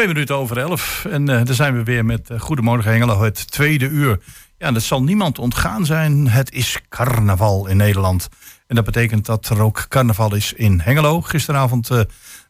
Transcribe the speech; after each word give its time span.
Twee 0.00 0.12
minuten 0.12 0.36
over 0.36 0.58
elf. 0.58 1.04
En 1.10 1.22
uh, 1.22 1.44
daar 1.44 1.54
zijn 1.54 1.76
we 1.76 1.82
weer 1.82 2.04
met 2.04 2.30
uh, 2.30 2.40
Goedemorgen 2.40 2.90
Hengelo, 2.90 3.22
het 3.22 3.50
tweede 3.50 3.88
uur. 3.88 4.20
Ja, 4.58 4.72
dat 4.72 4.82
zal 4.82 5.02
niemand 5.02 5.38
ontgaan 5.38 5.86
zijn. 5.86 6.28
Het 6.28 6.52
is 6.52 6.78
carnaval 6.88 7.66
in 7.66 7.76
Nederland. 7.76 8.28
En 8.66 8.74
dat 8.74 8.84
betekent 8.84 9.26
dat 9.26 9.48
er 9.48 9.62
ook 9.62 9.86
carnaval 9.88 10.34
is 10.34 10.52
in 10.52 10.80
Hengelo. 10.80 11.20
Gisteravond 11.20 11.90
uh, 11.90 12.00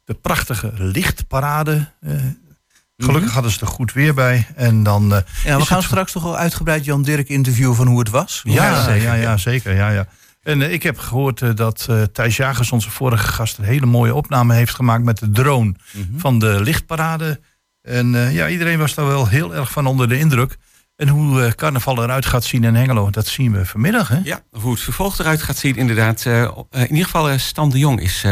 de 0.05 0.15
prachtige 0.15 0.73
lichtparade. 0.75 1.93
Gelukkig 2.97 3.25
mhm. 3.25 3.33
hadden 3.33 3.51
ze 3.53 3.61
er 3.61 3.67
goed 3.67 3.93
weer 3.93 4.15
bij. 4.15 4.47
En 4.55 4.83
dan, 4.83 5.23
ja, 5.45 5.59
we 5.59 5.67
gaan 5.67 5.83
straks 5.83 6.13
toch 6.13 6.25
al 6.25 6.37
uitgebreid 6.37 6.85
Jan 6.85 7.03
Dirk 7.03 7.29
interviewen 7.29 7.77
van 7.77 7.87
hoe 7.87 7.99
het 7.99 8.11
was. 8.11 8.41
Ja, 8.45 8.87
ja, 8.89 8.93
ja, 8.93 9.15
ja, 9.15 9.37
zeker. 9.37 9.75
Ja, 9.75 9.91
ja. 9.91 10.07
En 10.43 10.61
uh, 10.61 10.73
ik 10.73 10.83
heb 10.83 10.99
gehoord 10.99 11.41
uh, 11.41 11.51
dat 11.55 11.87
uh, 11.91 12.03
Thijs 12.03 12.37
Jagers, 12.37 12.73
onze 12.73 12.91
vorige 12.91 13.27
gast, 13.27 13.59
een 13.59 13.65
hele 13.65 13.87
mooie 13.87 14.15
opname 14.15 14.55
heeft 14.55 14.75
gemaakt 14.75 15.05
met 15.05 15.19
de 15.19 15.31
drone 15.31 15.65
mm 15.65 15.77
-hmm. 15.93 16.21
van 16.21 16.39
de 16.39 16.61
lichtparade. 16.63 17.41
En 17.83 18.13
ja, 18.13 18.49
iedereen 18.49 18.79
was 18.79 18.95
daar 18.95 19.07
wel 19.07 19.29
heel 19.29 19.55
erg 19.55 19.73
van 19.73 19.87
onder 19.87 20.09
de 20.09 20.19
indruk. 20.19 20.57
En 20.97 21.09
hoe 21.09 21.55
carnaval 21.55 22.03
eruit 22.03 22.27
gaat 22.27 22.45
zien 22.45 22.65
in 22.65 22.75
Hengelo, 22.75 23.11
dat 23.11 23.27
zien 23.27 23.53
we 23.53 23.67
vanmiddag. 23.67 24.09
Hè? 24.09 24.19
Ja, 24.25 24.43
hoe 24.51 24.73
het 24.73 24.81
vervolg 24.81 25.19
eruit 25.19 25.43
gaat 25.43 25.57
zien, 25.57 25.77
inderdaad. 25.77 26.25
in 26.25 26.91
ieder 26.91 27.05
geval 27.05 27.39
Stan 27.39 27.71
de 27.71 27.79
Jong 27.79 28.01
is 28.01 28.25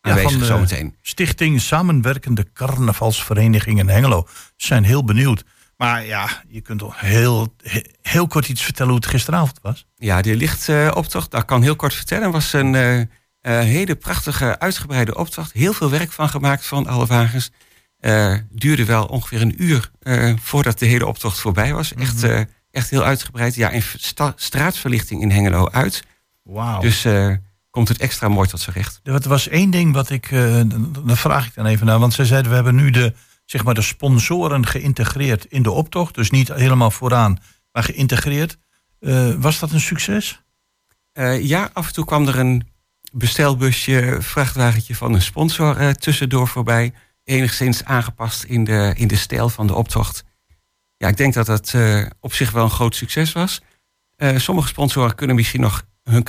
aanwezig 0.00 0.44
zometeen. 0.44 0.94
Stichting 1.02 1.60
Samenwerkende 1.60 2.46
Carnavalsverenigingen 2.52 3.88
Hengelo. 3.88 4.26
Ze 4.56 4.66
zijn 4.66 4.84
heel 4.84 5.04
benieuwd. 5.04 5.44
Maar 5.76 6.04
ja, 6.04 6.42
je 6.48 6.60
kunt 6.60 6.78
toch 6.78 7.00
heel, 7.00 7.54
heel 8.02 8.26
kort 8.26 8.48
iets 8.48 8.62
vertellen 8.62 8.92
hoe 8.92 9.00
het 9.00 9.10
gisteravond 9.10 9.58
was. 9.62 9.86
Ja, 9.96 10.22
die 10.22 10.36
lichtoptocht, 10.36 11.30
dat 11.30 11.44
kan 11.44 11.62
heel 11.62 11.76
kort 11.76 11.94
vertellen. 11.94 12.30
was 12.30 12.52
een 12.52 12.74
uh, 12.74 12.98
uh, 12.98 13.06
hele 13.42 13.96
prachtige, 13.96 14.58
uitgebreide 14.58 15.16
optocht. 15.16 15.52
Heel 15.52 15.72
veel 15.72 15.90
werk 15.90 16.12
van 16.12 16.28
gemaakt 16.28 16.66
van 16.66 16.86
alle 16.86 17.06
wagens. 17.06 17.50
Uh, 18.00 18.34
duurde 18.50 18.84
wel 18.84 19.04
ongeveer 19.04 19.40
een 19.40 19.62
uur 19.62 19.90
voordat 20.40 20.78
de 20.78 20.86
hele 20.86 21.06
optocht 21.06 21.38
voorbij 21.38 21.72
was. 21.72 21.92
Mm 21.92 22.02
-hmm. 22.02 22.06
Echt, 22.06 22.46
echt 22.70 22.90
heel 22.90 23.04
uitgebreid. 23.04 23.54
Ja, 23.54 23.70
in 23.70 23.82
straatverlichting 24.36 25.22
in 25.22 25.30
Hengelo 25.30 25.68
uit. 25.70 26.04
Wauw. 26.42 26.80
Dus 26.80 27.06
komt 27.70 27.88
het 27.88 27.98
extra 27.98 28.28
mooi 28.28 28.48
tot 28.48 28.60
zijn 28.60 28.76
recht. 28.76 29.00
Er 29.02 29.28
was 29.28 29.48
één 29.48 29.70
ding 29.70 29.92
wat 29.92 30.10
ik, 30.10 30.30
daar 31.04 31.16
vraag 31.16 31.46
ik 31.46 31.54
dan 31.54 31.66
even 31.66 31.86
naar. 31.86 31.98
Want 31.98 32.12
ze 32.12 32.24
zeiden, 32.24 32.50
we 32.50 32.54
hebben 32.54 32.74
nu 32.74 32.90
de 32.90 33.14
zeg 33.46 33.64
maar, 33.64 33.74
de 33.74 33.82
sponsoren 33.82 34.66
geïntegreerd 34.66 35.44
in 35.44 35.62
de 35.62 35.70
optocht. 35.70 36.14
Dus 36.14 36.30
niet 36.30 36.48
helemaal 36.48 36.90
vooraan, 36.90 37.38
maar 37.72 37.82
geïntegreerd. 37.82 38.58
Uh, 39.00 39.34
was 39.34 39.58
dat 39.58 39.70
een 39.70 39.80
succes? 39.80 40.42
Uh, 41.14 41.42
ja, 41.42 41.70
af 41.72 41.86
en 41.86 41.92
toe 41.92 42.04
kwam 42.04 42.28
er 42.28 42.38
een 42.38 42.68
bestelbusje, 43.12 44.16
vrachtwagentje 44.20 44.94
van 44.94 45.14
een 45.14 45.22
sponsor 45.22 45.80
uh, 45.80 45.90
tussendoor 45.90 46.48
voorbij. 46.48 46.92
Enigszins 47.24 47.84
aangepast 47.84 48.44
in 48.44 48.64
de, 48.64 48.92
in 48.96 49.08
de 49.08 49.16
stijl 49.16 49.48
van 49.48 49.66
de 49.66 49.74
optocht. 49.74 50.24
Ja, 50.96 51.08
ik 51.08 51.16
denk 51.16 51.34
dat 51.34 51.46
dat 51.46 51.74
op 52.20 52.32
zich 52.32 52.50
wel 52.50 52.64
een 52.64 52.70
groot 52.70 52.94
succes 52.94 53.32
was. 53.32 53.62
sommige 54.36 54.68
sponsoren 54.68 55.14
kunnen 55.14 55.36
misschien 55.36 55.60
nog 55.60 55.82
hun 56.02 56.26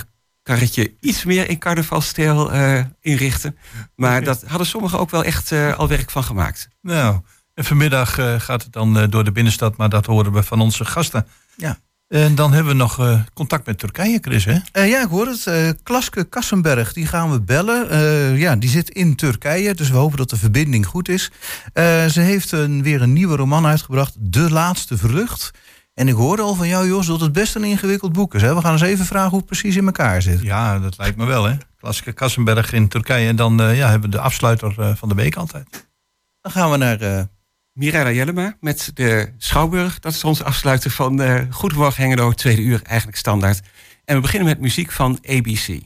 karretje 0.47 0.93
iets 0.99 1.23
meer 1.23 1.49
in 1.49 1.57
carnavalstijl 1.57 2.53
uh, 2.53 2.79
inrichten. 3.01 3.57
Maar 3.95 4.23
dat 4.23 4.43
hadden 4.45 4.67
sommigen 4.67 4.99
ook 4.99 5.09
wel 5.09 5.23
echt 5.23 5.51
uh, 5.51 5.77
al 5.77 5.87
werk 5.87 6.11
van 6.11 6.23
gemaakt. 6.23 6.67
Nou, 6.81 7.19
en 7.53 7.65
vanmiddag 7.65 8.19
uh, 8.19 8.39
gaat 8.39 8.63
het 8.63 8.73
dan 8.73 9.09
door 9.09 9.23
de 9.23 9.31
binnenstad, 9.31 9.77
maar 9.77 9.89
dat 9.89 10.05
horen 10.05 10.33
we 10.33 10.43
van 10.43 10.61
onze 10.61 10.85
gasten. 10.85 11.27
Ja. 11.55 11.79
En 12.07 12.35
dan 12.35 12.53
hebben 12.53 12.71
we 12.71 12.77
nog 12.77 13.23
contact 13.33 13.65
met 13.65 13.79
Turkije, 13.79 14.17
Chris, 14.21 14.45
hè? 14.45 14.83
ja, 14.83 15.01
ik 15.01 15.07
hoor 15.09 15.27
het. 15.27 15.75
Klaske 15.83 16.23
Kassenberg, 16.23 16.93
die 16.93 17.05
gaan 17.05 17.31
we 17.31 17.41
bellen. 17.41 18.37
ja, 18.37 18.55
die 18.55 18.69
zit 18.69 18.89
in 18.89 19.15
Turkije, 19.15 19.73
dus 19.73 19.89
we 19.89 19.97
hopen 19.97 20.17
dat 20.17 20.29
de 20.29 20.37
verbinding 20.37 20.85
goed 20.85 21.09
is. 21.09 21.31
ze 22.07 22.19
heeft 22.19 22.51
een, 22.51 22.83
weer 22.83 23.01
een 23.01 23.13
nieuwe 23.13 23.35
roman 23.35 23.65
uitgebracht, 23.65 24.15
De 24.19 24.51
Laatste 24.51 24.97
Vlucht. 24.97 25.51
En 25.97 26.07
ik 26.07 26.13
hoorde 26.13 26.41
al 26.41 26.55
van 26.55 26.67
jou, 26.67 26.87
Jos, 26.87 27.07
dat 27.07 27.21
het 27.21 27.31
best 27.31 27.55
een 27.55 27.63
ingewikkeld 27.63 28.13
boek 28.13 28.35
is. 28.35 28.41
Hè? 28.41 28.55
We 28.55 28.61
gaan 28.61 28.71
eens 28.71 28.81
even 28.81 29.05
vragen 29.05 29.29
hoe 29.29 29.37
het 29.37 29.47
precies 29.47 29.75
in 29.75 29.85
elkaar 29.85 30.21
zit. 30.21 30.41
Ja, 30.41 30.79
dat 30.79 30.97
lijkt 30.97 31.17
me 31.17 31.25
wel, 31.25 31.43
hè? 31.43 31.55
Klassieke 31.77 32.13
Kassenberg 32.13 32.73
in 32.73 32.87
Turkije. 32.87 33.27
En 33.27 33.35
dan 33.35 33.61
uh, 33.61 33.77
ja, 33.77 33.89
hebben 33.89 34.09
we 34.09 34.15
de 34.15 34.21
afsluiter 34.21 34.75
uh, 34.79 34.95
van 34.95 35.09
de 35.09 35.15
week 35.15 35.35
altijd. 35.35 35.87
Dan 36.41 36.51
gaan 36.51 36.71
we 36.71 36.77
naar 36.77 37.01
uh, 37.01 37.21
Mirella 37.73 38.11
Jellema 38.11 38.57
met 38.59 38.91
de 38.93 39.33
Schouwburg. 39.37 39.99
Dat 39.99 40.13
is 40.13 40.23
onze 40.23 40.43
afsluiter 40.43 40.91
van 40.91 41.21
uh, 41.21 41.41
Goedemorgen 41.49 42.03
Hengelo, 42.03 42.31
tweede 42.31 42.61
uur, 42.61 42.81
eigenlijk 42.83 43.17
standaard. 43.17 43.61
En 44.05 44.15
we 44.15 44.21
beginnen 44.21 44.47
met 44.47 44.59
muziek 44.59 44.91
van 44.91 45.19
ABC. 45.29 45.79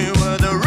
we 0.00 0.10
were 0.12 0.38
the 0.38 0.59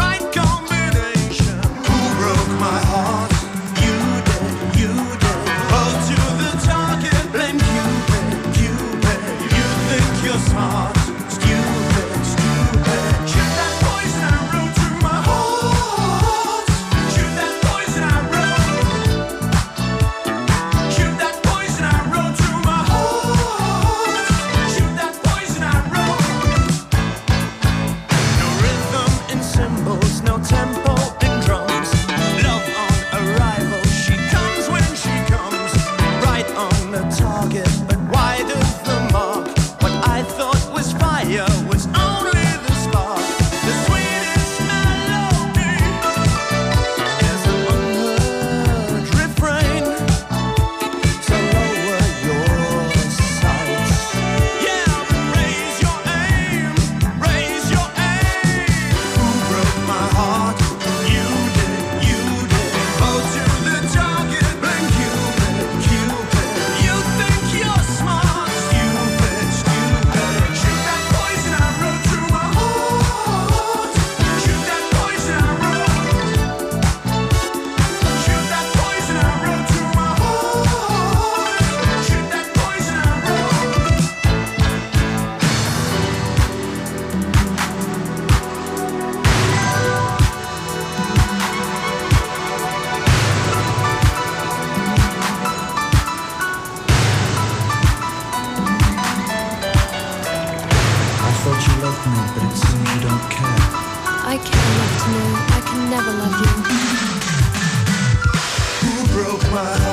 my. 109.53 109.92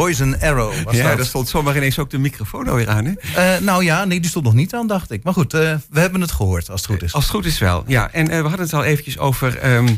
Poison 0.00 0.40
Arrow. 0.40 0.82
Was 0.84 0.96
Ja, 0.96 1.08
dat. 1.08 1.16
daar 1.16 1.26
stond 1.26 1.48
zomaar 1.48 1.76
ineens 1.76 1.98
ook 1.98 2.10
de 2.10 2.18
microfoon 2.18 2.68
alweer 2.68 2.88
aan. 2.88 3.04
Hè? 3.04 3.12
Eh, 3.12 3.60
nou 3.60 3.84
ja, 3.84 4.04
nee, 4.04 4.20
die 4.20 4.30
stond 4.30 4.44
nog 4.44 4.54
niet 4.54 4.74
aan, 4.74 4.86
dacht 4.86 5.10
ik. 5.10 5.22
Maar 5.22 5.32
goed, 5.32 5.54
eh, 5.54 5.74
we 5.90 6.00
hebben 6.00 6.20
het 6.20 6.32
gehoord, 6.32 6.70
als 6.70 6.80
het 6.80 6.90
goed 6.90 7.02
is. 7.02 7.12
Als 7.12 7.24
het 7.24 7.32
goed 7.32 7.44
is 7.44 7.58
wel, 7.58 7.84
ja. 7.86 8.12
En 8.12 8.28
eh, 8.28 8.36
we 8.40 8.48
hadden 8.48 8.66
het 8.66 8.74
al 8.74 8.84
eventjes 8.84 9.18
over 9.18 9.58
ehm, 9.58 9.88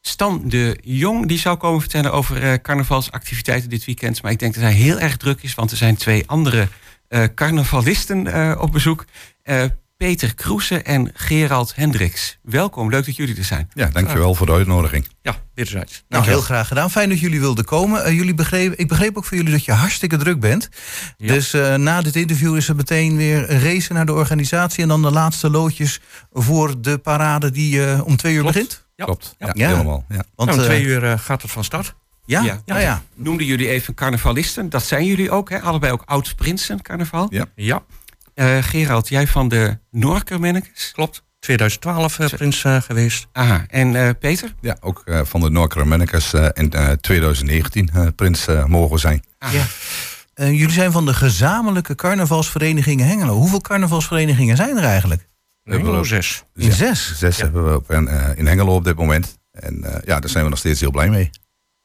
Stan 0.00 0.42
de 0.44 0.78
Jong. 0.82 1.26
Die 1.26 1.38
zou 1.38 1.56
komen 1.56 1.80
vertellen 1.80 2.12
over 2.12 2.60
carnavalsactiviteiten 2.60 3.68
dit 3.68 3.84
weekend. 3.84 4.22
Maar 4.22 4.32
ik 4.32 4.38
denk 4.38 4.54
dat 4.54 4.62
hij 4.62 4.72
heel 4.72 4.98
erg 4.98 5.16
druk 5.16 5.42
is, 5.42 5.54
want 5.54 5.70
er 5.70 5.76
zijn 5.76 5.96
twee 5.96 6.22
andere 6.26 6.68
carnavalisten 7.34 8.60
op 8.60 8.72
bezoek. 8.72 9.04
Peter 9.96 10.34
Kroesen 10.34 10.84
en 10.84 11.10
Gerald 11.14 11.72
Hendricks. 11.74 12.38
Welkom, 12.42 12.90
leuk 12.90 13.04
dat 13.06 13.16
jullie 13.16 13.36
er 13.36 13.44
zijn. 13.44 13.68
Ja, 13.74 13.86
dankjewel 13.86 14.34
voor 14.34 14.46
de 14.46 14.52
uitnodiging. 14.52 15.08
Ja, 15.22 15.36
wederzijds. 15.54 16.04
Nou, 16.08 16.24
heel 16.24 16.40
graag 16.40 16.68
gedaan. 16.68 16.90
Fijn 16.90 17.08
dat 17.08 17.20
jullie 17.20 17.40
wilden 17.40 17.64
komen. 17.64 18.04
Eh, 18.04 18.12
jullie 18.12 18.34
begreep, 18.34 18.72
ik 18.74 18.88
begreep 18.88 19.16
ook 19.16 19.24
van 19.24 19.36
jullie 19.36 19.52
dat 19.52 19.64
je 19.64 19.72
hartstikke 19.72 20.16
druk 20.16 20.40
bent. 20.40 20.68
Ja. 21.16 21.32
Dus 21.32 21.52
eh, 21.52 21.74
na 21.74 22.02
dit 22.02 22.16
interview 22.16 22.56
is 22.56 22.68
er 22.68 22.76
meteen 22.76 23.16
weer 23.16 23.50
een 23.50 23.60
race 23.60 23.92
naar 23.92 24.06
de 24.06 24.12
organisatie... 24.12 24.82
en 24.82 24.88
dan 24.88 25.02
de 25.02 25.10
laatste 25.10 25.50
loodjes 25.50 26.00
voor 26.32 26.80
de 26.80 26.98
parade 26.98 27.50
die 27.50 27.86
eh, 27.86 28.06
om 28.06 28.16
twee 28.16 28.34
uur 28.34 28.40
Klopt. 28.40 28.54
begint. 28.54 28.86
Ja. 28.96 29.04
Klopt. 29.04 29.34
Ja, 29.38 29.50
Ja. 29.52 29.68
helemaal. 29.68 30.04
Ja. 30.08 30.22
Want, 30.34 30.50
nou, 30.50 30.60
om 30.62 30.66
twee 30.66 30.82
uur 30.82 31.18
gaat 31.18 31.42
het 31.42 31.50
van 31.50 31.64
start. 31.64 31.94
Ja? 32.24 32.42
Ja. 32.42 32.60
Ja. 32.64 32.78
ja. 32.78 33.02
Noemden 33.14 33.46
jullie 33.46 33.68
even 33.68 33.94
carnavalisten. 33.94 34.68
Dat 34.70 34.82
zijn 34.84 35.04
jullie 35.04 35.30
ook, 35.30 35.50
hè? 35.50 35.60
Allebei 35.60 35.92
ook 35.92 36.02
oud-prinsen 36.06 36.82
carnaval. 36.82 37.26
Ja. 37.30 37.44
Ja, 37.54 37.82
Eh, 38.36 38.58
Gerald, 38.62 39.08
jij 39.08 39.26
van 39.26 39.48
de 39.48 39.78
Norkermannekes? 39.90 40.90
klopt. 40.92 41.24
2012 41.38 42.18
eh, 42.18 42.28
prins 42.28 42.64
eh, 42.64 42.80
geweest. 42.82 43.26
Aha, 43.32 43.64
en 43.68 43.94
eh, 44.06 44.10
Peter? 44.20 44.54
ja, 44.60 44.76
ook 44.80 45.02
eh, 45.04 45.20
van 45.24 45.40
de 45.40 45.50
Noordcaramennekes 45.50 46.32
eh 46.32 46.46
in 46.54 46.72
eh, 46.72 46.90
2019 46.90 47.90
eh, 47.94 48.06
prins 48.16 48.46
eh, 48.46 48.64
mogen 48.64 48.98
zijn. 48.98 49.24
Ah, 49.38 49.52
Ja. 49.52 49.64
Jullie 50.44 50.70
zijn 50.70 50.92
van 50.92 51.06
de 51.06 51.14
gezamenlijke 51.14 51.94
carnavalsvereniging 51.94 53.00
Hengelo. 53.00 53.34
Hoeveel 53.34 53.60
carnavalsverenigingen 53.60 54.56
zijn 54.56 54.76
er 54.76 54.84
eigenlijk? 54.84 55.28
We 55.62 55.72
hebben 55.74 55.94
er 55.94 56.06
zes. 56.06 56.44
In 56.54 56.72
zes. 56.72 57.18
zes 57.18 57.40
hebben 57.40 57.70
we 57.70 57.76
op, 57.76 57.90
in, 57.90 58.08
eh, 58.08 58.38
in 58.38 58.46
Hengelo 58.46 58.74
op 58.74 58.84
dit 58.84 58.96
moment. 58.96 59.38
En 59.50 59.84
eh, 59.84 59.92
ja, 60.04 60.20
daar 60.20 60.30
zijn 60.30 60.44
we 60.44 60.50
nog 60.50 60.58
steeds 60.58 60.80
heel 60.80 60.90
blij 60.90 61.08
mee. 61.08 61.30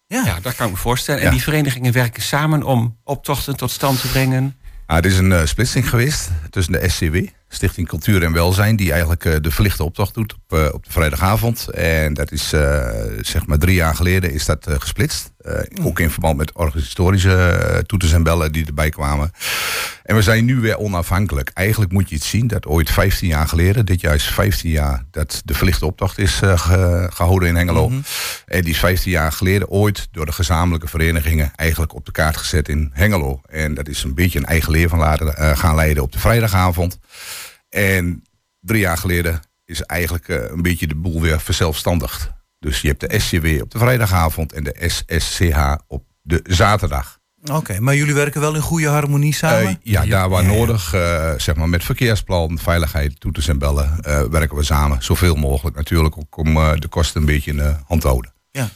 Ja. 0.08 0.24
Ja, 0.26 0.40
dat 0.40 0.56
kan 0.56 0.66
ik 0.66 0.72
me 0.72 0.78
voorstellen. 0.78 1.20
En 1.22 1.26
Ja. 1.28 1.32
die 1.34 1.42
verenigingen 1.44 1.94
werken 1.94 2.22
samen 2.24 2.64
om 2.64 2.98
optochten 3.04 3.56
tot 3.58 3.72
stand 3.72 4.02
te 4.02 4.08
brengen. 4.08 4.56
Ah, 4.92 4.98
het 4.98 5.06
is 5.06 5.18
een 5.18 5.32
eh, 5.32 5.46
splitsing 5.46 5.90
geweest 5.90 6.30
tussen 6.50 6.74
de 6.74 6.90
SCW, 6.90 7.16
Stichting 7.54 7.88
Cultuur 7.88 8.24
en 8.24 8.34
Welzijn, 8.34 8.76
die 8.76 8.92
eigenlijk 8.92 9.26
eh, 9.26 9.36
de 9.42 9.52
verlichte 9.52 9.84
optocht 9.84 10.14
doet 10.14 10.34
op, 10.34 10.58
eh, 10.60 10.74
op 10.74 10.86
de 10.86 10.92
vrijdagavond. 10.92 11.70
En 11.70 12.14
dat 12.14 12.32
is 12.32 12.54
eh, 12.54 12.88
zeg 13.22 13.46
maar 13.46 13.58
drie 13.58 13.76
jaar 13.76 13.96
geleden 13.96 14.32
is 14.34 14.46
dat 14.46 14.68
gesplitst. 14.80 15.32
Ook 15.84 16.00
in 16.00 16.12
verband 16.12 16.38
met 16.38 16.52
organisatorische 16.54 17.84
toeters 17.86 18.14
en 18.14 18.24
bellen 18.24 18.52
die 18.52 18.66
erbij 18.66 18.90
kwamen. 18.90 19.32
En 20.04 20.16
we 20.16 20.22
zijn 20.22 20.46
nu 20.46 20.60
weer 20.60 20.78
onafhankelijk. 20.78 21.52
Eigenlijk 21.54 21.92
moet 21.92 22.10
je 22.10 22.16
het 22.16 22.24
zien 22.24 22.48
dat 22.48 22.66
ooit 22.66 22.90
15 22.90 23.28
jaar 23.28 23.48
geleden, 23.48 23.86
dit 23.86 24.02
jaar 24.02 24.16
is 24.16 24.24
15 24.24 24.70
jaar 24.70 25.04
dat 25.12 25.42
de 25.46 25.54
verlichte 25.54 25.86
optocht 25.86 26.18
is 26.18 26.40
eh, 26.42 26.60
ge- 26.60 27.10
gehouden 27.14 27.50
in 27.50 27.56
Hengelo. 27.56 27.92
En 28.46 28.62
die 28.62 28.74
is 28.74 28.80
15 28.80 29.12
jaar 29.12 29.32
geleden 29.32 29.70
ooit 29.70 30.08
door 30.12 30.26
de 30.26 30.32
gezamenlijke 30.32 30.88
verenigingen 30.88 31.52
eigenlijk 31.56 31.96
op 31.96 32.06
de 32.06 32.12
kaart 32.12 32.38
gezet 32.38 32.70
in 32.70 32.90
Hengelo. 32.94 33.42
En 33.50 33.74
dat 33.74 33.88
is 33.88 34.04
een 34.04 34.14
beetje 34.16 34.40
een 34.40 34.46
eigen 34.46 34.72
leer 34.72 34.90
van 34.90 35.00
laten 35.00 35.58
gaan 35.58 35.76
leiden 35.76 36.04
op 36.04 36.12
de 36.12 36.20
vrijdagavond. 36.20 37.00
En 37.72 38.24
drie 38.60 38.80
jaar 38.80 38.98
geleden 38.98 39.40
is 39.66 39.82
eigenlijk 39.82 40.28
eh, 40.28 40.38
een 40.50 40.62
beetje 40.62 40.88
de 40.88 40.96
boel 40.96 41.22
weer 41.22 41.40
verzelfstandigd. 41.42 42.32
Dus 42.60 42.82
je 42.82 42.88
hebt 42.88 43.10
de 43.10 43.20
SCW 43.20 43.62
op 43.62 43.72
de 43.72 43.80
vrijdagavond 43.80 44.54
en 44.54 44.64
de 44.64 44.76
SSCH 44.88 45.76
op 45.88 46.04
de 46.22 46.40
zaterdag. 46.44 47.20
Oké, 47.52 47.80
maar 47.80 47.96
jullie 47.96 48.14
werken 48.14 48.42
wel 48.42 48.56
in 48.56 48.62
goede 48.62 48.88
harmonie 48.88 49.34
samen? 49.34 49.68
Eh, 49.68 49.76
ja, 49.82 50.06
daar 50.06 50.30
waar 50.30 50.44
Ja, 50.44 50.50
ja. 50.50 50.56
nodig, 50.56 50.94
eh, 50.94 51.34
zeg 51.38 51.56
maar 51.56 51.70
met 51.70 51.84
verkeersplan, 51.84 52.60
veiligheid, 52.60 53.20
toeters 53.20 53.48
en 53.48 53.58
bellen, 53.58 54.02
werken 54.32 54.58
we 54.58 54.64
samen. 54.64 55.04
Zoveel 55.04 55.36
mogelijk 55.36 55.76
natuurlijk 55.76 56.18
ook 56.18 56.38
om 56.38 56.54
de 56.54 56.88
kosten 56.90 57.22
een 57.22 57.28
beetje 57.28 57.52
in 57.52 57.58
de 57.58 57.76
hand 57.86 58.02
te 58.02 58.08
houden. 58.08 58.34
ja. 58.52 58.70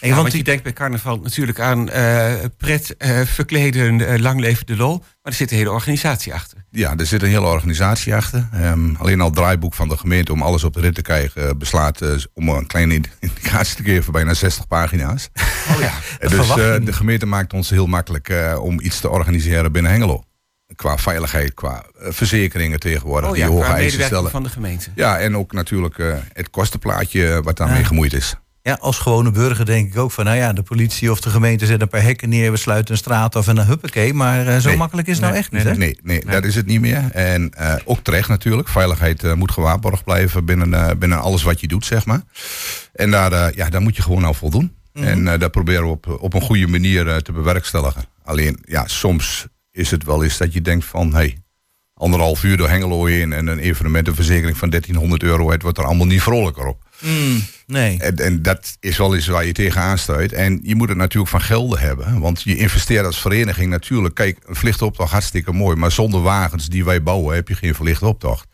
Ja, 0.00 0.08
want 0.08 0.20
want 0.22 0.32
je 0.32 0.42
denkt 0.42 0.62
bij 0.62 0.72
carnaval 0.72 1.16
natuurlijk 1.22 1.60
aan 1.60 1.88
eh, 1.90 2.32
pret, 2.56 2.96
eh, 2.96 3.20
verkleden, 3.24 4.08
eh, 4.08 4.18
lang 4.18 4.40
leven 4.40 4.66
de 4.66 4.76
lol. 4.76 4.98
Maar 4.98 5.06
er 5.22 5.32
zit 5.32 5.50
een 5.50 5.56
hele 5.56 5.70
organisatie 5.70 6.34
achter. 6.34 6.64
Ja, 6.70 6.94
er 6.96 7.06
zit 7.06 7.22
een 7.22 7.28
hele 7.28 7.46
organisatie 7.46 8.14
achter. 8.14 8.48
Ehm, 8.52 8.94
alleen 8.94 9.20
al 9.20 9.26
het 9.26 9.34
draaiboek 9.36 9.74
van 9.74 9.88
de 9.88 9.96
gemeente 9.96 10.32
om 10.32 10.42
alles 10.42 10.64
op 10.64 10.72
de 10.74 10.80
rit 10.80 10.94
te 10.94 11.02
krijgen, 11.02 11.58
beslaat 11.58 12.00
om 12.34 12.48
een 12.48 12.66
kleine 12.66 12.94
ind- 12.94 13.08
indicatie 13.20 13.76
te 13.76 13.82
geven 13.82 14.12
bijna 14.12 14.34
60 14.34 14.66
pagina's. 14.66 15.28
Oh 15.74 15.80
ja. 15.80 15.92
Dus 16.28 16.46
de 16.84 16.92
gemeente 16.92 17.26
maakt 17.26 17.52
ons 17.52 17.70
heel 17.70 17.86
makkelijk 17.86 18.32
om 18.60 18.80
iets 18.80 19.00
te 19.00 19.08
organiseren 19.08 19.72
binnen 19.72 19.90
Hengelo. 19.92 20.22
Qua 20.76 20.98
veiligheid, 20.98 21.54
qua 21.54 21.84
verzekeringen 21.98 22.80
tegenwoordig, 22.80 23.28
Oh 23.28 23.34
die 23.34 23.44
hoge 23.44 23.72
eisen 23.72 24.04
stellen. 24.04 24.30
van 24.30 24.42
de 24.42 24.48
gemeente. 24.48 24.90
Ja, 24.94 25.18
en 25.18 25.36
ook 25.36 25.52
natuurlijk 25.52 25.96
het 26.32 26.50
kostenplaatje 26.50 27.40
wat 27.42 27.56
daarmee 27.56 27.78
Ja. 27.80 27.84
gemoeid 27.86 28.12
is. 28.12 28.34
Ja, 28.68 28.78
als 28.80 28.98
gewone 28.98 29.30
burger 29.30 29.64
denk 29.64 29.92
ik 29.92 29.98
ook 29.98 30.12
van, 30.12 30.24
nou 30.24 30.36
ja, 30.36 30.52
de 30.52 30.62
politie 30.62 31.10
of 31.10 31.20
de 31.20 31.30
gemeente 31.30 31.66
zetten 31.66 31.82
een 31.82 31.88
paar 31.88 32.02
hekken 32.02 32.28
neer, 32.28 32.50
we 32.50 32.56
sluiten 32.56 32.92
een 32.92 32.98
straat 32.98 33.36
af 33.36 33.48
en 33.48 33.54
dan 33.54 33.66
huppakee. 33.66 34.14
Maar 34.14 34.46
eh, 34.46 34.58
zo 34.58 34.68
Nee. 34.68 34.76
makkelijk 34.76 35.08
is 35.08 35.12
het 35.12 35.22
nou 35.22 35.32
Nee, 35.32 35.42
echt 35.42 35.52
niet, 35.52 35.62
hè? 35.62 35.74
Nee, 35.74 35.98
nee, 36.02 36.24
dat 36.24 36.44
is 36.44 36.54
het 36.54 36.66
niet 36.66 36.80
meer. 36.80 37.10
En 37.12 37.50
eh, 37.54 37.74
ook 37.84 37.98
terecht 38.02 38.28
natuurlijk. 38.28 38.68
Veiligheid 38.68 39.24
eh, 39.24 39.34
moet 39.34 39.50
gewaarborgd 39.50 40.04
blijven 40.04 40.44
binnen, 40.44 40.98
binnen 40.98 41.20
alles 41.20 41.42
wat 41.42 41.60
je 41.60 41.68
doet, 41.68 41.84
zeg 41.84 42.06
maar. 42.06 42.20
En 42.92 43.10
daar, 43.10 43.56
ja, 43.56 43.68
daar 43.68 43.80
moet 43.80 43.96
je 43.96 44.02
gewoon 44.02 44.24
aan 44.24 44.34
voldoen. 44.34 44.76
En 44.92 45.28
eh 45.28 45.38
dat 45.38 45.50
proberen 45.50 45.82
we 45.82 45.88
op, 45.88 46.18
op 46.20 46.34
een 46.34 46.40
goede 46.40 46.66
manier 46.66 47.22
te 47.22 47.32
bewerkstelligen. 47.32 48.04
Alleen, 48.24 48.58
ja, 48.64 48.86
soms 48.86 49.46
is 49.70 49.90
het 49.90 50.04
wel 50.04 50.22
eens 50.24 50.38
dat 50.38 50.52
je 50.52 50.60
denkt 50.60 50.84
van... 50.84 51.14
Hey, 51.14 51.38
anderhalf 51.94 52.42
uur 52.44 52.56
door 52.56 52.68
Hengelo 52.68 53.04
heen 53.04 53.32
en 53.32 53.46
een 53.46 53.58
evenementenverzekering 53.58 54.56
van 54.56 54.70
1300 54.70 55.22
euro... 55.22 55.50
het 55.50 55.62
wordt 55.62 55.78
er 55.78 55.84
allemaal 55.84 56.06
niet 56.06 56.22
vrolijker 56.22 56.66
op. 56.66 56.86
Mm, 57.00 57.42
nee. 57.66 57.98
En, 57.98 58.16
en 58.16 58.42
dat 58.42 58.76
is 58.80 58.96
wel 58.96 59.14
eens 59.14 59.26
waar 59.26 59.44
je 59.44 59.52
tegenaan 59.52 59.98
stuit. 59.98 60.32
En 60.32 60.60
je 60.62 60.74
moet 60.74 60.88
het 60.88 60.98
natuurlijk 60.98 61.30
van 61.30 61.40
gelden 61.40 61.78
hebben. 61.78 62.20
Want 62.20 62.42
je 62.42 62.56
investeert 62.56 63.06
als 63.06 63.20
vereniging 63.20 63.70
natuurlijk. 63.70 64.14
Kijk, 64.14 64.38
een 64.46 64.54
verlichte 64.54 64.84
optocht 64.84 65.10
hartstikke 65.10 65.52
mooi. 65.52 65.76
Maar 65.76 65.92
zonder 65.92 66.20
wagens 66.22 66.68
die 66.68 66.84
wij 66.84 67.02
bouwen 67.02 67.34
heb 67.34 67.48
je 67.48 67.54
geen 67.54 67.74
verlichte 67.74 68.06
optocht. 68.06 68.46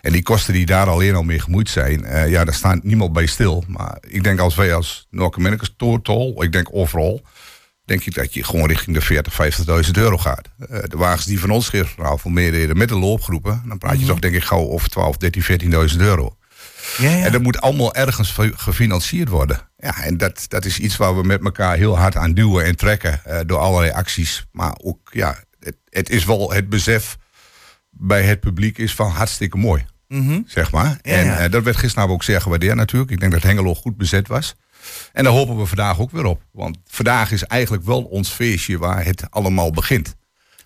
En 0.00 0.12
die 0.12 0.22
kosten 0.22 0.52
die 0.52 0.66
daar 0.66 0.86
alleen 0.88 1.14
al 1.14 1.22
mee 1.22 1.38
gemoeid 1.40 1.70
zijn. 1.70 2.04
eh, 2.04 2.30
ja, 2.30 2.44
daar 2.44 2.54
staat 2.54 2.82
niemand 2.82 3.12
bij 3.12 3.26
stil. 3.26 3.64
Maar 3.66 3.98
ik 4.08 4.22
denk 4.24 4.38
als 4.40 4.54
wij 4.54 4.74
als 4.74 5.06
Noord-Amerika's 5.10 5.74
total. 5.76 6.42
Ik 6.42 6.52
denk 6.52 6.68
overal. 6.72 7.22
Denk 7.84 8.04
ik 8.04 8.14
dat 8.14 8.34
je 8.34 8.44
gewoon 8.44 8.68
richting 8.68 8.96
de 8.96 9.02
40, 9.02 9.32
50.000 9.84 9.90
euro 9.92 10.18
gaat. 10.18 10.48
Eh, 10.58 10.78
de 10.82 10.96
wagens 10.96 11.24
die 11.24 11.40
van 11.40 11.50
ons 11.50 11.68
gisteravond 11.68 12.34
meededen 12.34 12.76
met 12.76 12.88
de 12.88 12.98
loopgroepen. 12.98 13.62
Dan 13.66 13.78
praat 13.78 14.00
je 14.00 14.06
toch 14.06 14.18
denk 14.18 14.34
ik 14.34 14.44
gauw 14.44 14.68
over 14.68 14.88
12, 14.88 15.16
13, 15.16 15.42
14.000 15.42 16.00
euro. 16.00 16.34
Ja, 16.98 17.10
ja. 17.10 17.24
En 17.24 17.32
dat 17.32 17.42
moet 17.42 17.60
allemaal 17.60 17.94
ergens 17.94 18.30
ge- 18.30 18.52
gefinancierd 18.56 19.28
worden. 19.28 19.68
Ja, 19.76 20.02
en 20.02 20.16
dat, 20.16 20.44
dat 20.48 20.64
is 20.64 20.78
iets 20.78 20.96
waar 20.96 21.16
we 21.16 21.22
met 21.22 21.44
elkaar 21.44 21.76
heel 21.76 21.98
hard 21.98 22.16
aan 22.16 22.32
duwen 22.34 22.64
en 22.64 22.76
trekken 22.76 23.24
eh, 23.24 23.38
door 23.46 23.58
allerlei 23.58 23.92
acties. 23.92 24.46
Maar 24.52 24.72
ook, 24.82 25.08
ja, 25.12 25.36
het, 25.58 25.76
het 25.88 26.10
is 26.10 26.24
wel 26.24 26.52
het 26.52 26.68
besef 26.68 27.16
bij 27.90 28.22
het 28.22 28.40
publiek 28.40 28.78
is 28.78 28.94
van 28.94 29.10
hartstikke 29.10 29.56
mooi, 29.56 29.84
Mhm. 30.08 30.40
zeg 30.46 30.70
maar. 30.72 30.98
Ja, 31.02 31.12
en 31.12 31.38
eh, 31.38 31.50
dat 31.50 31.62
werd 31.64 31.76
gisteravond 31.76 32.14
ook 32.14 32.22
zeer 32.24 32.40
gewaardeerd 32.40 32.76
natuurlijk. 32.76 33.10
Ik 33.10 33.20
denk 33.20 33.32
dat 33.32 33.42
Hengelo 33.42 33.74
goed 33.74 33.96
bezet 33.96 34.28
was. 34.28 34.54
En 35.12 35.24
daar 35.24 35.32
hopen 35.32 35.58
we 35.58 35.66
vandaag 35.66 35.98
ook 35.98 36.10
weer 36.10 36.24
op. 36.24 36.42
Want 36.52 36.78
vandaag 36.86 37.32
is 37.32 37.44
eigenlijk 37.44 37.84
wel 37.84 38.02
ons 38.02 38.28
feestje 38.30 38.78
waar 38.78 39.04
het 39.04 39.30
allemaal 39.30 39.70
begint. 39.70 40.14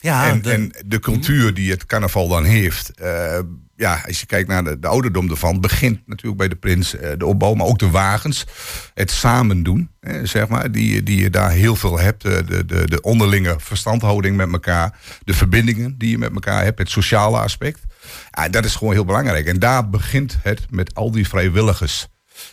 Ja, 0.04 0.28
en, 0.28 0.42
de- 0.42 0.50
en 0.50 0.72
de 0.86 0.98
cultuur 1.00 1.54
die 1.54 1.70
het 1.70 1.86
carnaval 1.86 2.28
dan 2.28 2.44
heeft. 2.44 2.90
eh, 3.00 3.38
ja, 3.76 4.02
als 4.06 4.20
je 4.20 4.26
kijkt 4.26 4.48
naar 4.48 4.64
de, 4.64 4.78
de 4.78 4.86
ouderdom 4.86 5.30
ervan, 5.30 5.60
begint 5.60 6.00
natuurlijk 6.06 6.36
bij 6.36 6.48
de 6.48 6.54
prins, 6.56 6.96
eh, 6.96 7.10
de 7.18 7.26
opbouw, 7.26 7.54
maar 7.54 7.66
ook 7.66 7.78
de 7.78 7.90
wagens. 7.90 8.46
Het 8.94 9.10
samen 9.10 9.62
doen, 9.62 9.90
eh, 10.00 10.20
zeg 10.22 10.48
maar, 10.48 10.72
die, 10.72 11.02
die 11.02 11.20
je 11.20 11.30
daar 11.30 11.50
heel 11.50 11.76
veel 11.76 11.98
hebt. 11.98 12.24
eh, 12.24 12.36
de, 12.46 12.64
de, 12.64 12.86
de 12.86 13.00
onderlinge 13.00 13.54
verstandhouding 13.58 14.36
met 14.36 14.52
elkaar. 14.52 14.98
De 15.24 15.34
verbindingen 15.34 15.94
die 15.98 16.10
je 16.10 16.18
met 16.18 16.32
elkaar 16.34 16.64
hebt, 16.64 16.78
het 16.78 16.90
sociale 16.90 17.38
aspect. 17.38 17.80
Ja, 18.30 18.48
dat 18.48 18.64
is 18.64 18.74
gewoon 18.74 18.92
heel 18.94 19.04
belangrijk. 19.04 19.46
En 19.46 19.58
daar 19.58 19.90
begint 19.90 20.38
het 20.42 20.66
met 20.70 20.94
al 20.94 21.10
die 21.10 21.28
vrijwilligers. 21.28 22.06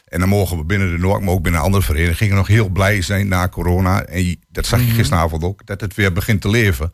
En 0.07 0.19
dan 0.19 0.29
mogen 0.29 0.57
we 0.57 0.63
binnen 0.65 0.91
de 0.91 0.97
Noord, 0.97 1.21
maar 1.21 1.33
ook 1.33 1.43
binnen 1.43 1.61
andere 1.61 1.83
verenigingen 1.83 2.35
nog 2.35 2.47
heel 2.47 2.69
blij 2.69 3.01
zijn 3.01 3.27
na 3.27 3.47
corona. 3.49 4.03
En 4.03 4.39
dat 4.49 4.65
zag 4.65 4.79
je 4.79 4.91
gisteravond 4.91 5.43
ook, 5.43 5.65
dat 5.65 5.81
het 5.81 5.95
weer 5.95 6.13
begint 6.13 6.41
te 6.41 6.49
leven. 6.49 6.91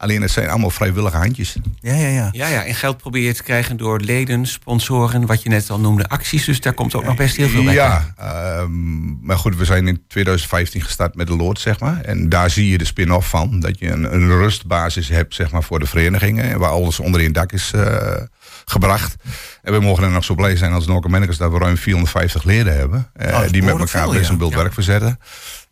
Alleen 0.00 0.22
het 0.22 0.30
zijn 0.30 0.48
allemaal 0.48 0.70
vrijwillige 0.70 1.16
handjes. 1.16 1.56
ja, 1.80 1.94
ja, 1.94 2.08
ja. 2.08 2.28
Ja, 2.32 2.46
ja, 2.48 2.64
en 2.64 2.74
geld 2.74 2.96
probeer 2.96 3.22
je 3.22 3.34
te 3.34 3.42
krijgen 3.42 3.76
door 3.76 4.00
leden, 4.00 4.46
sponsoren, 4.46 5.26
wat 5.26 5.42
je 5.42 5.48
net 5.48 5.70
al 5.70 5.80
noemde, 5.80 6.08
acties. 6.08 6.44
Dus 6.44 6.60
daar 6.60 6.72
komt 6.72 6.94
ook 6.94 7.04
nog 7.04 7.16
best 7.16 7.36
heel 7.36 7.48
veel 7.48 7.64
bij. 7.64 7.74
Ja, 7.74 8.12
ehm, 8.16 9.26
maar 9.26 9.38
goed, 9.38 9.56
we 9.56 9.64
zijn 9.64 9.86
in 9.88 10.02
2015 10.08 10.82
gestart 10.82 11.14
met 11.14 11.26
de 11.26 11.36
Lood, 11.36 11.60
zeg 11.60 11.80
maar. 11.80 12.00
En 12.00 12.28
daar 12.28 12.50
zie 12.50 12.70
je 12.70 12.78
de 12.78 12.84
spin-off 12.84 13.28
van. 13.28 13.60
Dat 13.60 13.78
je 13.78 13.90
een, 13.90 14.14
een 14.14 14.28
rustbasis 14.28 15.08
hebt, 15.08 15.34
zeg 15.34 15.50
maar, 15.50 15.62
voor 15.62 15.78
de 15.78 15.86
verenigingen. 15.86 16.58
Waar 16.58 16.70
alles 16.70 17.00
onder 17.00 17.20
één 17.20 17.32
dak 17.32 17.52
is 17.52 17.70
eh, 17.72 18.16
gebracht. 18.64 19.14
En 19.62 19.72
we 19.72 19.80
mogen 19.80 20.04
er 20.04 20.10
nog 20.10 20.24
zo 20.24 20.34
blij 20.34 20.56
zijn 20.56 20.72
als 20.72 20.86
Noord 20.86 21.08
Managers 21.08 21.36
dat 21.38 21.52
we 21.52 21.58
ruim 21.58 21.76
450 21.76 22.44
leden 22.44 22.76
hebben. 22.76 23.10
eh, 23.12 23.44
is 23.44 23.50
die 23.52 23.62
met 23.62 23.70
elkaar 23.78 24.02
veel, 24.02 24.12
best 24.12 24.24
ja. 24.24 24.30
een 24.30 24.38
beeld 24.38 24.52
Ja. 24.52 24.58
werk 24.58 24.72
verzetten. 24.74 25.18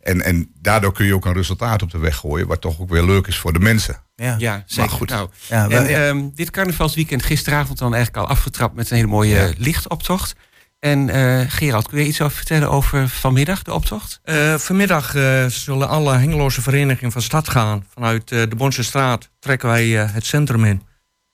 En, 0.01 0.21
en 0.21 0.51
daardoor 0.61 0.93
kun 0.93 1.05
je 1.05 1.13
ook 1.15 1.25
een 1.25 1.33
resultaat 1.33 1.81
op 1.81 1.91
de 1.91 1.97
weg 1.97 2.15
gooien, 2.15 2.47
wat 2.47 2.61
toch 2.61 2.79
ook 2.79 2.89
weer 2.89 3.03
leuk 3.03 3.27
is 3.27 3.37
voor 3.37 3.53
de 3.53 3.59
mensen. 3.59 4.07
Ja. 4.19 4.35
Ja, 4.37 4.63
zeker. 4.65 4.91
goed. 4.91 5.09
Nou, 5.09 5.29
Ja, 5.49 5.63
en, 5.63 5.69
wel- 5.69 5.83
ja. 5.87 6.07
ehm, 6.07 6.29
dit 6.35 6.51
carnavalsweekend 6.51 7.23
gisteravond 7.23 7.77
dan 7.77 7.93
eigenlijk 7.93 8.25
al 8.25 8.31
afgetrapt 8.31 8.75
met 8.75 8.89
een 8.89 8.95
hele 8.95 9.07
mooie 9.09 9.35
Ja. 9.35 9.51
lichtoptocht. 9.57 10.35
En 10.79 11.09
eh, 11.09 11.45
Gerald, 11.47 11.87
kun 11.87 11.99
je 11.99 12.05
iets 12.07 12.21
over 12.21 12.35
vertellen 12.37 12.69
over 12.71 13.09
vanmiddag 13.09 13.61
de 13.63 13.73
optocht? 13.73 14.19
Eh, 14.23 14.55
vanmiddag 14.55 15.15
eh, 15.15 15.45
zullen 15.45 15.87
alle 15.89 16.13
Hengeloze 16.17 16.61
verenigingen 16.61 17.11
van 17.11 17.21
stad 17.21 17.49
gaan. 17.49 17.85
Vanuit 17.93 18.31
eh, 18.31 18.41
de 18.49 18.55
Bonse 18.55 18.83
straat 18.83 19.29
trekken 19.39 19.69
wij 19.69 20.01
eh, 20.01 20.13
het 20.13 20.25
centrum 20.25 20.65
in. 20.65 20.81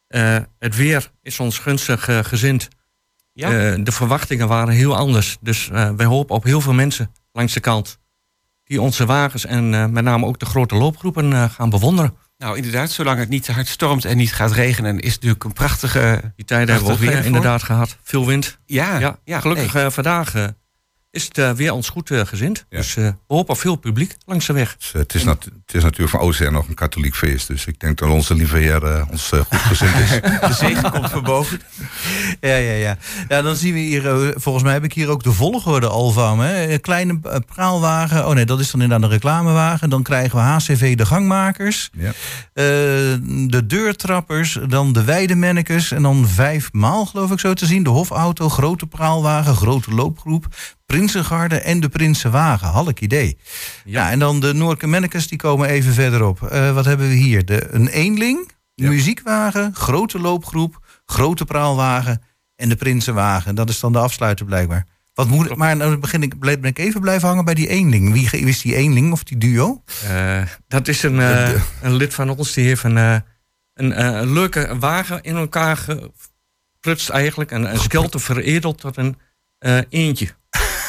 Eh, 0.07 0.37
het 0.59 0.75
weer 0.75 1.11
is 1.21 1.39
ons 1.39 1.59
gunstig 1.59 2.09
gezind. 2.27 2.67
Ja. 3.33 3.47
Eh, 3.51 3.79
de 3.83 3.91
verwachtingen 3.91 4.47
waren 4.47 4.73
heel 4.73 4.95
anders. 4.97 5.37
Dus 5.41 5.69
eh, 5.69 5.89
wij 5.97 6.05
hopen 6.05 6.35
op 6.35 6.43
heel 6.43 6.61
veel 6.61 6.73
mensen 6.73 7.11
langs 7.31 7.53
de 7.53 7.59
kant. 7.59 7.97
Die 8.63 8.81
onze 8.81 9.05
wagens 9.05 9.45
en 9.45 9.73
eh, 9.73 9.85
met 9.85 10.03
name 10.03 10.25
ook 10.25 10.39
de 10.39 10.45
grote 10.45 10.75
loopgroepen 10.75 11.33
eh, 11.33 11.49
gaan 11.49 11.69
bewonderen. 11.69 12.13
Nou, 12.45 12.57
inderdaad, 12.57 12.91
zolang 12.91 13.19
het 13.19 13.29
niet 13.29 13.43
te 13.43 13.51
hard 13.51 13.67
stormt 13.67 14.05
en 14.05 14.17
niet 14.17 14.33
gaat 14.33 14.51
regenen, 14.51 14.99
is 14.99 15.13
het 15.13 15.13
natuurlijk 15.13 15.43
een 15.43 15.53
prachtige. 15.53 16.33
Die 16.35 16.45
tijden 16.45 16.75
hebben 16.75 16.87
we 16.87 16.93
ook 16.93 17.09
weer 17.09 17.25
inderdaad 17.25 17.63
gehad. 17.63 17.97
Veel 18.03 18.25
wind. 18.25 18.57
Ja, 18.65 18.99
Ja, 18.99 19.19
ja, 19.23 19.39
gelukkig 19.39 19.73
nee. 19.73 19.83
eh, 19.83 19.91
vandaag 19.91 20.35
eh, 20.35 20.47
is 21.15 21.23
het 21.23 21.37
eh, 21.37 21.51
weer 21.51 21.71
ons 21.71 21.89
goed 21.89 22.11
eh, 22.11 22.25
gezind. 22.25 22.65
Ja. 22.69 22.77
Dus 22.77 22.95
eh, 22.95 23.03
we 23.03 23.15
hopen 23.27 23.53
op 23.53 23.59
veel 23.59 23.75
publiek 23.75 24.15
langs 24.25 24.45
de 24.45 24.53
weg. 24.53 24.75
Dus, 24.77 24.91
het, 24.91 25.13
is 25.13 25.23
het 25.23 25.49
is 25.71 25.83
natuurlijk 25.83 26.09
van 26.09 26.19
oudsher 26.19 26.51
nog 26.51 26.67
een 26.67 26.73
katholiek 26.73 27.15
feest. 27.15 27.47
Dus 27.47 27.65
ik 27.65 27.79
denk 27.79 27.97
dat 27.97 28.09
onze 28.09 28.35
lieve 28.35 28.57
heer 28.57 29.05
ons 29.11 29.31
goed 29.49 29.59
gezind 29.59 29.95
is. 29.95 30.09
De 30.47 30.53
zegen 30.53 30.91
komt 30.91 31.09
van 31.09 31.23
boven. 31.23 31.61
Ja, 32.39 32.55
ja, 32.55 32.71
ja. 32.71 32.97
Ja, 33.27 33.41
dan 33.41 33.55
zien 33.55 33.73
we 33.73 33.79
hier, 33.79 34.33
volgens 34.35 34.63
mij 34.63 34.73
heb 34.73 34.83
ik 34.83 34.93
hier 34.93 35.09
ook 35.09 35.23
de 35.23 35.31
volgorde 35.31 35.87
al 35.87 36.11
van. 36.11 36.39
Hè? 36.39 36.71
Een 36.73 36.81
kleine 36.81 37.19
praalwagen. 37.45 38.27
Oh 38.27 38.33
nee, 38.33 38.45
dat 38.45 38.59
is 38.59 38.71
dan 38.71 38.81
inderdaad 38.81 39.07
een 39.07 39.13
reclamewagen. 39.13 39.89
Dan 39.89 40.03
krijgen 40.03 40.37
we 40.37 40.43
HCV 40.43 40.95
de 40.95 41.05
gangmakers. 41.05 41.89
Ja. 41.93 42.11
de 43.47 43.65
deurtrappers. 43.65 44.59
Dan 44.67 44.93
de 44.93 45.03
weidemannekes. 45.03 45.91
En 45.91 46.01
dan 46.01 46.27
vijf 46.27 46.73
maal, 46.73 47.05
geloof 47.05 47.31
ik 47.31 47.39
zo 47.39 47.53
te 47.53 47.65
zien. 47.65 47.83
De 47.83 47.89
hofauto, 47.89 48.49
grote 48.49 48.85
praalwagen, 48.85 49.55
grote 49.55 49.91
loopgroep. 49.91 50.47
Prinsengarde 50.85 51.59
en 51.59 51.79
de 51.79 51.89
Prinsenwagen. 51.89 52.67
Halk 52.67 52.99
idee. 52.99 53.37
Ja. 53.85 54.11
en 54.11 54.19
dan 54.19 54.39
de 54.39 54.53
Noorke 54.53 54.87
Mennekes, 54.87 55.27
die 55.27 55.37
komen 55.37 55.69
even 55.69 55.93
verderop. 55.93 56.41
Eh, 56.43 56.73
wat 56.73 56.85
hebben 56.85 57.07
we 57.07 57.13
hier? 57.13 57.45
De, 57.45 57.67
een 57.73 57.87
eenling, 57.87 58.51
Ja. 58.75 58.89
muziekwagen, 58.89 59.75
grote 59.75 60.19
loopgroep, 60.19 60.79
grote 61.05 61.45
praalwagen 61.45 62.21
en 62.55 62.69
de 62.69 62.75
Prinsenwagen. 62.75 63.55
Dat 63.55 63.69
is 63.69 63.79
dan 63.79 63.91
de 63.93 63.99
afsluiter 63.99 64.45
blijkbaar. 64.45 64.85
Wat 65.13 65.27
moet, 65.27 65.55
maar 65.55 65.77
dan 65.77 65.99
begin 65.99 66.23
ik, 66.23 66.39
ben 66.39 66.63
ik 66.63 66.79
even 66.79 67.01
blijven 67.01 67.27
hangen 67.27 67.45
bij 67.45 67.53
die 67.53 67.67
eenling. 67.67 68.11
Wie 68.11 68.29
is 68.29 68.61
die 68.61 68.75
eenling 68.75 69.11
of 69.11 69.23
die 69.23 69.37
duo? 69.37 69.83
Eh, 70.07 70.41
dat 70.67 70.87
is 70.87 71.03
een, 71.03 71.19
eh, 71.19 71.61
een 71.81 71.95
lid 71.95 72.13
van 72.13 72.29
ons 72.29 72.53
die 72.53 72.65
heeft 72.65 72.83
een, 72.83 72.95
een, 72.97 73.23
een 74.05 74.33
leuke 74.33 74.75
wagen 74.79 75.21
in 75.23 75.35
elkaar 75.35 75.77
geprutst 75.77 77.09
eigenlijk. 77.09 77.51
En 77.51 77.71
een 77.71 77.79
skelter 77.79 78.19
veredeld 78.19 78.77
tot 78.79 78.97
een 78.97 79.17
eentje. 79.89 80.27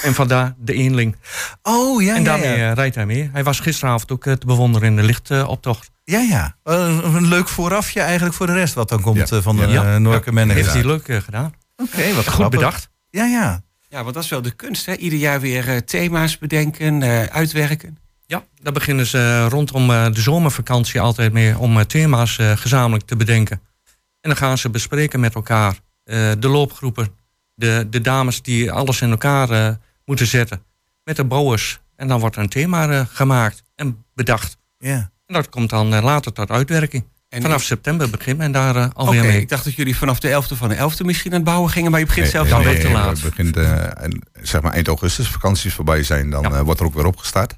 En 0.07 0.15
vandaar 0.15 0.55
de 0.59 0.73
eenling. 0.73 1.17
Oh 1.63 2.03
ja, 2.03 2.15
en 2.15 2.19
ja, 2.23 2.25
daarmee 2.25 2.57
ja. 2.59 2.69
eh, 2.71 2.75
rijdt 2.75 2.95
hij 2.95 3.07
mee. 3.07 3.31
Hij 3.33 3.45
was 3.45 3.61
gisteravond 3.61 4.13
ook 4.13 4.27
eh, 4.27 4.33
te 4.33 4.47
bewonderen 4.47 4.89
in 4.89 4.97
de 4.97 5.03
lichtoptocht. 5.03 5.91
ja, 6.05 6.19
ja. 6.21 6.57
Eh, 6.63 6.99
een 7.15 7.29
leuk 7.29 7.49
voorafje 7.49 8.01
eigenlijk 8.01 8.35
voor 8.35 8.47
de 8.47 8.53
rest 8.53 8.75
wat 8.75 8.89
dan 8.89 9.01
komt 9.01 9.29
Ja. 9.29 9.37
eh, 9.37 9.43
van 9.43 9.57
de 9.57 9.67
Ja. 9.67 9.85
eh, 9.95 9.97
Noorke 9.97 10.41
heeft 10.53 10.73
hij 10.73 10.85
leuk 10.85 11.09
eh, 11.09 11.17
gedaan. 11.21 11.55
Oké, 11.77 12.07
wat 12.15 12.25
Goed 12.25 12.35
grappig. 12.35 12.59
bedacht. 12.61 12.89
Ja, 13.11 13.25
ja. 13.25 13.65
Ja, 13.89 14.03
want 14.03 14.15
dat 14.15 14.25
is 14.25 14.31
wel 14.31 14.43
de 14.43 14.51
kunst, 14.51 14.87
hè? 14.87 14.95
Ieder 14.97 15.19
jaar 15.19 15.41
weer 15.41 15.69
eh, 15.69 15.77
thema's 15.77 16.39
bedenken, 16.39 17.03
eh, 17.03 17.23
uitwerken. 17.23 17.99
Ja, 18.27 18.45
daar 18.63 18.73
beginnen 18.73 19.07
ze 19.07 19.19
eh, 19.19 19.47
rondom 19.51 19.91
eh, 19.91 20.07
de 20.13 20.21
zomervakantie 20.21 21.01
altijd 21.01 21.33
mee 21.33 21.59
om 21.59 21.79
eh, 21.79 21.85
thema's 21.85 22.39
eh, 22.39 22.53
gezamenlijk 22.57 23.05
te 23.07 23.17
bedenken. 23.17 23.61
En 24.21 24.33
dan 24.33 24.37
gaan 24.37 24.59
ze 24.59 24.71
bespreken 24.71 25.21
met 25.21 25.35
elkaar 25.35 25.73
eh, 26.05 26.31
de 26.39 26.49
loopgroepen, 26.49 27.09
de, 27.55 27.87
de 27.91 28.01
dames 28.01 28.43
die 28.43 28.73
alles 28.73 29.01
in 29.01 29.11
elkaar 29.11 29.51
eh, 29.51 29.69
moeten 30.07 30.27
zetten, 30.27 30.63
met 31.05 31.17
de 31.17 31.25
bouwers. 31.25 31.81
En 31.97 32.09
dan 32.09 32.21
wordt 32.21 32.37
er 32.37 32.43
een 32.43 32.49
thema 32.49 32.89
eh, 32.89 33.01
gemaakt 33.09 33.63
en 33.75 34.05
bedacht. 34.15 34.57
ja. 34.79 35.11
En 35.27 35.35
dat 35.35 35.49
komt 35.49 35.71
dan 35.71 35.95
eh, 35.95 36.03
later 36.03 36.33
tot 36.33 36.51
uitwerking. 36.51 37.05
En 37.29 37.43
Vanaf 37.43 37.63
september 37.63 38.11
begint 38.11 38.39
men 38.39 38.53
daar 38.53 38.77
eh, 38.77 38.89
alweer 38.95 39.21
Oké, 39.21 39.29
mee. 39.29 39.41
ik 39.41 39.49
dacht 39.49 39.65
dat 39.65 39.75
jullie 39.75 39.97
vanaf 39.97 40.21
de 40.21 40.29
11e 40.43 40.57
van 40.57 40.69
de 40.69 40.77
11e 40.77 41.05
misschien 41.05 41.31
aan 41.31 41.37
het 41.37 41.47
bouwen 41.47 41.71
gingen, 41.71 41.91
maar 41.91 42.01
je 42.01 42.07
begint 42.07 42.29
zelf 42.29 42.49
dan 42.49 42.59
al 42.59 42.65
weer 42.65 42.81
te 42.81 42.91
laat. 42.91 43.11
Het 43.21 43.23
begint, 43.23 43.57
en, 43.57 44.21
zeg 44.43 44.63
maar 44.63 44.73
eind 44.73 44.89
augustus, 44.89 45.29
vakanties 45.29 45.75
voorbij 45.75 46.03
zijn, 46.03 46.31
dan 46.31 46.43
Ja. 46.43 46.65
wordt 46.65 46.81
er 46.81 46.87
ook 46.87 46.95
weer 46.95 47.07
opgestart. 47.07 47.55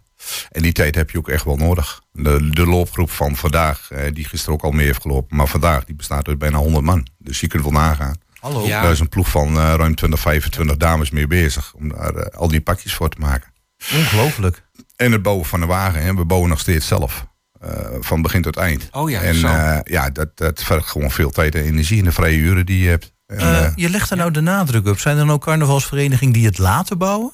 En 0.50 0.62
die 0.62 0.72
tijd 0.72 0.94
heb 0.94 1.10
je 1.10 1.18
ook 1.18 1.28
echt 1.28 1.44
wel 1.44 1.56
nodig. 1.56 2.00
De, 2.12 2.48
de 2.50 2.66
loopgroep 2.66 3.10
van 3.10 3.36
vandaag, 3.36 3.90
eh, 3.90 4.12
die 4.12 4.24
gisteren 4.24 4.54
ook 4.54 4.62
al 4.64 4.70
mee 4.70 4.86
heeft 4.86 5.00
gelopen, 5.02 5.36
maar 5.36 5.46
vandaag 5.48 5.84
die 5.84 5.94
bestaat 5.96 6.28
uit 6.28 6.38
bijna 6.38 6.58
100 6.58 6.84
man. 6.84 7.06
Dus 7.18 7.40
je 7.40 7.46
kunt 7.46 7.62
wel 7.62 7.72
nagaan. 7.72 8.14
Hallo. 8.40 8.66
Ja. 8.66 8.82
Daar 8.82 8.90
is 8.92 9.00
een 9.00 9.08
ploeg 9.08 9.28
van 9.28 9.48
eh, 9.48 9.74
ruim 9.76 9.94
20, 9.94 10.20
25 10.20 10.76
dames 10.76 11.10
mee 11.10 11.26
bezig 11.26 11.72
om 11.74 11.88
daar 11.88 12.14
eh, 12.14 12.38
al 12.38 12.48
die 12.48 12.60
pakjes 12.60 12.94
voor 12.94 13.08
te 13.08 13.20
maken. 13.20 13.52
Ongelooflijk. 13.94 14.62
En 14.96 15.12
het 15.12 15.22
bouwen 15.22 15.46
van 15.46 15.60
de 15.60 15.66
wagen, 15.66 16.02
hè. 16.02 16.14
we 16.14 16.24
bouwen 16.24 16.50
nog 16.50 16.60
steeds 16.60 16.86
zelf. 16.86 17.26
eh, 17.60 17.70
van 18.00 18.22
begin 18.22 18.42
tot 18.42 18.56
eind. 18.56 18.88
Oh 18.92 19.10
ja, 19.10 19.20
en 19.20 19.34
zo. 19.34 19.46
eh, 19.46 19.78
ja, 19.84 20.10
dat, 20.10 20.28
dat 20.36 20.62
vergt 20.62 20.88
gewoon 20.88 21.10
veel 21.10 21.30
tijd 21.30 21.54
en 21.54 21.62
energie 21.62 21.98
in 21.98 22.04
de 22.04 22.12
vrije 22.12 22.36
uren 22.36 22.66
die 22.66 22.82
je 22.82 22.88
hebt. 22.88 23.12
En, 23.26 23.72
je 23.76 23.90
legt 23.90 24.10
er 24.10 24.16
nou 24.16 24.30
de 24.30 24.40
nadruk 24.40 24.86
op. 24.86 24.98
Zijn 24.98 25.18
er 25.18 25.26
nou 25.26 25.38
carnavalsverenigingen 25.38 26.32
die 26.32 26.46
het 26.46 26.58
laten 26.58 26.98
bouwen? 26.98 27.32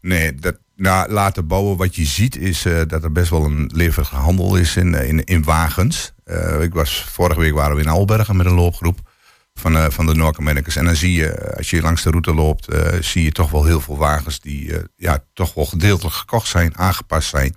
Nee, 0.00 0.34
dat, 0.34 0.58
nou, 0.76 1.12
laten 1.12 1.46
bouwen. 1.46 1.76
Wat 1.76 1.96
je 1.96 2.04
ziet 2.04 2.36
is 2.36 2.64
eh, 2.64 2.80
dat 2.86 3.02
er 3.02 3.12
best 3.12 3.30
wel 3.30 3.44
een 3.44 3.70
levendige 3.74 4.14
handel 4.16 4.56
is 4.56 4.76
in, 4.76 4.94
in, 4.94 5.24
in 5.24 5.44
wagens. 5.44 6.12
Eh, 6.24 6.62
ik 6.62 6.74
was, 6.74 7.04
vorige 7.12 7.40
week 7.40 7.54
waren 7.54 7.76
we 7.76 7.82
in 7.82 7.88
Albergen 7.88 8.36
met 8.36 8.46
een 8.46 8.52
loopgroep 8.54 9.10
van, 9.62 9.76
eh, 9.76 9.90
van 9.90 10.06
de 10.06 10.14
Noordermennekes. 10.14 10.76
En 10.76 10.84
dan 10.84 10.96
zie 10.96 11.12
je, 11.12 11.28
eh, 11.30 11.56
als 11.56 11.70
je 11.70 11.80
langs 11.80 12.02
de 12.02 12.10
route 12.10 12.34
loopt, 12.34 12.68
eh, 12.68 13.00
zie 13.02 13.22
je 13.24 13.32
toch 13.32 13.50
wel 13.50 13.64
heel 13.64 13.80
veel 13.80 13.96
wagens 13.96 14.40
die 14.40 14.76
eh, 14.76 14.82
ja, 14.96 15.24
toch 15.32 15.54
wel 15.54 15.66
gedeeltelijk 15.66 16.14
gekocht 16.16 16.48
zijn, 16.48 16.76
aangepast 16.78 17.28
zijn. 17.28 17.54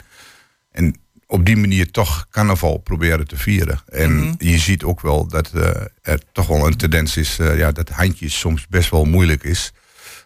En 0.72 0.96
op 1.28 1.46
die 1.46 1.58
manier 1.58 1.92
toch 1.92 2.28
carnaval 2.30 2.78
proberen 2.78 3.28
te 3.28 3.38
vieren. 3.38 3.80
En 3.88 4.16
Mhm. 4.16 4.34
je 4.38 4.58
ziet 4.58 4.84
ook 4.84 5.02
wel 5.02 5.28
dat 5.28 5.52
eh, 5.54 5.70
er 6.02 6.20
toch 6.32 6.48
wel 6.48 6.68
een 6.68 6.78
tendens 6.78 7.18
is 7.18 7.40
eh, 7.40 7.58
ja, 7.58 7.72
dat 7.72 7.90
handjes 7.90 8.40
soms 8.40 8.68
best 8.68 8.90
wel 8.90 9.06
moeilijk 9.06 9.44
is. 9.44 9.72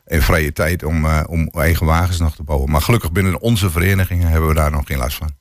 En 0.05 0.21
vrije 0.21 0.51
tijd 0.53 0.83
om, 0.83 1.05
eh, 1.05 1.24
om 1.27 1.48
eigen 1.48 1.86
wagens 1.86 2.19
nog 2.19 2.36
te 2.36 2.43
bouwen. 2.43 2.71
Maar 2.71 2.81
gelukkig 2.81 3.12
binnen 3.12 3.39
onze 3.41 3.69
verenigingen 3.69 4.27
hebben 4.29 4.50
we 4.50 4.55
daar 4.55 4.71
nog 4.71 4.86
geen 4.86 4.98
last 4.98 5.17
van. 5.17 5.31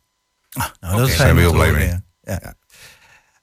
Nou, 0.51 0.71
Oké, 0.95 0.97
dat 1.07 1.11
zijn 1.11 1.35
we 1.35 1.41
heel 1.41 1.53
blij 1.53 1.73
mee. 1.73 1.87
Ja. 1.89 2.01
Ja. 2.23 2.55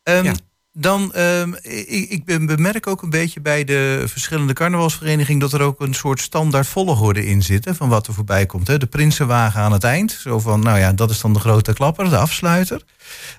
Ehm, 0.04 0.24
Ja. 0.24 0.34
Dan, 0.77 1.13
ehm, 1.13 1.53
ik, 1.62 2.10
ik 2.10 2.25
bemerk 2.25 2.88
ook 2.88 3.01
een 3.01 3.10
beetje 3.10 3.41
bij 3.41 3.63
de 3.63 4.03
verschillende 4.05 4.53
carnavalsverenigingen 4.53 5.39
dat 5.39 5.53
er 5.53 5.62
ook 5.62 5.82
een 5.82 5.94
soort 5.94 6.22
standaard 6.22 6.67
volgorde 6.67 7.25
in 7.25 7.41
zit. 7.41 7.67
van 7.72 7.89
wat 7.89 8.08
er 8.08 8.13
voorbij 8.13 8.46
komt. 8.46 8.67
Hè. 8.67 8.77
De 8.77 8.86
Prinsenwagen 8.86 9.62
aan 9.62 9.72
het 9.72 9.84
eind. 9.84 10.12
Zo 10.12 10.39
van, 10.39 10.60
nou 10.60 10.79
ja, 10.79 10.94
dat 10.94 11.10
is 11.10 11.22
dan 11.22 11.34
de 11.34 11.39
grote 11.39 11.74
klapper, 11.74 12.10
de 12.10 12.17
afsluiter. 12.17 12.82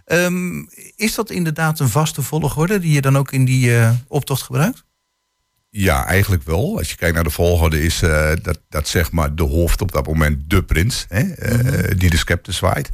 Ehm, 0.05 0.65
is 0.97 1.15
dat 1.15 1.31
inderdaad 1.31 1.81
een 1.81 1.89
vaste 1.89 2.23
volgorde 2.23 2.79
die 2.79 2.93
je 2.93 3.01
dan 3.01 3.19
ook 3.19 3.33
in 3.33 3.45
die 3.45 3.79
eh, 3.79 3.91
optocht 4.09 4.43
gebruikt? 4.43 4.86
Ja, 5.79 6.07
eigenlijk 6.07 6.43
wel. 6.43 6.79
Als 6.79 6.91
je 6.91 6.97
kijkt 6.97 7.15
naar 7.15 7.25
de 7.25 7.31
volgorde 7.31 7.83
is 7.83 8.03
eh, 8.03 8.31
dat, 8.43 8.61
dat 8.69 8.89
zeg 8.89 9.13
maar 9.13 9.35
de 9.35 9.43
hoofd 9.43 9.83
op 9.83 9.93
dat 9.93 10.07
moment 10.07 10.51
de 10.51 10.63
prins. 10.63 11.07
Hè, 11.09 11.33
eh, 11.33 11.99
Die 11.99 12.11
de 12.11 12.17
scepter 12.17 12.53
zwaait. 12.53 12.91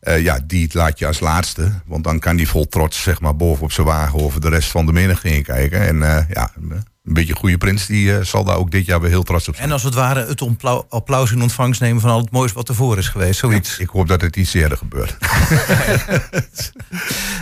Eh, 0.00 0.22
ja, 0.22 0.40
die 0.46 0.68
laat 0.72 0.98
je 0.98 1.06
als 1.06 1.20
laatste. 1.20 1.72
Want 1.86 2.04
dan 2.04 2.18
kan 2.18 2.36
die 2.36 2.48
vol 2.48 2.68
trots 2.68 3.02
zeg 3.02 3.20
maar 3.20 3.36
bovenop 3.36 3.72
zijn 3.72 3.86
wagen 3.86 4.18
over 4.18 4.40
de 4.40 4.48
rest 4.48 4.70
van 4.70 4.86
de 4.86 4.92
menigte 4.92 5.28
heen 5.28 5.42
kijken. 5.42 5.80
En 5.80 6.26
ja, 6.28 6.52
een 7.06 7.14
beetje 7.14 7.34
goede 7.34 7.58
prins 7.58 7.86
die 7.86 8.16
eh, 8.16 8.24
zal 8.24 8.44
daar 8.44 8.56
ook 8.56 8.70
dit 8.70 8.86
jaar 8.86 9.00
weer 9.00 9.10
heel 9.10 9.22
trots 9.22 9.48
op 9.48 9.54
zijn. 9.54 9.66
En 9.66 9.72
als 9.72 9.82
het 9.82 9.94
ware 9.94 10.26
het 10.26 10.42
applaus 10.88 11.32
in 11.32 11.42
ontvangst 11.42 11.80
nemen 11.80 12.00
van 12.00 12.10
al 12.10 12.20
het 12.20 12.30
moois 12.30 12.52
wat 12.52 12.68
ervoor 12.68 12.98
is 12.98 13.08
geweest. 13.08 13.38
Zoiets. 13.38 13.78
Ik 13.78 13.88
hoop 13.88 14.08
dat 14.08 14.20
het 14.20 14.36
iets 14.36 14.54
eerder 14.54 14.78
gebeurt. 14.78 15.16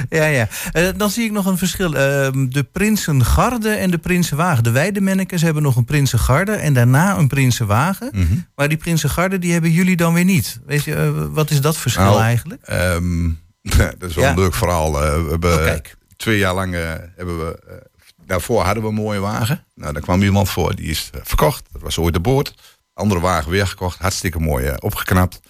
Ja, 0.09 0.25
ja. 0.25 0.49
Eh, 0.73 0.89
dan 0.97 1.11
zie 1.11 1.25
ik 1.25 1.33
nog 1.33 1.47
een 1.47 1.59
verschil. 1.59 1.95
Ehm, 1.95 2.49
de 2.49 2.63
Prinsengarde 2.63 3.69
en 3.69 3.91
de 3.91 3.99
Prinsenwagen. 3.99 4.65
De 4.65 4.71
Weidemennekes 4.71 5.43
hebben 5.43 5.63
nog 5.63 5.77
een 5.77 5.85
Prinsengarde 5.85 6.53
en 6.53 6.75
daarna 6.75 7.17
een 7.19 7.29
Prinsenwagen. 7.29 8.11
Mhm. 8.13 8.35
Maar 8.55 8.69
die 8.69 8.79
Prinsengarde 8.79 9.39
die 9.39 9.53
hebben 9.53 9.71
jullie 9.71 9.97
dan 9.97 10.15
weer 10.15 10.25
niet. 10.25 10.61
Weet 10.67 10.85
je, 10.85 10.95
eh, 10.95 11.11
wat 11.31 11.51
is 11.51 11.61
dat 11.61 11.77
verschil 11.77 12.05
Nou, 12.05 12.21
eigenlijk? 12.21 12.63
Ehm, 12.63 13.29
dat 13.99 14.09
is 14.09 14.15
wel 14.15 14.25
Ja. 14.25 14.31
een 14.31 14.39
leuk 14.39 14.55
verhaal. 14.55 14.93
We 14.93 15.27
hebben 15.31 15.69
Oh, 15.75 15.77
twee 16.17 16.39
jaar 16.39 16.55
lang 16.55 16.75
hebben 17.17 17.39
we. 17.39 17.83
Daarvoor 18.27 18.63
hadden 18.63 18.83
we 18.83 18.89
een 18.89 18.95
mooie 18.95 19.21
wagen. 19.21 19.65
Nou, 19.75 19.93
daar 19.93 20.03
kwam 20.03 20.23
iemand 20.23 20.51
voor, 20.51 20.75
die 20.75 20.87
is 20.87 21.11
eh, 21.15 21.21
verkocht. 21.25 21.65
Dat 21.73 21.83
was 21.83 21.99
ooit 21.99 22.15
de 22.15 22.21
boord. 22.21 22.55
Andere 22.95 23.21
wagen 23.21 23.51
weer 23.51 23.67
gekocht. 23.67 23.99
Hartstikke 23.99 24.41
mooi 24.41 24.67
eh, 24.67 24.75
opgeknapt. 24.79 25.41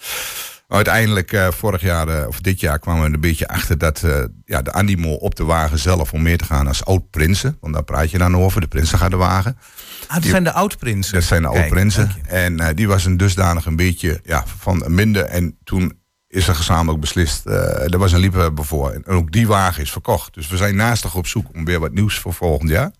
Uiteindelijk, 0.68 1.32
eh, 1.32 1.50
vorig 1.50 1.80
jaar 1.80 2.26
of 2.26 2.40
dit 2.40 2.60
jaar, 2.60 2.78
kwamen 2.78 3.02
we 3.02 3.14
een 3.14 3.20
beetje 3.20 3.48
achter 3.48 3.78
dat 3.78 4.02
ja, 4.44 4.62
de 4.62 4.72
animo 4.72 5.12
op 5.12 5.34
de 5.34 5.44
wagen 5.44 5.78
zelf 5.78 6.12
om 6.12 6.22
meer 6.22 6.38
te 6.38 6.44
gaan 6.44 6.66
als 6.66 6.84
oud-prinsen. 6.84 7.56
Want 7.60 7.74
daar 7.74 7.84
praat 7.84 8.10
je 8.10 8.18
dan 8.18 8.36
over, 8.36 8.60
de 8.60 8.66
prinsengardewagen. 8.66 9.58
Ah, 10.06 10.14
dat 10.14 10.24
zijn 10.24 10.44
de 10.44 10.52
oud-prinsen. 10.52 11.14
Dat 11.14 11.22
zijn 11.22 11.42
de 11.42 11.48
oud-prinsen. 11.48 12.10
En 12.26 12.74
die 12.74 12.88
was 12.88 13.04
een 13.04 13.16
dusdanig 13.16 13.66
een 13.66 13.76
beetje 13.76 14.20
ja, 14.24 14.44
van 14.58 14.84
minder. 14.86 15.24
En 15.24 15.58
toen 15.64 16.02
is 16.34 16.48
er 16.48 16.54
gezamenlijk 16.54 17.00
beslist, 17.00 17.46
eh, 17.46 17.92
er 17.92 17.98
was 17.98 18.12
een 18.12 18.20
liefhebber 18.20 18.64
voor. 18.64 18.90
En 18.90 19.06
ook 19.06 19.32
die 19.32 19.46
wagen 19.46 19.82
is 19.82 19.90
verkocht. 19.92 20.34
Dus 20.34 20.48
we 20.48 20.56
zijn 20.56 20.76
naastig 20.76 21.14
op 21.14 21.26
zoek 21.26 21.46
om 21.54 21.64
weer 21.64 21.80
wat 21.80 21.92
nieuws 21.92 22.18
voor 22.18 22.34
volgend 22.34 22.70
jaar. 22.70 22.90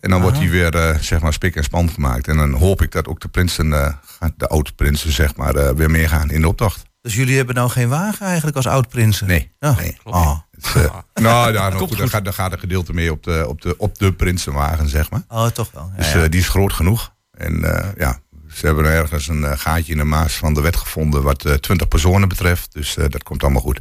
En 0.00 0.10
dan 0.10 0.20
wordt 0.20 0.38
die 0.38 0.50
weer, 0.50 0.74
eh, 0.74 0.98
zeg 0.98 1.20
maar, 1.20 1.32
spik 1.32 1.56
en 1.56 1.64
span 1.64 1.90
gemaakt. 1.90 2.28
En 2.28 2.36
dan 2.36 2.52
hoop 2.52 2.82
ik 2.82 2.92
dat 2.92 3.08
ook 3.08 3.20
de 3.20 3.28
prinsen, 3.28 3.72
eh, 3.72 4.28
de 4.36 4.48
oud-prinsen, 4.48 5.12
zeg 5.12 5.36
maar, 5.36 5.76
weer 5.76 5.90
meer 5.90 6.08
gaan 6.08 6.30
in 6.30 6.40
de 6.40 6.48
optocht. 6.48 6.82
Dus 7.00 7.14
jullie 7.14 7.36
hebben 7.36 7.54
nou 7.54 7.70
geen 7.70 7.88
wagen 7.88 8.26
eigenlijk 8.26 8.56
als 8.56 8.66
oud-prinsen? 8.66 9.26
Nee, 9.26 9.52
Oh. 9.60 9.76
nee. 9.76 9.96
Oh. 10.04 10.38
Het 10.50 10.72
eh, 10.74 10.94
nou, 11.24 11.52
daar, 11.52 11.70
nog 11.70 11.80
goed, 11.88 11.98
daar, 11.98 12.08
gaat, 12.08 12.24
daar 12.24 12.32
gaat 12.32 12.52
een 12.52 12.58
gedeelte 12.58 12.92
mee 12.92 13.12
op 13.12 13.22
de, 13.22 13.44
op 13.48 13.60
de, 13.62 13.74
op 13.78 13.98
de 13.98 14.12
prinsenwagen, 14.12 14.88
zeg 14.88 15.10
maar. 15.10 15.22
Oh, 15.28 15.46
toch 15.46 15.70
wel. 15.72 15.90
Ja, 15.96 16.02
Dus 16.02 16.12
ja. 16.12 16.28
die 16.28 16.40
is 16.40 16.48
groot 16.48 16.72
genoeg. 16.72 17.14
En 17.30 17.60
ja, 17.98 18.18
ze 18.56 18.66
hebben 18.66 18.84
ergens 18.84 19.28
een 19.28 19.44
eh, 19.44 19.58
gaatje 19.58 19.92
in 19.92 19.98
de 19.98 20.04
maas 20.04 20.32
van 20.34 20.54
de 20.54 20.60
wet 20.60 20.76
gevonden 20.76 21.22
wat 21.22 21.44
eh 21.44 21.52
20 21.54 21.88
personen 21.88 22.28
betreft. 22.28 22.72
Dus 22.72 22.96
eh, 22.96 23.04
dat 23.08 23.22
komt 23.22 23.42
allemaal 23.42 23.62
goed. 23.62 23.80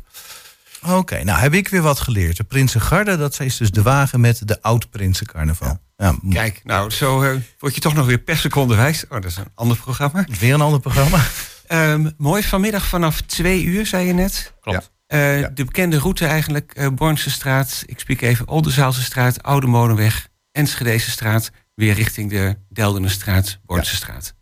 Oké, 0.89 1.23
nou 1.23 1.39
heb 1.39 1.53
ik 1.53 1.67
weer 1.67 1.81
wat 1.81 1.99
geleerd. 1.99 2.37
De 2.37 2.43
Prinsengarde, 2.43 3.17
dat 3.17 3.39
is 3.39 3.57
dus 3.57 3.71
de 3.71 3.81
wagen 3.81 4.19
met 4.19 4.47
de 4.47 4.61
oud-prinsencarnaval. 4.61 5.79
Ja. 5.97 6.15
Kijk, 6.29 6.61
nou, 6.63 6.89
zo 6.89 7.21
eh, 7.21 7.35
word 7.59 7.75
je 7.75 7.81
toch 7.81 7.93
nog 7.93 8.05
weer 8.05 8.17
per 8.17 8.37
seconde 8.37 8.75
wijs. 8.75 9.03
Oh, 9.03 9.09
dat 9.09 9.25
is 9.25 9.37
een 9.37 9.51
ander 9.55 9.77
programma. 9.77 10.25
Weer 10.39 10.53
een 10.53 10.61
ander 10.61 10.79
programma. 10.79 11.19
Ehm, 11.67 12.09
mooi, 12.17 12.43
vanmiddag 12.43 12.85
vanaf 12.85 13.21
twee 13.21 13.63
uur, 13.63 13.85
zei 13.85 14.07
je 14.07 14.13
net. 14.13 14.53
Klopt. 14.61 14.91
Eh, 15.07 15.39
Ja. 15.39 15.47
De 15.47 15.65
bekende 15.65 15.97
route 15.97 16.25
eigenlijk, 16.25 16.71
eh 16.75 16.87
Bornse 16.87 17.29
straat, 17.31 17.83
ik 17.85 17.99
spreek 17.99 18.21
even 18.21 18.47
Oldenzaalse 18.47 19.03
straat, 19.03 19.43
Oude 19.43 19.67
Molenweg, 19.67 20.27
Enschedese 20.51 21.11
straat, 21.11 21.51
weer 21.75 21.93
richting 21.93 22.29
de 22.29 22.57
Deldenenstraat, 22.69 23.59
Bornse 23.65 23.95
straat. 23.95 24.33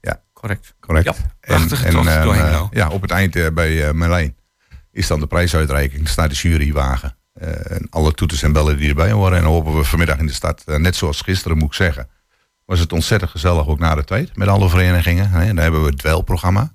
Correct. 0.43 0.75
Correct. 0.79 1.05
Ja, 1.05 1.13
prachtige 1.39 1.91
tocht 1.91 2.07
eh, 2.07 2.23
door 2.23 2.35
Hengelo. 2.35 2.69
ja, 2.71 2.89
op 2.89 3.01
het 3.01 3.11
eind 3.11 3.35
eh, 3.35 3.47
bij 3.53 3.87
eh 3.87 3.93
Merlijn 3.93 4.35
is 4.91 5.07
dan 5.07 5.19
de 5.19 5.27
prijsuitreiking. 5.27 6.07
Staat 6.09 6.29
de 6.29 6.35
jurywagen. 6.35 7.15
Eh, 7.33 7.71
en 7.71 7.87
alle 7.89 8.13
toeters 8.13 8.43
en 8.43 8.51
bellen 8.51 8.77
die 8.77 8.89
erbij 8.89 9.11
horen. 9.11 9.37
En 9.37 9.43
dan 9.43 9.51
hopen 9.51 9.77
we 9.77 9.83
vanmiddag 9.83 10.17
in 10.17 10.25
de 10.25 10.33
stad, 10.33 10.63
net 10.65 10.95
zoals 10.95 11.21
gisteren 11.21 11.57
moet 11.57 11.67
ik 11.67 11.73
zeggen, 11.73 12.09
was 12.65 12.79
het 12.79 12.93
ontzettend 12.93 13.31
gezellig 13.31 13.67
ook 13.67 13.79
na 13.79 13.95
de 13.95 14.03
tijd 14.03 14.35
met 14.35 14.47
alle 14.47 14.69
verenigingen. 14.69 15.29
Hè. 15.29 15.45
Dan 15.45 15.57
hebben 15.57 15.81
we 15.81 15.87
het 15.87 15.97
dwelprogramma. 15.97 16.71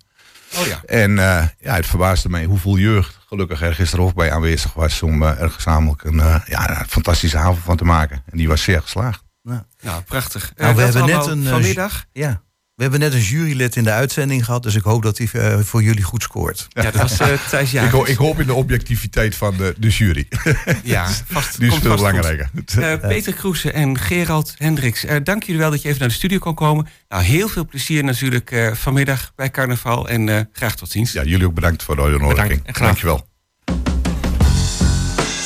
Oh 0.57 0.67
ja. 0.67 0.81
En 0.85 1.19
eh, 1.19 1.47
ja, 1.59 1.75
het 1.75 1.87
verbaasde 1.87 2.29
mij 2.29 2.45
hoeveel 2.45 2.79
jeugd 2.79 3.19
gelukkig 3.27 3.63
er 3.63 3.75
gisteren 3.75 4.05
ook 4.05 4.15
bij 4.15 4.33
aanwezig 4.33 4.73
was 4.73 5.03
om 5.03 5.23
eh, 5.23 5.41
er 5.41 5.51
gezamenlijk 5.51 6.05
een, 6.05 6.21
eh, 6.21 6.41
ja, 6.47 6.81
een 6.81 6.89
fantastische 6.89 7.39
avond 7.39 7.59
van 7.59 7.77
te 7.77 7.85
maken. 7.85 8.23
En 8.31 8.39
die 8.39 8.49
was 8.49 8.63
zeer 8.63 8.83
geslaagd. 8.83 9.27
Nou, 9.43 10.03
prachtig. 10.05 10.53
Nou, 10.57 10.75
we 10.75 10.83
hebben 10.83 11.07
net 11.07 11.27
een, 11.27 11.45
vanmiddag. 11.45 12.05
Ja. 12.13 12.43
We 12.79 12.85
hebben 12.85 13.01
net 13.03 13.12
een 13.12 13.21
jurylid 13.21 13.77
in 13.77 13.85
de 13.85 13.91
uitzending 13.91 14.45
gehad, 14.45 14.62
dus 14.62 14.75
ik 14.75 14.83
hoop 14.83 15.03
dat 15.03 15.19
hij 15.19 15.29
eh, 15.33 15.59
voor 15.61 15.83
jullie 15.83 16.03
goed 16.03 16.23
scoort. 16.23 16.67
Ja, 16.69 16.83
dat 16.83 16.95
was 16.95 17.19
eh 17.19 17.29
Thijs 17.49 17.75
Ik, 17.75 17.91
ho- 17.91 18.05
ik 18.07 18.17
hoop 18.17 18.41
in 18.41 18.47
de 18.47 18.55
objectiviteit 18.55 19.35
van 19.35 19.57
de, 19.57 19.75
de 19.79 19.88
jury. 19.88 20.29
Ja, 20.83 21.09
vast, 21.31 21.59
Die 21.59 21.73
is 21.73 21.79
veel 21.79 21.95
belangrijker. 21.97 22.51
Eh, 22.79 22.95
Peter 23.09 23.33
Kroesen 23.33 23.75
en 23.75 23.99
Gerald 23.99 24.55
Hendricks, 24.59 25.05
eh, 25.05 25.17
dank 25.25 25.43
jullie 25.43 25.61
wel 25.61 25.71
dat 25.71 25.83
je 25.83 25.88
even 25.88 26.01
naar 26.01 26.09
de 26.09 26.14
studio 26.14 26.38
kon 26.38 26.55
komen. 26.55 26.87
Nou, 27.09 27.23
heel 27.23 27.49
veel 27.49 27.67
plezier 27.67 28.05
natuurlijk 28.05 28.51
eh, 28.51 28.73
vanmiddag 28.75 29.33
bij 29.37 29.51
carnaval 29.51 30.09
en 30.09 30.29
eh, 30.29 30.41
graag 30.53 30.77
tot 30.77 30.91
ziens. 30.91 31.12
Ja, 31.12 31.23
jullie 31.23 31.47
ook 31.47 31.55
bedankt 31.55 31.83
voor 31.83 31.97
de 31.97 32.03
uitnodiging. 32.03 32.37
Bedankt 32.49 32.67
en 32.67 32.75
graag. 32.75 32.87
Dankjewel. 32.88 33.27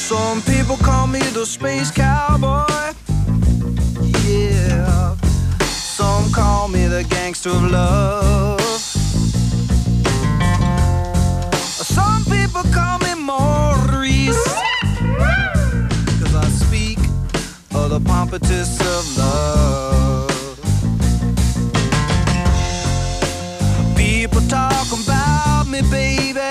Some 0.09 0.41
people 0.41 0.77
call 0.85 1.07
me 1.09 1.19
the 1.19 1.45
space 1.49 1.93
cowboy. 1.93 2.93
Yeah. 4.27 5.11
Some 6.03 6.33
call 6.33 6.67
me 6.67 6.89
the 6.89 7.05
gangster 7.05 7.51
of 7.51 7.71
love. 7.71 8.61
Some 11.97 12.25
people 12.25 12.65
call 12.75 12.99
me 12.99 13.15
Maurice. 13.15 14.45
Cause 16.19 16.35
I 16.35 16.49
speak 16.63 16.99
of 17.73 17.91
the 17.91 18.01
pompatus 18.01 18.73
of 18.95 19.03
love. 19.17 20.59
People 23.97 24.43
talk 24.49 24.89
about 25.01 25.69
me, 25.69 25.83
baby. 25.83 26.51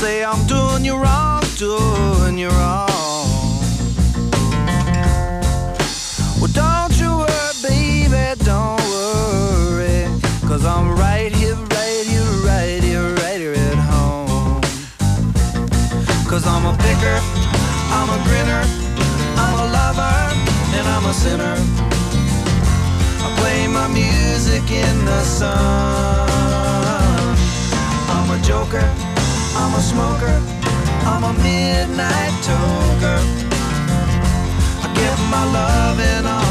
Say 0.00 0.24
I'm 0.24 0.44
doing 0.48 0.84
you 0.84 0.96
wrong, 0.96 1.44
doing 1.56 2.36
you 2.36 2.48
wrong. 2.48 2.89
I'm 17.96 18.08
a 18.08 18.18
grinner, 18.26 18.62
I'm 19.42 19.54
a 19.54 19.66
lover, 19.76 20.16
and 20.76 20.86
I'm 20.94 21.04
a 21.06 21.14
sinner. 21.14 21.56
I 23.24 23.28
play 23.40 23.66
my 23.66 23.88
music 23.88 24.70
in 24.70 25.04
the 25.04 25.20
sun. 25.22 25.50
I'm 28.14 28.30
a 28.30 28.38
joker, 28.42 28.86
I'm 29.60 29.74
a 29.74 29.82
smoker, 29.82 30.36
I'm 31.10 31.24
a 31.24 31.32
midnight 31.42 32.34
toker. 32.46 33.20
I 34.84 34.86
get 34.94 35.18
my 35.34 35.44
loving 35.58 36.26
on 36.26 36.42
the 36.44 36.49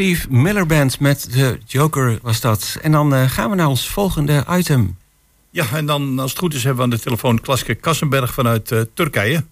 Steve 0.00 0.26
Miller 0.30 0.66
Band 0.66 1.00
met 1.00 1.32
de 1.32 1.58
Joker 1.66 2.18
was 2.22 2.40
dat. 2.40 2.78
En 2.82 2.92
dan 2.92 3.14
eh, 3.14 3.30
gaan 3.30 3.50
we 3.50 3.56
naar 3.56 3.66
ons 3.68 3.88
volgende 3.88 4.44
item. 4.50 4.96
Ja, 5.50 5.64
en 5.74 5.86
dan 5.86 6.18
als 6.18 6.30
het 6.30 6.38
goed 6.40 6.54
is 6.54 6.64
hebben 6.64 6.76
we 6.86 6.90
aan 6.92 6.96
de 6.98 7.02
telefoon 7.02 7.40
Klaske 7.40 7.74
Kassenberg 7.74 8.34
vanuit 8.34 8.70
eh, 8.72 8.80
Turkije. 8.94 9.44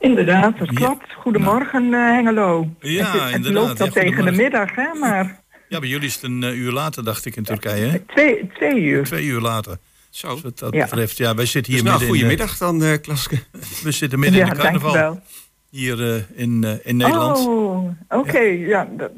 Inderdaad, 0.00 0.58
dat 0.58 0.68
Ja. 0.70 0.74
klopt. 0.74 1.12
Goedemorgen, 1.18 1.94
eh, 1.94 2.00
Hengelo. 2.00 2.68
Ja, 2.80 3.10
het, 3.12 3.22
het 3.22 3.34
inderdaad. 3.34 3.64
loopt 3.68 3.80
al 3.80 3.86
Ja, 3.86 3.92
tegen 3.92 4.24
de 4.24 4.30
middag, 4.32 4.74
hè, 4.74 4.94
maar 5.00 5.40
Ja, 5.68 5.78
bij 5.80 5.88
jullie 5.88 6.06
is 6.06 6.14
het 6.14 6.22
een 6.22 6.42
uur 6.42 6.72
later, 6.72 7.04
dacht 7.04 7.24
ik, 7.24 7.36
in 7.36 7.42
Turkije. 7.42 7.86
Hè? 7.86 7.98
twee, 7.98 8.50
twee 8.54 8.80
uur. 8.80 9.04
Twee 9.04 9.24
uur 9.24 9.40
later. 9.40 9.78
Zo. 10.10 10.32
Dus 10.34 10.42
wat 10.42 10.58
dat 10.58 10.74
Ja. 10.74 10.84
betreft, 10.84 11.16
ja, 11.16 11.34
wij 11.34 11.46
zitten 11.46 11.72
Dus 11.72 11.80
hier 11.82 11.90
nou, 11.90 11.98
midden 12.00 12.18
in, 12.18 12.22
goedemiddag 12.22 12.58
dan, 12.58 12.82
eh 12.82 13.00
Klaske. 13.00 13.38
we 13.82 13.90
zitten 13.92 14.18
midden 14.18 14.38
ja, 14.40 14.46
in 14.46 14.54
de 14.54 14.60
carnaval. 14.60 14.92
dankjewel. 14.92 15.22
Hier 15.72 16.14
eh, 16.14 16.22
in, 16.34 16.64
eh, 16.64 16.72
in 16.82 16.96
Nederland. 16.96 17.38
Oh, 17.38 17.88
oké. 18.08 18.38
Ja, 18.40 18.88
dat, 18.96 19.10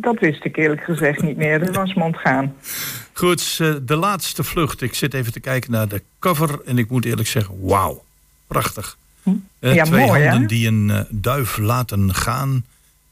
dat 0.00 0.18
wist 0.18 0.44
ik 0.44 0.56
eerlijk 0.56 0.82
gezegd 0.82 1.22
niet 1.22 1.36
meer. 1.36 1.58
Dat 1.58 1.74
was 1.74 1.94
me 1.94 2.02
ontgaan. 2.04 2.54
Goed, 3.12 3.58
eh, 3.60 3.74
de 3.82 3.96
laatste 3.96 4.44
vlucht. 4.44 4.82
Ik 4.82 4.94
zit 4.94 5.14
even 5.14 5.32
te 5.32 5.40
kijken 5.40 5.70
naar 5.70 5.88
de 5.88 6.02
cover 6.18 6.60
en 6.64 6.78
ik 6.78 6.90
moet 6.90 7.04
eerlijk 7.04 7.28
zeggen, 7.28 7.54
wauw, 7.60 8.04
prachtig. 8.46 8.96
Eh, 9.58 9.74
Ja, 9.74 9.84
twee 9.84 10.06
mooi, 10.06 10.20
hè? 10.20 10.28
handen 10.28 10.48
die 10.48 10.66
een 10.66 11.06
duif 11.10 11.56
laten 11.56 12.14
gaan. 12.14 12.64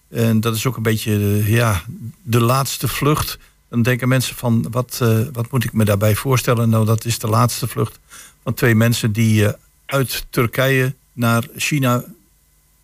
En 0.09 0.41
dat 0.41 0.55
is 0.55 0.67
ook 0.67 0.77
een 0.77 0.83
beetje 0.83 1.43
ja, 1.53 1.83
de 2.23 2.41
laatste 2.41 2.89
vlucht. 2.89 3.39
Dan 3.69 3.83
denken 3.83 4.09
mensen 4.09 4.37
van, 4.37 4.67
wat, 4.71 5.05
wat 5.33 5.51
moet 5.51 5.65
ik 5.65 5.73
me 5.73 5.85
daarbij 5.85 6.15
voorstellen? 6.15 6.69
Nou, 6.69 6.87
dat 6.87 7.05
is 7.05 7.19
de 7.19 7.29
laatste 7.29 7.69
vlucht 7.69 7.99
van 8.43 8.55
twee 8.55 8.75
mensen 8.75 9.13
die 9.13 9.47
uit 9.87 10.27
Turkije 10.31 10.95
naar 11.13 11.45
China 11.57 12.05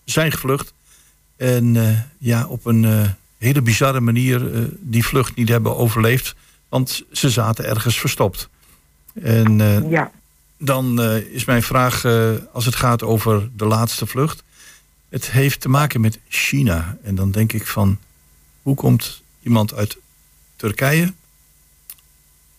zijn 0.05 0.33
gevlucht. 0.33 0.73
En 1.37 1.77
eh, 1.77 1.99
ja, 2.19 2.47
op 2.47 2.67
een 2.67 2.85
eh, 2.85 3.09
hele 3.38 3.62
bizarre 3.62 4.01
manier 4.01 4.55
eh, 4.55 4.62
die 4.81 5.05
vlucht 5.05 5.35
niet 5.35 5.49
hebben 5.49 5.77
overleefd. 5.77 6.35
Want 6.69 7.03
ze 7.12 7.31
zaten 7.31 7.65
ergens 7.65 8.01
verstopt. 8.01 8.49
En 9.23 9.59
Ja. 9.88 10.11
dan 10.59 11.03
is 11.11 11.45
mijn 11.45 11.62
vraag, 11.62 12.05
als 12.53 12.65
het 12.65 12.75
gaat 12.75 13.03
over 13.03 13.51
de 13.57 13.65
laatste 13.65 14.07
vlucht. 14.07 14.43
Het 15.09 15.31
heeft 15.31 15.61
te 15.61 15.69
maken 15.69 16.01
met 16.01 16.19
China. 16.29 16.97
En 17.03 17.15
dan 17.15 17.31
denk 17.31 17.53
ik 17.53 17.67
van, 17.67 17.99
hoe 18.62 18.75
komt 18.75 19.23
iemand 19.43 19.75
uit 19.75 19.97
Turkije 20.57 21.12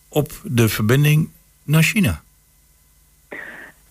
op 0.08 0.40
de 0.44 0.68
verbinding 0.68 1.28
naar 1.62 1.82
China? 1.82 2.23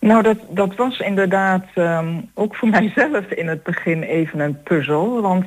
Nou, 0.04 0.22
dat, 0.22 0.38
dat 0.48 0.74
was 0.74 0.98
inderdaad 0.98 1.64
ehm, 1.74 2.20
ook 2.34 2.54
voor 2.54 2.68
mijzelf 2.80 3.26
in 3.26 3.48
het 3.48 3.62
begin 3.62 4.02
even 4.02 4.40
een 4.40 4.62
puzzel. 4.62 5.20
Want 5.20 5.44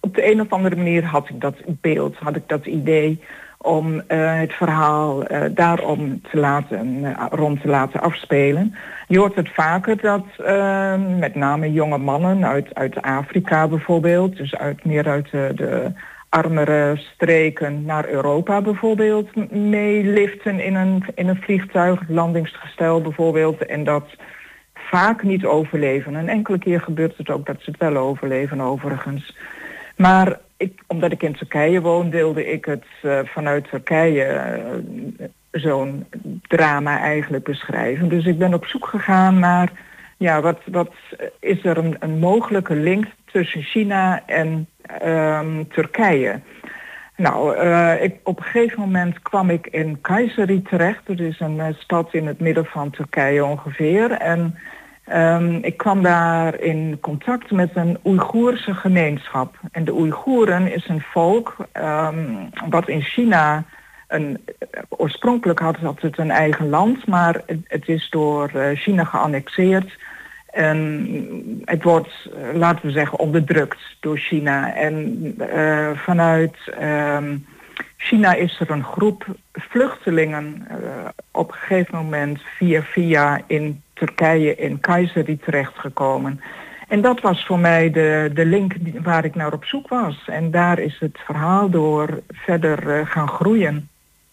op 0.00 0.14
de 0.14 0.30
een 0.30 0.40
of 0.40 0.52
andere 0.52 0.76
manier 0.76 1.04
had 1.04 1.28
ik 1.28 1.40
dat 1.40 1.54
beeld, 1.66 2.16
had 2.16 2.36
ik 2.36 2.48
dat 2.48 2.66
idee 2.66 3.20
om 3.58 4.00
eh, 4.00 4.38
het 4.38 4.52
verhaal 4.52 5.24
eh, 5.24 5.50
daarom 5.54 6.20
te 6.30 6.38
laten, 6.38 7.04
eh, 7.04 7.26
rond 7.30 7.60
te 7.60 7.68
laten 7.68 8.00
afspelen. 8.00 8.74
Je 9.08 9.18
hoort 9.18 9.34
het 9.34 9.48
vaker 9.54 10.00
dat 10.00 10.24
eh, 10.44 10.94
met 11.18 11.34
name 11.34 11.72
jonge 11.72 11.98
mannen 11.98 12.46
uit, 12.46 12.74
uit 12.74 13.02
Afrika 13.02 13.68
bijvoorbeeld, 13.68 14.36
dus 14.36 14.56
uit, 14.56 14.84
meer 14.84 15.08
uit 15.08 15.30
de 15.30 15.92
armere 16.36 16.96
streken 16.96 17.84
naar 17.84 18.08
Europa 18.08 18.60
bijvoorbeeld 18.60 19.50
meeliften 19.52 20.60
in 20.60 20.74
een, 20.74 21.04
in 21.14 21.28
een 21.28 21.42
vliegtuig, 21.42 22.00
landingsgestel 22.08 23.00
bijvoorbeeld, 23.00 23.66
en 23.66 23.84
dat 23.84 24.04
vaak 24.74 25.22
niet 25.22 25.44
overleven. 25.44 26.14
Een 26.14 26.28
enkele 26.28 26.58
keer 26.58 26.80
gebeurt 26.80 27.16
het 27.16 27.30
ook 27.30 27.46
dat 27.46 27.56
ze 27.58 27.70
het 27.70 27.80
wel 27.80 27.96
overleven 27.96 28.60
overigens. 28.60 29.36
Maar 29.96 30.40
ik, 30.56 30.82
omdat 30.86 31.12
ik 31.12 31.22
in 31.22 31.36
Turkije 31.36 31.80
woon, 31.80 32.10
wilde 32.10 32.46
ik 32.46 32.64
het 32.64 32.86
eh, 33.02 33.18
vanuit 33.24 33.68
Turkije 33.68 34.24
eh, 34.24 35.28
zo'n 35.50 36.06
drama 36.48 36.98
eigenlijk 36.98 37.44
beschrijven. 37.44 38.08
Dus 38.08 38.24
ik 38.26 38.38
ben 38.38 38.54
op 38.54 38.66
zoek 38.66 38.86
gegaan 38.86 39.38
naar, 39.38 39.72
ja, 40.16 40.40
wat, 40.40 40.60
wat 40.64 40.92
is 41.40 41.64
er 41.64 41.94
een 41.98 42.18
mogelijke 42.18 42.74
link 42.74 43.06
tussen 43.36 43.62
China 43.62 44.22
en 44.26 44.68
ehm, 45.00 45.64
Turkije? 45.68 46.40
Nou, 47.16 47.56
eh, 47.56 48.10
op 48.22 48.38
een 48.38 48.44
gegeven 48.44 48.80
moment 48.80 49.22
kwam 49.22 49.50
ik 49.50 49.66
in 49.66 50.00
Kayseri 50.00 50.62
terecht. 50.62 51.06
Dat 51.06 51.18
is 51.18 51.40
een 51.40 51.60
eh, 51.60 51.74
stad 51.78 52.14
in 52.14 52.26
het 52.26 52.40
midden 52.40 52.64
van 52.64 52.90
Turkije 52.90 53.44
ongeveer. 53.44 54.10
En 54.10 54.58
ehm, 55.04 55.54
ik 55.62 55.76
kwam 55.76 56.02
daar 56.02 56.60
in 56.60 56.98
contact 57.00 57.50
met 57.50 57.70
een 57.74 57.98
Oeigoerse 58.04 58.74
gemeenschap. 58.74 59.56
En 59.72 59.84
de 59.84 59.94
Oeigoeren 59.94 60.72
is 60.72 60.88
een 60.88 61.02
volk 61.12 61.56
ehm, 61.72 62.34
wat 62.68 62.88
in 62.88 63.02
China... 63.02 63.64
Een, 64.06 64.44
oorspronkelijk 64.88 65.58
had 65.58 66.00
het 66.00 66.18
een 66.18 66.30
eigen 66.30 66.68
land, 66.68 67.06
maar 67.06 67.42
het, 67.46 67.58
het 67.64 67.88
is 67.88 68.10
door 68.10 68.50
eh, 68.54 68.78
China 68.78 69.04
geannexeerd. 69.04 69.96
En 70.56 71.62
het 71.64 71.82
wordt, 71.82 72.08
eh, 72.08 72.58
laten 72.58 72.86
we 72.86 72.92
zeggen, 72.92 73.18
onderdrukt 73.18 73.78
door 74.00 74.18
China. 74.18 74.74
En 74.74 75.34
eh, 75.38 75.90
vanuit 75.94 76.56
ehm, 76.78 77.36
China 77.96 78.34
is 78.34 78.60
er 78.60 78.70
een 78.70 78.84
groep 78.84 79.26
vluchtelingen 79.52 80.66
eh, 80.68 80.76
op 81.30 81.48
een 81.48 81.58
gegeven 81.58 81.94
moment 81.94 82.40
via 82.56 82.82
via 82.82 83.40
in 83.46 83.82
Turkije 83.92 84.56
in 84.56 84.80
Kayseri 84.80 85.38
terechtgekomen. 85.38 86.40
En 86.88 87.00
dat 87.00 87.20
was 87.20 87.46
voor 87.46 87.58
mij 87.58 87.90
de, 87.90 88.30
de 88.34 88.46
link 88.46 88.74
waar 89.02 89.24
ik 89.24 89.34
naar 89.34 89.52
op 89.52 89.64
zoek 89.64 89.88
was. 89.88 90.22
En 90.26 90.50
daar 90.50 90.78
is 90.78 90.96
het 91.00 91.18
verhaal 91.24 91.70
door 91.70 92.22
verder 92.30 93.06
gaan 93.06 93.28
groeien. 93.28 93.88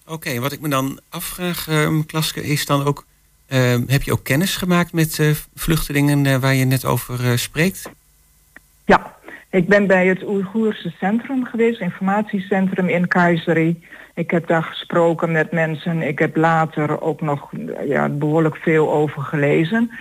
Oké, 0.07 0.39
wat 0.39 0.51
ik 0.51 0.61
me 0.61 0.69
dan 0.69 0.99
afvraag, 1.09 1.67
Klaske, 2.05 2.43
is 2.43 2.65
dan 2.65 2.85
ook... 2.85 3.05
ehm, 3.53 3.81
heb 3.87 4.01
je 4.03 4.11
ook 4.11 4.23
kennis 4.23 4.55
gemaakt 4.55 4.93
met 4.93 5.19
eh, 5.19 5.27
vluchtelingen 5.55 6.25
eh, 6.25 6.35
waar 6.35 6.53
je 6.53 6.65
net 6.65 6.85
over 6.85 7.25
eh, 7.25 7.35
spreekt? 7.35 7.91
Ja, 8.85 9.15
ik 9.49 9.67
ben 9.67 9.87
bij 9.87 10.07
het 10.07 10.23
Oeigoerse 10.23 10.93
centrum 10.99 11.45
geweest, 11.45 11.81
informatiecentrum 11.81 12.87
in 12.87 13.07
Kayseri. 13.07 13.83
Ik 14.15 14.31
heb 14.31 14.47
daar 14.47 14.63
gesproken 14.63 15.31
met 15.31 15.51
mensen. 15.51 16.01
Ik 16.01 16.19
heb 16.19 16.35
later 16.35 17.01
ook 17.01 17.21
nog 17.21 17.49
ja, 17.85 18.09
behoorlijk 18.09 18.55
veel 18.55 18.93
over 18.93 19.21
gelezen. 19.21 19.91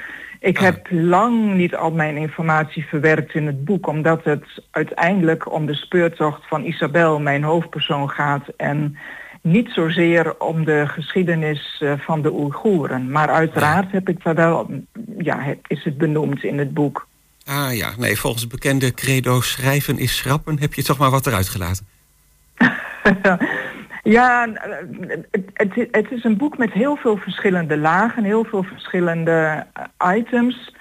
Ik 0.40 0.56
Ah. 0.58 0.62
heb 0.62 0.86
lang 0.90 1.54
niet 1.54 1.74
al 1.74 1.90
mijn 1.90 2.16
informatie 2.16 2.86
verwerkt 2.86 3.34
in 3.34 3.46
het 3.46 3.64
boek, 3.64 3.86
omdat 3.86 4.24
het 4.24 4.44
uiteindelijk 4.70 5.52
om 5.52 5.66
de 5.66 5.74
speurtocht 5.74 6.40
van 6.48 6.64
Isabel, 6.64 7.20
mijn 7.20 7.42
hoofdpersoon, 7.42 8.10
gaat. 8.10 8.44
En 8.56 8.96
niet 9.42 9.70
zozeer 9.70 10.38
om 10.38 10.64
de 10.64 10.84
geschiedenis 10.86 11.78
eh, 11.80 11.92
van 11.98 12.22
de 12.22 12.32
Oeigoeren. 12.32 13.10
Maar 13.10 13.28
uiteraard 13.28 13.92
heb 13.92 14.08
ik 14.08 14.24
daar 14.24 14.34
wel, 14.34 14.70
ja, 15.18 15.54
is 15.66 15.84
het 15.84 15.98
benoemd 15.98 16.44
in 16.44 16.58
het 16.58 16.74
boek. 16.74 17.06
Ah 17.46 17.76
ja, 17.76 17.90
nee, 17.98 18.18
volgens 18.18 18.46
bekende 18.46 18.94
credo 18.94 19.40
schrijven 19.40 19.98
is 19.98 20.16
schrappen... 20.16 20.58
heb 20.58 20.74
je 20.74 20.82
toch 20.82 20.98
maar 20.98 21.10
wat 21.10 21.26
eruit 21.26 21.48
gelaten. 21.48 21.86
Ja, 24.02 24.48
het, 25.00 25.74
het, 25.74 25.88
het 25.90 26.10
is 26.10 26.24
een 26.24 26.36
boek 26.36 26.58
met 26.58 26.72
heel 26.72 26.96
veel 26.96 27.16
verschillende 27.16 27.76
lagen, 27.76 28.24
heel 28.24 28.44
veel 28.44 28.62
verschillende 28.62 29.66
eh, 29.72 30.16
items. 30.16 30.74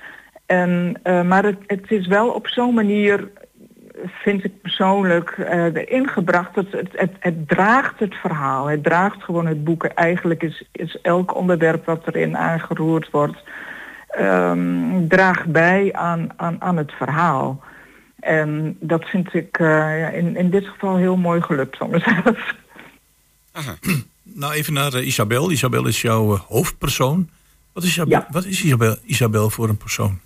En, 0.45 0.99
eh, 1.03 1.21
maar 1.21 1.43
het, 1.43 1.57
het 1.67 1.91
is 1.91 2.07
wel 2.07 2.29
op 2.29 2.47
zo'n 2.47 2.73
manier, 2.73 3.29
vind 4.05 4.43
ik 4.43 4.61
persoonlijk, 4.61 5.29
eh, 5.29 5.63
erin 5.63 6.07
gebracht. 6.07 6.55
Dat 6.55 6.65
het, 6.71 6.89
het, 6.91 7.11
het 7.19 7.47
draagt 7.47 7.99
het 7.99 8.15
verhaal. 8.15 8.65
Het 8.65 8.83
draagt 8.83 9.23
gewoon 9.23 9.47
het 9.47 9.63
boek. 9.63 9.83
Eigenlijk 9.85 10.43
is, 10.43 10.63
is 10.71 11.01
elk 11.01 11.35
onderwerp 11.35 11.85
wat 11.85 12.07
erin 12.07 12.37
aangeroerd 12.37 13.09
wordt, 13.09 13.43
ehm, 14.07 15.07
draagt 15.07 15.45
bij 15.45 15.93
aan, 15.93 16.29
aan, 16.35 16.61
aan 16.61 16.77
het 16.77 16.91
verhaal. 16.91 17.63
En 18.19 18.77
dat 18.79 19.05
vind 19.05 19.33
ik 19.33 19.59
eh, 19.59 20.13
in, 20.13 20.35
in 20.35 20.49
dit 20.49 20.65
geval 20.65 20.95
heel 20.95 21.17
mooi 21.17 21.41
gelukt 21.41 21.77
van 21.77 21.89
mezelf. 21.89 22.55
Aha. 23.51 23.75
Nou, 24.23 24.53
even 24.53 24.73
naar 24.73 24.93
eh, 24.93 25.07
Isabel. 25.07 25.51
Isabel 25.51 25.87
is 25.87 26.01
jouw 26.01 26.33
eh, 26.33 26.39
hoofdpersoon. 26.39 27.29
Wat 27.73 27.83
is, 27.83 27.89
Isabel, 27.89 28.17
Ja. 28.17 28.27
wat 28.29 28.45
is 28.45 28.63
Isabel, 28.63 28.95
Isabel 29.03 29.49
voor 29.49 29.69
een 29.69 29.77
persoon? 29.77 30.19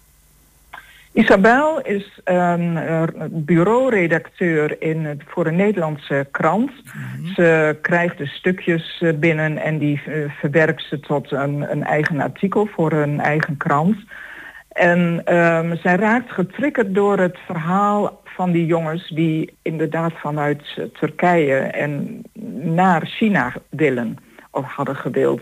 Isabel 1.16 1.82
is 1.82 2.20
een 2.24 2.78
eh, 2.78 3.04
bureauredacteur 3.30 4.82
in 4.82 5.06
het, 5.06 5.22
voor 5.28 5.46
een 5.46 5.56
Nederlandse 5.56 6.28
krant. 6.32 6.72
Ze 7.36 7.78
krijgt 7.82 8.18
de 8.18 8.26
stukjes 8.26 9.02
eh, 9.02 9.14
binnen 9.14 9.58
en 9.58 9.78
die 9.78 10.02
eh, 10.06 10.32
verwerkt 10.40 10.82
ze 10.82 11.00
tot 11.00 11.32
een, 11.32 11.72
een 11.72 11.84
eigen 11.84 12.20
artikel 12.20 12.66
voor 12.66 12.92
een 12.92 13.20
eigen 13.20 13.58
krant. 13.58 13.98
En 14.70 15.22
ehm, 15.26 15.76
zij 15.76 15.96
raakt 15.96 16.32
getriggerd 16.32 16.96
door 16.96 17.20
het 17.20 17.38
verhaal 17.46 18.22
van 18.24 18.52
die 18.52 18.66
jongens 18.66 19.10
die 19.10 19.58
inderdaad 19.62 20.14
vanuit 20.16 20.90
Turkije 20.94 21.58
en 21.58 22.22
naar 22.76 23.06
China 23.06 23.54
willen 23.70 24.18
of 24.52 24.66
hadden 24.66 24.96
gewild. 24.96 25.42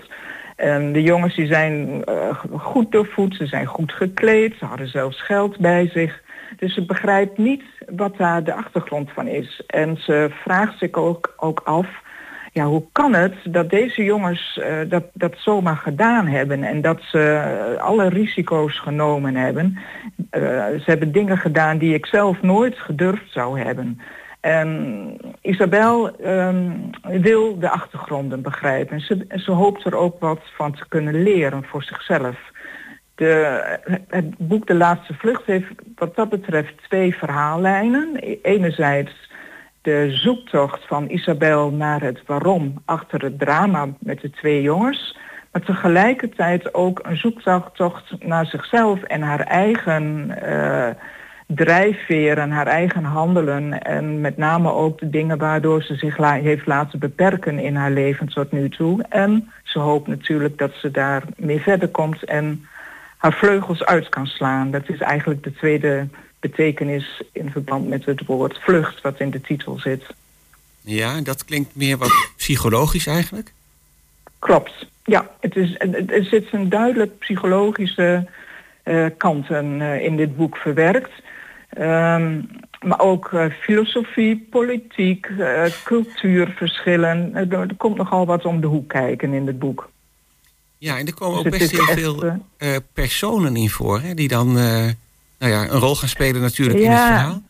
En 0.56 0.94
de 0.94 1.02
jongens 1.02 1.36
die 1.36 1.48
zijn 1.48 2.04
eh, 2.04 2.40
goed 2.58 2.92
doorvoed, 2.92 3.36
ze 3.36 3.46
zijn 3.46 3.66
goed 3.66 3.92
gekleed, 3.92 4.56
ze 4.58 4.66
hadden 4.66 4.88
zelfs 4.88 5.22
geld 5.22 5.58
bij 5.58 5.90
zich. 5.94 6.22
Dus 6.58 6.74
ze 6.74 6.86
begrijpt 6.86 7.38
niet 7.38 7.64
wat 7.96 8.18
daar 8.18 8.44
de 8.44 8.54
achtergrond 8.54 9.12
van 9.12 9.28
is. 9.28 9.64
En 9.68 9.98
ze 9.98 10.30
vraagt 10.44 10.78
zich 10.78 10.92
ook, 10.92 11.34
ook 11.38 11.62
af, 11.64 11.88
ja, 12.52 12.66
hoe 12.66 12.84
kan 12.92 13.14
het 13.14 13.34
dat 13.44 13.70
deze 13.70 14.04
jongens 14.04 14.60
uh, 14.62 14.90
dat, 14.90 15.04
dat 15.14 15.34
zomaar 15.38 15.78
gedaan 15.78 16.28
hebben 16.28 16.64
en 16.64 16.82
dat 16.82 17.02
ze 17.02 17.78
alle 17.80 18.10
risico's 18.10 18.80
genomen 18.80 19.36
hebben. 19.36 19.78
Uh, 20.18 20.42
ze 20.62 20.84
hebben 20.86 21.12
dingen 21.12 21.38
gedaan 21.38 21.78
die 21.78 21.94
ik 21.94 22.06
zelf 22.06 22.42
nooit 22.42 22.78
gedurfd 22.78 23.32
zou 23.32 23.60
hebben. 23.60 24.00
En 24.44 25.18
Isabel 25.42 26.12
um, 26.26 26.90
wil 27.02 27.60
de 27.60 27.70
achtergronden 27.70 28.42
begrijpen. 28.42 29.00
Ze, 29.00 29.26
ze 29.36 29.52
hoopt 29.52 29.86
er 29.86 29.96
ook 29.96 30.20
wat 30.20 30.40
van 30.56 30.72
te 30.74 30.88
kunnen 30.88 31.24
leren 31.24 31.64
voor 31.64 31.84
zichzelf. 31.84 32.36
De, 33.16 33.62
het 34.08 34.38
boek 34.38 34.68
De 34.68 34.74
Laatste 34.74 35.14
Vlucht 35.14 35.46
heeft 35.46 35.68
wat 35.96 36.16
dat 36.16 36.30
betreft 36.30 36.74
twee 36.84 37.16
verhaallijnen. 37.16 38.16
Enerzijds 38.42 39.32
de 39.82 40.08
zoektocht 40.12 40.88
van 40.88 41.10
Isabel 41.10 41.72
naar 41.72 42.02
het 42.02 42.22
waarom 42.26 42.82
achter 42.86 43.22
het 43.22 43.40
drama 43.40 43.88
met 44.00 44.22
de 44.22 44.30
twee 44.30 44.62
jongens. 44.62 45.18
Maar 45.52 45.62
tegelijkertijd 45.62 46.74
ook 46.74 47.00
een 47.04 47.18
zoektocht 47.18 48.26
naar 48.26 48.46
zichzelf 48.46 49.04
en 49.04 49.22
haar 49.22 49.40
eigen 49.40 50.38
uh, 50.44 50.90
drijfveer 51.56 52.38
en 52.38 52.52
haar 52.52 52.68
eigen 52.68 53.04
handelen. 53.04 53.82
En 53.82 54.22
met 54.22 54.38
name 54.38 54.72
ook 54.72 55.00
de 55.00 55.10
dingen 55.10 55.38
waardoor 55.38 55.84
ze 55.84 55.96
zich 55.96 56.18
la 56.18 56.34
heeft 56.34 56.66
laten 56.66 57.00
beperken 57.00 57.60
in 57.60 57.76
haar 57.76 57.92
leven 57.92 58.28
tot 58.28 58.52
nu 58.52 58.70
toe. 58.70 59.06
En 59.10 59.52
ze 59.64 59.80
hoopt 59.80 60.08
natuurlijk 60.08 60.58
dat 60.58 60.72
ze 60.74 60.92
daar 60.92 61.24
mee 61.38 61.60
verder 61.60 61.88
komt 61.88 62.24
en 62.24 62.66
haar 63.18 63.34
vleugels 63.34 63.84
uit 63.84 64.10
kan 64.10 64.28
slaan. 64.28 64.72
Dat 64.72 64.90
is 64.90 65.00
eigenlijk 65.00 65.44
de 65.44 65.54
tweede 65.54 66.08
betekenis 66.40 67.22
in 67.32 67.50
verband 67.52 67.88
met 67.88 68.06
het 68.06 68.26
woord 68.26 68.60
vlucht 68.62 69.02
wat 69.02 69.20
in 69.20 69.30
de 69.30 69.42
titel 69.42 69.80
zit. 69.80 70.04
Ja, 70.82 71.22
dat 71.22 71.46
klinkt 71.46 71.76
meer 71.76 71.98
wat 71.98 72.32
psychologisch 72.38 73.08
eigenlijk? 73.08 73.54
Klopt. 74.40 74.88
Ja, 75.04 75.30
het 75.40 75.56
is, 75.56 75.76
er 76.08 76.24
zit 76.24 76.48
een 76.52 76.70
duidelijk 76.70 77.20
psychologische 77.20 78.28
uh, 78.84 79.06
kanten 79.18 79.80
uh, 79.80 80.04
in 80.04 80.16
dit 80.18 80.36
boek 80.36 80.58
verwerkt. 80.58 81.12
Um, 81.80 82.50
maar 82.82 83.00
ook 83.00 83.32
uh, 83.32 83.46
filosofie, 83.60 84.48
politiek, 84.50 85.28
cultuurverschillen. 85.84 87.36
Er, 87.36 87.54
er, 87.54 87.76
komt 87.78 87.98
nogal 87.98 88.26
wat 88.26 88.46
om 88.46 88.62
de 88.62 88.68
hoek 88.68 88.90
kijken 88.90 89.34
in 89.34 89.48
het 89.48 89.60
boek. 89.60 89.90
Ja, 90.78 90.98
en 90.98 91.06
er 91.06 91.14
komen 91.14 91.44
dus 91.44 91.54
ook 91.54 91.60
best 91.60 91.72
heel 91.72 91.88
echt, 91.88 92.00
veel 92.00 92.82
personen 92.94 93.56
in 93.56 93.70
voor, 93.70 94.00
hè, 94.00 94.14
die 94.14 94.28
dan 94.28 94.54
nou 94.54 94.96
ja, 95.38 95.62
een 95.62 95.80
rol 95.80 95.96
gaan 95.96 96.10
spelen 96.10 96.42
natuurlijk 96.42 96.80
ja. 96.80 96.86
in 96.86 96.92
het 96.92 97.02
verhaal. 97.02 97.42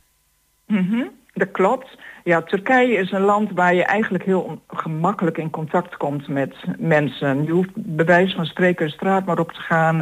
Mm 0.67 0.87
-hmm, 0.89 1.11
dat 1.33 1.51
klopt. 1.51 1.97
Ja, 2.23 2.41
Turkije 2.41 2.97
is 2.97 3.11
een 3.11 3.21
land 3.21 3.51
waar 3.53 3.75
je 3.75 3.83
eigenlijk 3.83 4.23
heel 4.23 4.61
gemakkelijk 4.67 5.37
in 5.37 5.49
contact 5.49 5.97
komt 5.97 6.27
met 6.27 6.55
mensen. 6.77 7.43
Je 7.43 7.51
hoeft 7.51 7.69
bij 7.73 8.05
wijze 8.05 8.35
van 8.35 8.45
spreken 8.45 8.89
straat 8.89 9.25
maar 9.25 9.39
op 9.39 9.51
te 9.51 9.61
gaan, 9.61 10.01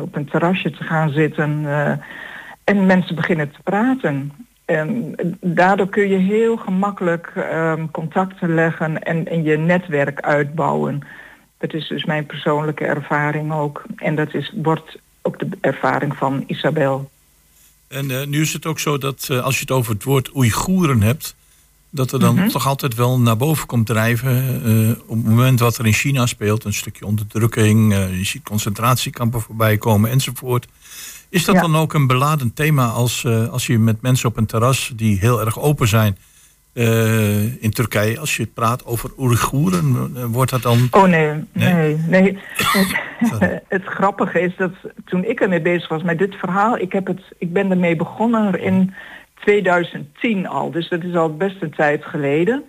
op 0.00 0.16
een 0.16 0.28
terrasje 0.28 0.70
te 0.70 0.84
gaan 0.84 1.10
zitten. 1.10 1.66
En 2.68 2.86
mensen 2.86 3.14
beginnen 3.14 3.50
te 3.50 3.58
praten. 3.62 4.32
En 4.64 5.14
daardoor 5.40 5.88
kun 5.88 6.08
je 6.08 6.16
heel 6.16 6.56
gemakkelijk 6.56 7.32
um, 7.52 7.90
contacten 7.90 8.54
leggen 8.54 9.02
en, 9.02 9.26
en 9.26 9.42
je 9.42 9.56
netwerk 9.56 10.20
uitbouwen. 10.20 11.00
Dat 11.58 11.74
is 11.74 11.88
dus 11.88 12.04
mijn 12.04 12.26
persoonlijke 12.26 12.84
ervaring 12.84 13.52
ook. 13.52 13.82
En 13.96 14.14
dat 14.14 14.34
is, 14.34 14.52
wordt 14.54 14.98
ook 15.22 15.38
de 15.38 15.48
ervaring 15.60 16.16
van 16.16 16.44
Isabel. 16.46 17.10
En 17.88 18.10
uh, 18.10 18.26
nu 18.26 18.40
is 18.40 18.52
het 18.52 18.66
ook 18.66 18.78
zo 18.78 18.98
dat 18.98 19.28
uh, 19.30 19.44
als 19.44 19.54
je 19.54 19.60
het 19.60 19.70
over 19.70 19.92
het 19.92 20.04
woord 20.04 20.36
Oeigoeren 20.36 21.02
hebt, 21.02 21.36
dat 21.90 22.12
er 22.12 22.20
dan 22.20 22.34
mm 22.34 22.40
-hmm. 22.40 22.48
toch 22.48 22.66
altijd 22.66 22.94
wel 22.94 23.20
naar 23.20 23.36
boven 23.36 23.66
komt 23.66 23.86
drijven. 23.86 24.62
Uh, 24.66 24.90
op 24.90 25.16
het 25.16 25.24
moment 25.24 25.60
wat 25.60 25.78
er 25.78 25.86
in 25.86 25.92
China 25.92 26.26
speelt, 26.26 26.64
een 26.64 26.74
stukje 26.74 27.06
onderdrukking, 27.06 27.94
je 27.94 28.24
ziet 28.24 28.42
concentratiekampen 28.42 29.40
voorbij 29.40 29.78
komen 29.78 30.10
enzovoort. 30.10 30.66
Is 31.30 31.44
dat 31.44 31.54
ja. 31.54 31.60
dan 31.60 31.76
ook 31.76 31.94
een 31.94 32.06
beladen 32.06 32.54
thema 32.54 32.86
als, 32.86 33.26
als 33.26 33.66
je 33.66 33.78
met 33.78 34.02
mensen 34.02 34.28
op 34.28 34.36
een 34.36 34.46
terras 34.46 34.92
die 34.96 35.18
heel 35.18 35.40
erg 35.40 35.60
open 35.60 35.88
zijn, 35.88 36.16
uh, 36.78 37.62
in 37.62 37.70
Turkije, 37.70 38.18
als 38.18 38.36
je 38.36 38.46
praat 38.46 38.86
over 38.86 39.10
Oeigoeren, 39.18 40.30
wordt 40.32 40.50
dat 40.50 40.62
dan... 40.62 40.88
Oh 40.90 41.04
nee, 41.04 41.44
nee, 41.52 41.74
nee. 41.74 41.98
nee. 42.08 42.38
het, 43.38 43.62
het 43.68 43.84
grappige 43.84 44.40
is 44.40 44.56
dat 44.56 44.72
toen 45.04 45.24
ik 45.24 45.40
ermee 45.40 45.60
bezig 45.60 45.88
was 45.88 46.02
met 46.02 46.18
dit 46.18 46.34
verhaal, 46.34 46.78
ik, 46.78 46.92
heb 46.92 47.06
het, 47.06 47.20
ik 47.38 47.52
ben 47.52 47.70
ermee 47.70 47.96
begonnen 47.96 48.60
in 48.60 48.94
2010 49.34 50.46
al, 50.46 50.70
dus 50.70 50.88
dat 50.88 51.02
is 51.02 51.14
al 51.14 51.36
best 51.36 51.62
een 51.62 51.74
tijd 51.74 52.04
geleden. 52.04 52.64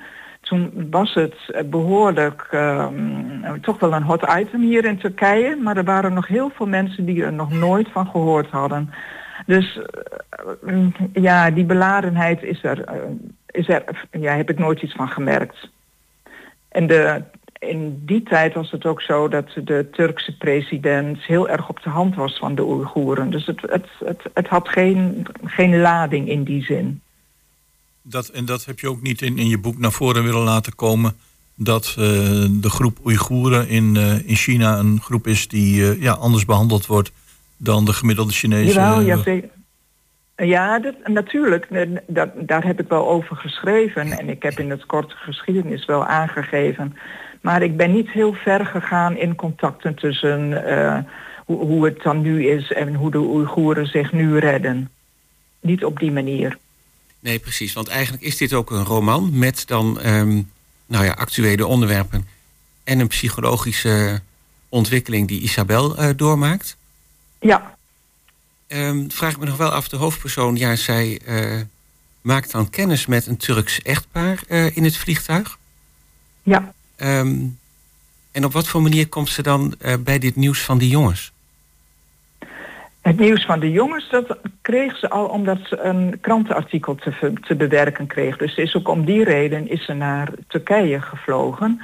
Toen 0.49 0.87
was 0.89 1.13
het 1.13 1.69
behoorlijk 1.69 2.47
um, 2.51 3.61
toch 3.61 3.79
wel 3.79 3.93
een 3.93 4.03
hot 4.03 4.25
item 4.37 4.61
hier 4.61 4.85
in 4.85 4.97
Turkije, 4.97 5.55
maar 5.55 5.77
er 5.77 5.83
waren 5.83 6.13
nog 6.13 6.27
heel 6.27 6.49
veel 6.49 6.67
mensen 6.67 7.05
die 7.05 7.23
er 7.23 7.33
nog 7.33 7.51
nooit 7.51 7.87
van 7.91 8.07
gehoord 8.07 8.49
hadden. 8.49 8.93
Dus 9.45 9.79
uh, 10.65 10.87
ja, 11.13 11.51
die 11.51 11.65
beladenheid 11.65 12.43
is 12.43 12.63
er. 12.63 12.77
Uh, 12.77 12.95
is 13.51 13.67
er, 13.67 13.83
ja, 14.11 14.35
heb 14.35 14.49
ik 14.49 14.59
nooit 14.59 14.81
iets 14.81 14.93
van 14.93 15.07
gemerkt. 15.07 15.69
En 16.69 16.87
de, 16.87 17.23
in 17.59 18.01
die 18.05 18.23
tijd 18.23 18.53
was 18.53 18.71
het 18.71 18.85
ook 18.85 19.01
zo 19.01 19.27
dat 19.27 19.49
de 19.63 19.87
Turkse 19.91 20.37
president 20.37 21.25
heel 21.25 21.49
erg 21.49 21.69
op 21.69 21.81
de 21.81 21.89
hand 21.89 22.15
was 22.15 22.37
van 22.37 22.55
de 22.55 22.65
Oeigoeren. 22.65 23.29
Dus 23.29 23.45
het, 23.45 23.61
het, 23.61 23.87
het, 24.05 24.21
het 24.33 24.47
had 24.47 24.69
geen, 24.69 25.25
geen 25.43 25.79
lading 25.79 26.29
in 26.29 26.43
die 26.43 26.63
zin. 26.63 27.01
Dat, 28.09 28.27
en 28.27 28.45
dat 28.45 28.65
heb 28.65 28.79
je 28.79 28.89
ook 28.89 29.01
niet 29.01 29.21
in, 29.21 29.37
in 29.37 29.47
je 29.47 29.57
boek 29.57 29.77
naar 29.77 29.91
voren 29.91 30.23
willen 30.23 30.43
laten 30.43 30.75
komen. 30.75 31.13
Dat 31.55 31.95
uh, 31.99 32.05
de 32.51 32.69
groep 32.69 32.97
Oeigoeren 33.05 33.67
in, 33.67 33.95
uh, 33.95 34.27
in 34.27 34.35
China 34.35 34.77
een 34.77 35.01
groep 35.01 35.27
is 35.27 35.47
die 35.47 35.81
uh, 35.81 36.01
ja, 36.01 36.13
anders 36.13 36.45
behandeld 36.45 36.85
wordt 36.85 37.11
dan 37.57 37.85
de 37.85 37.93
gemiddelde 37.93 38.31
Chinese. 38.31 38.73
Jawel, 38.73 39.01
ja, 39.01 39.17
zeker. 39.17 39.49
Ja, 40.35 40.79
dat, 40.79 40.95
natuurlijk. 41.05 41.67
Dat, 42.07 42.29
daar 42.35 42.65
heb 42.65 42.79
ik 42.79 42.87
wel 42.87 43.09
over 43.09 43.35
geschreven. 43.35 44.11
En 44.11 44.29
ik 44.29 44.43
heb 44.43 44.59
in 44.59 44.69
het 44.69 44.85
korte 44.85 45.15
geschiedenis 45.15 45.85
wel 45.85 46.05
aangegeven. 46.05 46.97
Maar 47.41 47.61
ik 47.61 47.77
ben 47.77 47.91
niet 47.91 48.09
heel 48.09 48.33
ver 48.33 48.65
gegaan 48.65 49.17
in 49.17 49.35
contacten 49.35 49.95
tussen 49.95 50.49
uh, 50.49 50.97
hoe, 51.45 51.57
hoe 51.57 51.85
het 51.85 52.01
dan 52.03 52.21
nu 52.21 52.47
is 52.47 52.71
en 52.71 52.95
hoe 52.95 53.11
de 53.11 53.17
Oeigoeren 53.19 53.87
zich 53.87 54.11
nu 54.11 54.37
redden. 54.37 54.89
Niet 55.61 55.85
op 55.85 55.99
die 55.99 56.11
manier. 56.11 56.57
Nee, 57.19 57.39
precies. 57.39 57.73
Want 57.73 57.87
eigenlijk 57.87 58.23
is 58.23 58.37
dit 58.37 58.53
ook 58.53 58.71
een 58.71 58.83
roman 58.83 59.37
met 59.37 59.63
dan 59.67 60.05
um, 60.05 60.51
nou 60.85 61.05
ja, 61.05 61.11
actuele 61.11 61.65
onderwerpen 61.65 62.27
en 62.83 62.99
een 62.99 63.07
psychologische 63.07 64.21
ontwikkeling 64.69 65.27
die 65.27 65.41
Isabel 65.41 65.99
uh, 65.99 66.09
doormaakt. 66.15 66.77
Ja. 67.39 67.77
Um, 68.67 69.11
vraag 69.11 69.31
ik 69.31 69.39
me 69.39 69.45
nog 69.45 69.57
wel 69.57 69.69
af, 69.69 69.87
de 69.87 69.97
hoofdpersoon, 69.97 70.55
ja, 70.55 70.75
zij 70.75 71.21
uh, 71.27 71.61
maakt 72.21 72.51
dan 72.51 72.69
kennis 72.69 73.05
met 73.05 73.27
een 73.27 73.37
Turks 73.37 73.81
echtpaar 73.81 74.43
uh, 74.47 74.75
in 74.77 74.83
het 74.83 74.97
vliegtuig. 74.97 75.57
Ja. 76.43 76.73
Um, 76.97 77.57
en 78.31 78.45
op 78.45 78.51
wat 78.51 78.67
voor 78.67 78.81
manier 78.81 79.07
komt 79.07 79.29
ze 79.29 79.41
dan 79.41 79.75
bij 79.99 80.19
dit 80.19 80.35
nieuws 80.35 80.59
van 80.59 80.77
die 80.77 80.89
jongens? 80.89 81.31
Het 83.01 83.19
nieuws 83.19 83.45
van 83.45 83.59
de 83.59 83.71
jongens, 83.71 84.09
dat 84.09 84.37
kreeg 84.61 84.97
ze 84.97 85.09
al 85.09 85.25
omdat 85.25 85.57
ze 85.63 85.79
een 85.79 86.17
krantenartikel 86.21 86.95
te, 86.95 87.33
te 87.41 87.55
bewerken 87.55 88.07
kreeg. 88.07 88.37
Dus 88.37 88.55
is 88.55 88.75
ook 88.75 88.87
om 88.87 89.05
die 89.05 89.23
reden 89.23 89.69
is 89.69 89.85
ze 89.85 89.93
naar 89.93 90.29
Turkije 90.47 91.01
gevlogen. 91.01 91.81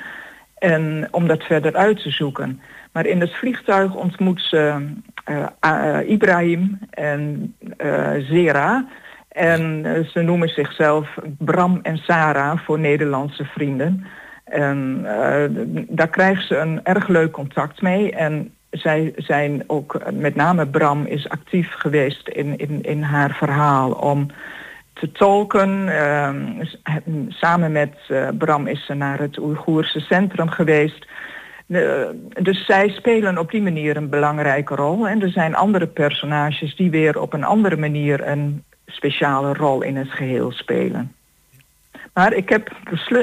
En 0.57 1.07
om 1.11 1.27
dat 1.27 1.43
verder 1.43 1.75
uit 1.75 2.01
te 2.01 2.09
zoeken. 2.09 2.61
Maar 2.91 3.05
in 3.05 3.19
het 3.19 3.35
vliegtuig 3.35 3.95
ontmoet 3.95 4.41
ze 4.41 4.87
uh, 5.29 5.45
uh, 5.65 6.09
Ibrahim 6.09 6.79
en 6.89 7.55
Zera. 8.29 8.87
En 9.29 9.83
ze 10.11 10.21
noemen 10.21 10.49
zichzelf 10.49 11.17
Bram 11.37 11.79
en 11.81 11.97
Sarah 11.97 12.59
voor 12.59 12.79
Nederlandse 12.79 13.45
vrienden. 13.45 14.05
En 14.43 15.01
daar 15.89 16.09
krijgt 16.09 16.47
ze 16.47 16.57
een 16.57 16.79
erg 16.83 17.07
leuk 17.07 17.31
contact 17.31 17.81
mee. 17.81 18.11
En 18.11 18.54
zij 18.77 19.13
zijn 19.15 19.63
ook, 19.67 20.01
met 20.11 20.35
name 20.35 20.67
Bram 20.67 21.05
is 21.05 21.29
actief 21.29 21.73
geweest 21.73 22.27
in, 22.27 22.57
in, 22.57 22.83
in 22.83 23.01
haar 23.01 23.35
verhaal 23.35 23.91
om 23.91 24.27
te 24.93 25.11
tolken. 25.11 25.89
samen 27.29 27.71
met 27.71 27.95
Bram 28.37 28.67
is 28.67 28.85
ze 28.85 28.93
naar 28.93 29.19
het 29.19 29.39
Oeigoerse 29.39 29.99
centrum 29.99 30.49
geweest 30.49 31.05
dus 32.41 32.65
zij 32.65 32.89
spelen 32.89 33.37
op 33.37 33.51
die 33.51 33.61
manier 33.61 33.97
een 33.97 34.09
belangrijke 34.09 34.75
rol. 34.75 35.07
En 35.07 35.21
er 35.21 35.29
zijn 35.29 35.55
andere 35.55 35.87
personages 35.87 36.75
die 36.75 36.89
weer 36.89 37.19
op 37.21 37.33
een 37.33 37.43
andere 37.43 37.77
manier 37.77 38.27
een 38.27 38.63
speciale 38.85 39.53
rol 39.53 39.81
in 39.81 39.95
het 39.95 40.09
geheel 40.09 40.51
spelen. 40.51 41.15
Maar 42.15 42.33
ik 42.33 42.49
heb 42.49 42.69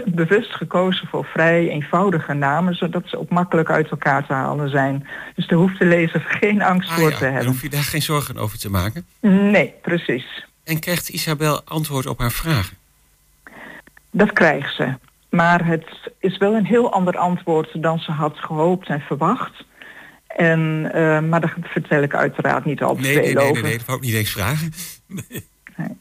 bewust 0.06 0.54
gekozen 0.54 1.06
voor 1.08 1.24
vrij 1.24 1.68
eenvoudige 1.68 2.32
namen, 2.32 2.74
zodat 2.74 3.02
ze 3.06 3.18
ook 3.18 3.30
makkelijk 3.30 3.70
uit 3.70 3.90
elkaar 3.90 4.26
te 4.26 4.32
halen 4.32 4.70
zijn. 4.70 5.06
Dus 5.34 5.46
daar 5.46 5.58
hoeft 5.58 5.78
de 5.78 5.84
lezer 5.84 6.20
geen 6.20 6.62
angst 6.62 6.88
Ah 6.90 6.94
voor 6.94 7.10
ja, 7.10 7.16
te 7.16 7.22
dan 7.24 7.32
hebben. 7.32 7.50
hoef 7.52 7.62
je 7.62 7.68
daar 7.68 7.82
geen 7.82 8.02
zorgen 8.02 8.36
over 8.36 8.58
te 8.58 8.70
maken. 8.70 9.06
Nee, 9.20 9.74
precies. 9.82 10.46
En 10.64 10.78
krijgt 10.80 11.08
Isabel 11.08 11.62
antwoord 11.64 12.06
op 12.06 12.18
haar 12.18 12.30
vragen? 12.32 12.76
Dat 14.10 14.32
krijgt 14.32 14.74
ze. 14.76 14.94
Maar 15.30 15.66
het 15.66 15.86
is 16.18 16.36
wel 16.36 16.54
een 16.54 16.66
heel 16.66 16.92
ander 16.92 17.16
antwoord 17.16 17.82
dan 17.82 17.98
ze 17.98 18.10
had 18.12 18.36
gehoopt 18.38 18.88
en 18.88 19.00
verwacht. 19.00 19.64
En, 20.26 20.90
eh, 20.92 21.20
maar 21.20 21.40
daar 21.40 21.56
vertel 21.62 22.02
ik 22.02 22.14
uiteraard 22.14 22.64
niet 22.64 22.82
al 22.82 22.94
te 22.94 23.00
Nee, 23.00 23.12
veel 23.12 23.22
nee, 23.22 23.34
nee, 23.34 23.42
over. 23.44 23.54
nee, 23.54 23.62
nee, 23.62 23.76
dat 23.78 23.86
wou 23.86 23.98
ik 23.98 24.04
niet 24.04 24.14
eens 24.14 24.30
vragen. 24.32 24.72
Nee, 25.76 25.96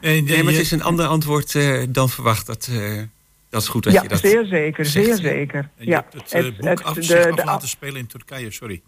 Nee, 0.00 0.22
maar 0.22 0.52
het 0.52 0.60
is 0.62 0.70
een 0.70 0.82
ander 0.82 1.06
antwoord 1.06 1.54
eh, 1.54 1.82
dan 1.88 2.08
verwacht. 2.08 2.46
Dat, 2.46 2.68
eh, 2.72 3.02
dat 3.50 3.62
is 3.62 3.68
goed 3.68 3.84
dat 3.84 3.92
ja, 3.92 4.02
je 4.02 4.08
dat... 4.08 4.18
zeer 4.18 4.44
zeker, 4.44 4.84
zegt, 4.86 5.06
zeer 5.06 5.14
ja. 5.16 5.30
zeker. 5.30 5.58
En 5.76 5.84
je 5.84 5.90
Ja, 5.90 5.96
hebt 6.10 6.14
het, 6.14 6.32
eh, 6.32 6.42
boek 6.74 6.80
af, 6.80 6.94
de- 6.94 7.02
zich 7.02 7.22
de 7.24 7.30
af 7.32 7.38
af- 7.38 7.44
laten 7.44 7.68
spelen 7.68 7.96
in 7.96 8.06
Turkije, 8.06 8.50
sorry. 8.50 8.82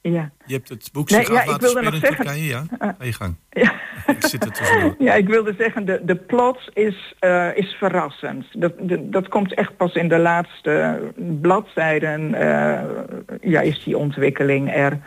ja. 0.00 0.30
Je 0.46 0.54
hebt 0.54 0.68
het 0.68 0.88
boek 0.92 1.10
Nee, 1.10 1.20
zich 1.20 1.28
ja, 1.28 1.34
af 1.34 1.42
ik 1.42 1.46
laten 1.50 1.62
wilde 1.62 1.78
spelen 1.80 1.94
in 1.94 2.00
nog 2.00 2.08
zeggen- 2.08 2.24
Turkije, 2.26 2.48
ja? 2.78 2.94
Ga 2.98 3.04
je 3.04 3.12
gang. 3.12 3.34
Ja. 3.50 3.80
Ik 4.06 4.26
zit 4.26 4.44
er 4.44 4.52
tussendoor. 4.52 4.94
Ja, 5.06 5.14
ik 5.14 5.28
wilde 5.28 5.54
zeggen, 5.58 5.84
de, 5.86 6.00
de 6.04 6.16
plot 6.16 6.58
is, 6.74 7.14
eh, 7.18 7.48
is 7.56 7.72
verrassend. 7.78 8.46
Dat, 8.52 8.72
de- 8.80 9.08
dat 9.08 9.28
komt 9.28 9.54
echt 9.54 9.76
pas 9.76 9.92
in 9.94 10.08
de 10.08 10.18
laatste 10.18 11.00
bladzijden, 11.40 12.34
eh, 12.34 12.80
ja, 13.40 13.60
is 13.60 13.84
die 13.84 13.96
ontwikkeling 13.96 14.74
er. 14.74 14.98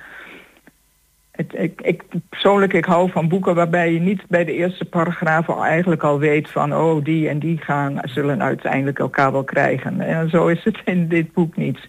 Het, 1.35 1.53
ik, 1.53 1.81
ik, 1.81 2.03
persoonlijk, 2.29 2.73
ik 2.73 2.85
hou 2.85 3.11
van 3.11 3.27
boeken 3.27 3.55
waarbij 3.55 3.93
je 3.93 3.99
niet 3.99 4.21
bij 4.27 4.45
de 4.45 4.53
eerste 4.53 4.85
paragraaf 4.85 5.49
al 5.49 5.65
eigenlijk 5.65 6.03
al 6.03 6.19
weet 6.19 6.49
van, 6.49 6.75
oh, 6.75 7.03
die 7.03 7.29
en 7.29 7.39
die 7.39 7.57
gaan, 7.57 7.99
zullen 8.03 8.43
uiteindelijk 8.43 8.99
elkaar 8.99 9.31
wel 9.31 9.43
krijgen. 9.43 10.01
En 10.01 10.29
zo 10.29 10.47
is 10.47 10.63
het 10.63 10.81
in 10.85 11.07
dit 11.07 11.33
boek 11.33 11.55
niet. 11.55 11.79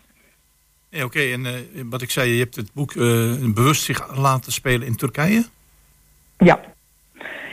Ja, 0.89 1.05
Oké, 1.05 1.21
en 1.21 1.47
eh, 1.47 1.53
wat 1.91 2.03
ik 2.03 2.11
zei, 2.11 2.31
je 2.31 2.39
hebt 2.39 2.57
het 2.57 2.73
boek 2.73 2.93
eh, 2.93 3.33
bewust 3.55 3.83
zich 3.83 4.17
laten 4.17 4.53
spelen 4.53 4.87
in 4.87 4.97
Turkije? 4.97 5.45
Ja. 6.39 6.61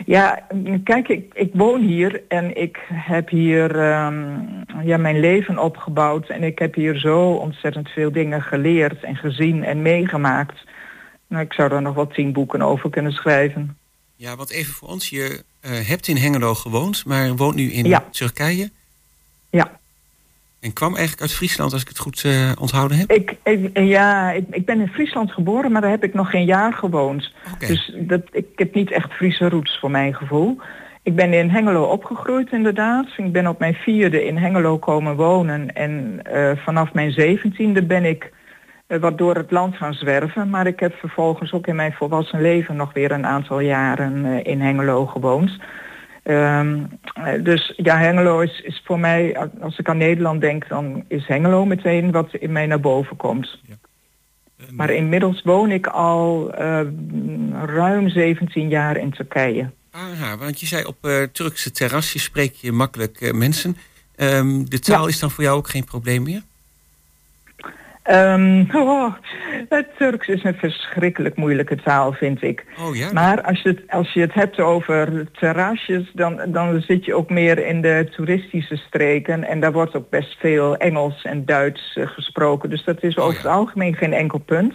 Ja, 0.05 0.47
kijk, 0.83 1.07
ik, 1.07 1.33
ik 1.33 1.49
woon 1.53 1.81
hier 1.81 2.21
en 2.27 2.55
ik 2.61 2.79
heb 2.93 3.29
hier 3.29 3.79
ehm, 3.79 4.39
ja, 4.83 4.97
mijn 4.97 5.19
leven 5.19 5.57
opgebouwd. 5.57 6.29
En 6.29 6.43
ik 6.43 6.59
heb 6.59 6.75
hier 6.75 6.97
zo 6.97 7.31
ontzettend 7.31 7.89
veel 7.89 8.11
dingen 8.11 8.41
geleerd 8.41 9.03
en 9.03 9.15
gezien 9.15 9.63
en 9.63 9.81
meegemaakt. 9.81 10.63
Nou, 11.33 11.45
ik 11.45 11.53
zou 11.53 11.69
daar 11.69 11.81
nog 11.81 11.95
wel 11.95 12.07
tien 12.07 12.31
boeken 12.31 12.61
over 12.61 12.89
kunnen 12.89 13.11
schrijven. 13.11 13.77
Ja, 14.15 14.35
want 14.35 14.51
even 14.51 14.73
voor 14.73 14.87
ons. 14.87 15.09
Je 15.09 15.43
eh, 15.59 15.71
hebt 15.87 16.07
in 16.07 16.17
Hengelo 16.17 16.53
gewoond, 16.53 17.05
maar 17.05 17.35
woont 17.35 17.55
nu 17.55 17.71
in 17.71 17.85
Ja. 17.85 18.05
Turkije. 18.11 18.71
Ja. 19.49 19.79
En 20.59 20.73
kwam 20.73 20.91
eigenlijk 20.91 21.21
uit 21.21 21.33
Friesland, 21.33 21.73
als 21.73 21.81
ik 21.81 21.87
het 21.87 21.97
goed 21.97 22.23
eh, 22.23 22.51
onthouden 22.59 22.97
heb. 22.97 23.11
Ik, 23.11 23.35
ik, 23.43 23.77
ja, 23.79 24.31
ik, 24.31 24.45
ik 24.49 24.65
ben 24.65 24.79
in 24.79 24.87
Friesland 24.87 25.31
geboren, 25.31 25.71
maar 25.71 25.81
daar 25.81 25.89
heb 25.89 26.03
ik 26.03 26.13
nog 26.13 26.29
geen 26.29 26.45
jaar 26.45 26.73
gewoond. 26.73 27.31
Dus 27.59 27.93
dat, 27.97 28.21
ik 28.31 28.47
heb 28.55 28.73
niet 28.73 28.91
echt 28.91 29.11
Friese 29.13 29.49
roots 29.49 29.79
voor 29.79 29.91
mijn 29.91 30.15
gevoel. 30.15 30.57
Ik 31.03 31.15
ben 31.15 31.33
in 31.33 31.49
Hengelo 31.49 31.83
opgegroeid 31.83 32.51
inderdaad. 32.51 33.07
Ik 33.17 33.31
ben 33.31 33.47
op 33.47 33.59
mijn 33.59 33.73
vierde 33.73 34.25
in 34.25 34.37
Hengelo 34.37 34.77
komen 34.77 35.15
wonen. 35.15 35.75
En 35.75 36.19
eh, 36.23 36.57
vanaf 36.57 36.93
mijn 36.93 37.11
zeventiende 37.11 37.83
ben 37.83 38.05
ik 38.05 38.31
wat 38.99 39.17
door 39.17 39.35
het 39.35 39.51
land 39.51 39.75
gaan 39.75 39.93
zwerven. 39.93 40.49
Maar 40.49 40.67
ik 40.67 40.79
heb 40.79 40.93
vervolgens 40.93 41.51
ook 41.53 41.67
in 41.67 41.75
mijn 41.75 41.93
volwassen 41.93 42.41
leven 42.41 42.75
nog 42.75 42.93
weer 42.93 43.11
een 43.11 43.25
aantal 43.25 43.59
jaren 43.59 44.25
eh, 44.25 44.51
in 44.51 44.61
Hengelo 44.61 45.05
gewoond. 45.05 45.51
Ehm, 46.23 46.77
eh, 47.13 47.43
dus 47.43 47.73
ja, 47.75 47.97
Hengelo 47.97 48.39
is, 48.39 48.61
is 48.61 48.81
voor 48.85 48.99
mij, 48.99 49.37
als 49.61 49.77
ik 49.79 49.89
aan 49.89 49.97
Nederland 49.97 50.41
denk, 50.41 50.67
dan 50.67 51.03
is 51.07 51.27
Hengelo 51.27 51.65
meteen 51.65 52.11
wat 52.11 52.33
in 52.33 52.51
mij 52.51 52.65
naar 52.65 52.79
boven 52.79 53.15
komt. 53.17 53.59
En, 54.57 54.75
Maar 54.75 54.89
inmiddels 54.89 55.41
woon 55.43 55.71
ik 55.71 55.87
al 55.87 56.53
eh, 56.53 56.81
ruim 57.65 58.09
17 58.09 58.69
jaar 58.69 58.97
in 58.97 59.11
Turkije. 59.11 59.71
Aha, 59.91 60.37
want 60.37 60.59
je 60.59 60.65
zei 60.65 60.85
op 60.85 60.97
eh, 61.01 61.23
Turkse 61.23 61.71
terrasjes 61.71 62.23
spreek 62.23 62.53
je 62.53 62.71
makkelijk 62.71 63.21
eh, 63.21 63.31
mensen. 63.31 63.77
Ehm, 64.15 64.63
de 64.63 64.79
taal 64.79 65.01
Ja. 65.03 65.07
is 65.07 65.19
dan 65.19 65.31
voor 65.31 65.43
jou 65.43 65.57
ook 65.57 65.69
geen 65.69 65.83
probleem 65.83 66.23
meer? 66.23 66.41
Ehm, 68.03 68.63
oh, 68.73 69.13
het 69.69 69.87
Turks 69.97 70.27
is 70.27 70.43
een 70.43 70.55
verschrikkelijk 70.55 71.35
moeilijke 71.35 71.75
taal, 71.75 72.11
vind 72.11 72.41
ik. 72.41 72.65
Oh 72.79 72.95
ja? 72.95 73.11
Maar 73.13 73.41
als 73.41 73.61
je 73.61 73.69
het, 73.69 73.81
als 73.87 74.13
je 74.13 74.19
het 74.19 74.33
hebt 74.33 74.59
over 74.59 75.31
terrasjes, 75.31 76.11
dan, 76.13 76.41
dan 76.47 76.81
zit 76.81 77.05
je 77.05 77.15
ook 77.15 77.29
meer 77.29 77.65
in 77.65 77.81
de 77.81 78.07
toeristische 78.15 78.75
streken. 78.75 79.43
En 79.43 79.59
daar 79.59 79.71
wordt 79.71 79.95
ook 79.95 80.09
best 80.09 80.39
veel 80.39 80.77
Engels 80.77 81.23
en 81.23 81.45
Duits 81.45 81.95
eh, 81.95 82.07
gesproken. 82.07 82.69
Dus 82.69 82.83
dat 82.83 83.03
is 83.03 83.15
Oh, 83.15 83.23
over 83.23 83.35
ja. 83.35 83.41
het 83.41 83.57
algemeen 83.57 83.95
geen 83.95 84.13
enkel 84.13 84.39
punt. 84.39 84.73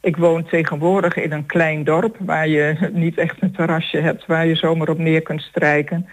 Ik 0.00 0.16
woon 0.16 0.44
tegenwoordig 0.44 1.16
in 1.16 1.32
een 1.32 1.46
klein 1.46 1.84
dorp 1.84 2.16
waar 2.18 2.48
je 2.48 2.76
niet 2.92 3.18
echt 3.18 3.36
een 3.40 3.52
terrasje 3.52 3.98
hebt 3.98 4.26
waar 4.26 4.46
je 4.46 4.54
zomaar 4.54 4.88
op 4.88 4.98
neer 4.98 5.22
kunt 5.22 5.42
strijken. 5.42 6.08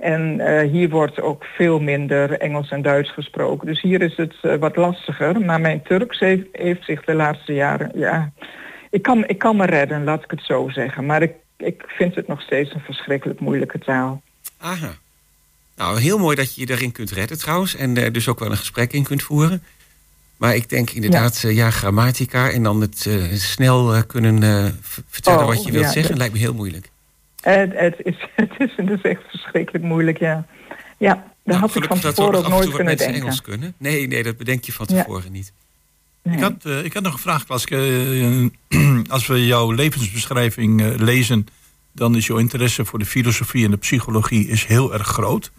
En 0.00 0.40
eh, 0.40 0.70
hier 0.70 0.88
wordt 0.88 1.20
ook 1.20 1.44
veel 1.44 1.80
minder 1.80 2.40
Engels 2.40 2.68
en 2.68 2.82
Duits 2.82 3.12
gesproken. 3.12 3.66
Dus 3.66 3.80
hier 3.80 4.02
is 4.02 4.16
het 4.16 4.34
eh, 4.42 4.56
wat 4.56 4.76
lastiger. 4.76 5.40
Maar 5.40 5.60
mijn 5.60 5.82
Turks 5.82 6.18
heeft, 6.18 6.46
heeft 6.52 6.84
zich 6.84 7.04
de 7.04 7.14
laatste 7.14 7.52
jaren, 7.52 7.90
ja, 7.94 8.32
ik 8.90 9.02
kan, 9.02 9.26
ik 9.26 9.38
kan 9.38 9.56
me 9.56 9.66
redden, 9.66 10.04
laat 10.04 10.24
ik 10.24 10.30
het 10.30 10.42
zo 10.42 10.68
zeggen. 10.68 11.06
Maar 11.06 11.22
ik, 11.22 11.32
ik 11.56 11.82
vind 11.86 12.14
het 12.14 12.28
nog 12.28 12.40
steeds 12.40 12.74
een 12.74 12.80
verschrikkelijk 12.80 13.40
moeilijke 13.40 13.78
taal. 13.78 14.22
Aha. 14.58 14.94
Nou, 15.76 16.00
heel 16.00 16.18
mooi 16.18 16.36
dat 16.36 16.54
je 16.54 16.60
je 16.60 16.66
daarin 16.66 16.92
kunt 16.92 17.10
redden 17.10 17.38
trouwens. 17.38 17.76
En 17.76 17.96
eh, 17.96 18.12
dus 18.12 18.28
ook 18.28 18.38
wel 18.38 18.50
een 18.50 18.56
gesprek 18.56 18.92
in 18.92 19.04
kunt 19.04 19.22
voeren. 19.22 19.62
Maar 20.36 20.54
ik 20.54 20.68
denk 20.68 20.90
inderdaad, 20.90 21.40
ja, 21.40 21.48
ja 21.48 21.70
grammatica 21.70 22.50
en 22.50 22.62
dan 22.62 22.80
het 22.80 23.08
snel 23.34 24.04
kunnen 24.06 24.42
vertellen 25.08 25.40
Oh, 25.40 25.46
wat 25.46 25.64
je 25.64 25.72
wilt 25.72 25.84
ja, 25.84 25.90
zeggen, 25.90 26.10
dat- 26.10 26.18
lijkt 26.18 26.32
me 26.32 26.40
heel 26.40 26.54
moeilijk. 26.54 26.90
Het, 27.50 27.72
het, 27.86 27.94
is, 27.98 28.28
het 28.36 28.50
is 28.58 28.70
dus 28.86 29.00
echt 29.02 29.22
verschrikkelijk 29.30 29.84
moeilijk, 29.84 30.18
ja. 30.18 30.46
Ja, 30.96 31.24
daar 31.44 31.58
had 31.58 31.74
ik 31.74 31.84
van 31.84 32.00
tevoren 32.00 32.38
ook 32.38 32.48
nooit 32.48 32.72
kunnen 32.72 32.96
denken. 32.96 33.20
Engels 33.20 33.40
kunnen. 33.40 33.74
Nee, 33.78 34.06
nee, 34.06 34.22
dat 34.22 34.36
bedenk 34.36 34.64
je 34.64 34.72
van 34.72 34.86
Ja. 34.90 35.02
tevoren 35.02 35.32
niet. 35.32 35.52
Nee. 36.22 36.36
Ik, 36.36 36.42
had, 36.42 36.64
eh, 36.64 36.84
ik 36.84 36.92
had 36.92 37.02
nog 37.02 37.12
een 37.12 37.18
vraag, 37.18 37.44
Klaske. 37.44 37.76
Eh, 38.70 39.00
als 39.14 39.26
we 39.26 39.46
jouw 39.46 39.70
levensbeschrijving 39.70 40.82
eh, 40.82 40.88
lezen, 40.96 41.46
dan 41.92 42.16
is 42.16 42.26
jouw 42.26 42.36
interesse 42.36 42.84
voor 42.84 42.98
de 42.98 43.06
filosofie 43.06 43.64
en 43.64 43.70
de 43.70 43.76
psychologie 43.76 44.48
is 44.48 44.64
heel 44.64 44.92
erg 44.92 45.06
groot. 45.06 45.50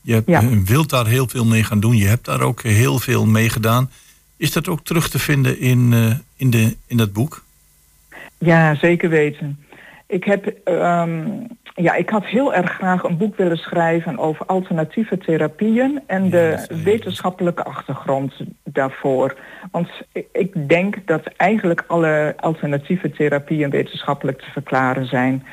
Je 0.00 0.12
hebt, 0.12 0.28
Ja. 0.28 0.42
wilt 0.64 0.90
daar 0.90 1.06
heel 1.06 1.28
veel 1.28 1.44
mee 1.44 1.64
gaan 1.64 1.80
doen. 1.80 1.96
Je 1.96 2.06
hebt 2.06 2.24
daar 2.24 2.40
ook 2.40 2.62
heel 2.62 2.98
veel 2.98 3.26
mee 3.26 3.50
gedaan. 3.50 3.90
Is 4.36 4.52
dat 4.52 4.68
ook 4.68 4.84
terug 4.84 5.08
te 5.08 5.18
vinden 5.18 5.58
in, 5.60 5.92
in, 6.36 6.50
de, 6.50 6.76
in 6.86 6.96
dat 6.96 7.12
boek? 7.12 7.44
Ja, 8.38 8.74
zeker 8.74 9.08
weten. 9.08 9.63
Ik, 10.06 10.24
heb, 10.24 10.46
ehm, 10.64 11.22
ja, 11.74 11.94
ik 11.94 12.08
had 12.10 12.24
heel 12.26 12.54
erg 12.54 12.72
graag 12.72 13.02
een 13.02 13.16
boek 13.16 13.36
willen 13.36 13.56
schrijven 13.56 14.18
over 14.18 14.46
alternatieve 14.46 15.18
therapieën 15.18 16.02
en 16.06 16.30
de 16.30 16.66
wetenschappelijke 16.84 17.64
achtergrond 17.64 18.34
daarvoor. 18.64 19.36
Want 19.70 19.88
ik- 20.32 20.68
denk 20.68 21.06
dat 21.06 21.22
eigenlijk 21.36 21.84
alle 21.86 22.34
alternatieve 22.36 23.10
therapieën 23.10 23.70
wetenschappelijk 23.70 24.38
te 24.38 24.50
verklaren 24.50 25.06
zijn. 25.06 25.44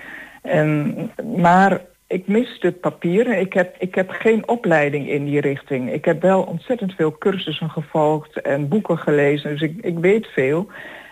En, 0.41 0.95
maar 1.37 1.81
ik 2.07 2.27
miste 2.27 2.71
papieren. 2.71 3.39
Ik 3.39 3.53
heb, 3.53 3.75
ik 3.79 3.95
heb 3.95 4.09
geen 4.09 4.47
opleiding 4.47 5.09
in 5.09 5.25
die 5.25 5.41
richting. 5.41 5.91
Ik 5.93 6.05
heb 6.05 6.21
wel 6.21 6.41
ontzettend 6.41 6.93
veel 6.93 7.17
cursussen 7.17 7.69
gevolgd 7.69 8.41
en 8.41 8.67
boeken 8.67 8.97
gelezen. 8.97 9.49
Dus 9.49 9.61
ik, 9.61 9.77
ik 9.81 9.97
weet 9.99 10.27
veel. 10.27 10.67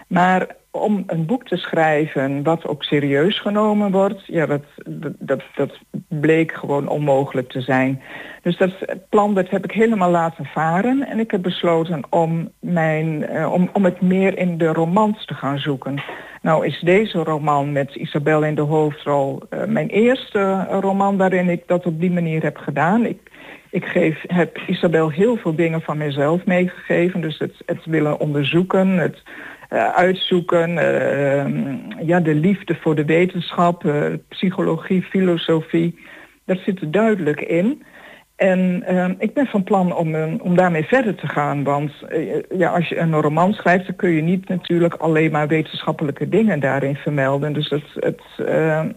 Maar 0.07 0.47
om 0.71 1.03
een 1.07 1.25
boek 1.25 1.47
te 1.47 1.57
schrijven 1.57 2.43
wat 2.43 2.67
ook 2.67 2.83
serieus 2.83 3.39
genomen 3.39 3.91
wordt, 3.91 4.25
ja, 4.25 4.45
dat, 4.45 4.63
dat, 5.19 5.41
dat, 5.55 5.79
bleek 6.07 6.51
gewoon 6.51 6.87
onmogelijk 6.87 7.49
te 7.49 7.61
zijn. 7.61 8.01
Dus 8.41 8.57
dat 8.57 8.71
plan 9.09 9.33
dat 9.33 9.49
heb 9.49 9.63
ik 9.63 9.71
helemaal 9.71 10.09
laten 10.09 10.45
varen 10.45 11.07
en 11.07 11.19
ik 11.19 11.31
heb 11.31 11.41
besloten 11.41 12.01
om, 12.09 12.51
mijn, 12.59 13.25
eh, 13.25 13.51
om, 13.53 13.69
om 13.73 13.85
het 13.85 14.01
meer 14.01 14.37
in 14.37 14.57
de 14.57 14.67
romans 14.67 15.25
te 15.25 15.33
gaan 15.33 15.59
zoeken. 15.59 16.03
Nou 16.41 16.65
is 16.65 16.79
deze 16.79 17.23
roman 17.23 17.71
met 17.71 17.95
Isabel 17.95 18.43
in 18.43 18.55
de 18.55 18.61
hoofdrol 18.61 19.41
eh, 19.49 19.63
mijn 19.65 19.87
eerste 19.87 20.65
roman 20.69 21.17
waarin 21.17 21.49
ik 21.49 21.63
dat 21.67 21.85
op 21.85 21.99
die 21.99 22.11
manier 22.11 22.43
heb 22.43 22.57
gedaan. 22.57 23.05
Ik, 23.05 23.19
ik 23.69 23.85
geef, 23.85 24.23
heb 24.27 24.57
Isabel 24.67 25.09
heel 25.09 25.37
veel 25.37 25.55
dingen 25.55 25.81
van 25.81 25.97
mezelf 25.97 26.45
meegegeven. 26.45 27.21
Dus 27.21 27.39
het, 27.39 27.53
het 27.65 27.85
willen 27.85 28.19
onderzoeken, 28.19 28.87
het 28.87 29.23
eh, 29.69 29.89
uitzoeken, 29.93 30.77
eh, 30.77 31.45
ja, 32.07 32.19
de 32.19 32.33
liefde 32.35 32.75
voor 32.75 32.95
de 32.95 33.05
wetenschap, 33.05 33.85
eh, 33.85 34.03
psychologie, 34.27 35.01
filosofie. 35.03 35.99
Dat 36.45 36.57
zit 36.65 36.81
er 36.81 36.91
duidelijk 36.91 37.41
in. 37.41 37.83
En 38.35 38.83
ehm, 38.85 39.13
ik 39.17 39.33
ben 39.33 39.45
van 39.45 39.63
plan 39.63 39.95
om, 39.95 40.15
een- 40.15 40.41
om 40.41 40.55
daarmee 40.55 40.83
verder 40.85 41.15
te 41.15 41.27
gaan. 41.27 41.63
Want 41.63 41.91
eh, 42.09 42.41
ja, 42.57 42.69
als 42.69 42.87
je 42.89 42.97
een 42.97 43.21
roman 43.21 43.53
schrijft, 43.53 43.85
dan 43.85 43.95
kun 43.95 44.09
je 44.09 44.21
niet 44.21 44.47
natuurlijk 44.47 44.93
alleen 44.93 45.31
maar 45.31 45.47
wetenschappelijke 45.47 46.29
dingen 46.29 46.59
daarin 46.59 46.95
vermelden. 46.95 47.53
Dus 47.53 47.69
het, 47.69 47.83
het, 47.93 48.21
ehm, 48.47 48.89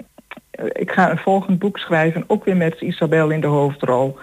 ik 0.72 0.90
ga 0.92 1.10
een 1.10 1.18
volgend 1.18 1.58
boek 1.58 1.78
schrijven, 1.78 2.24
ook 2.26 2.44
weer 2.44 2.56
met 2.56 2.80
Isabel 2.80 3.30
in 3.30 3.40
de 3.40 3.46
hoofdrol. 3.46 4.16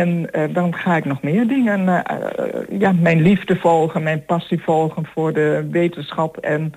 En 0.00 0.32
eh, 0.32 0.54
dan 0.54 0.74
ga 0.74 0.96
ik 0.96 1.04
nog 1.04 1.22
meer 1.22 1.46
dingen, 1.46 1.88
eh, 1.88 2.16
eh, 2.38 2.80
ja, 2.80 2.92
mijn 2.92 3.22
liefde 3.22 3.56
volgen, 3.56 4.02
mijn 4.02 4.24
passie 4.24 4.62
volgen 4.62 5.06
voor 5.06 5.32
de 5.32 5.68
wetenschap 5.70 6.36
en 6.36 6.72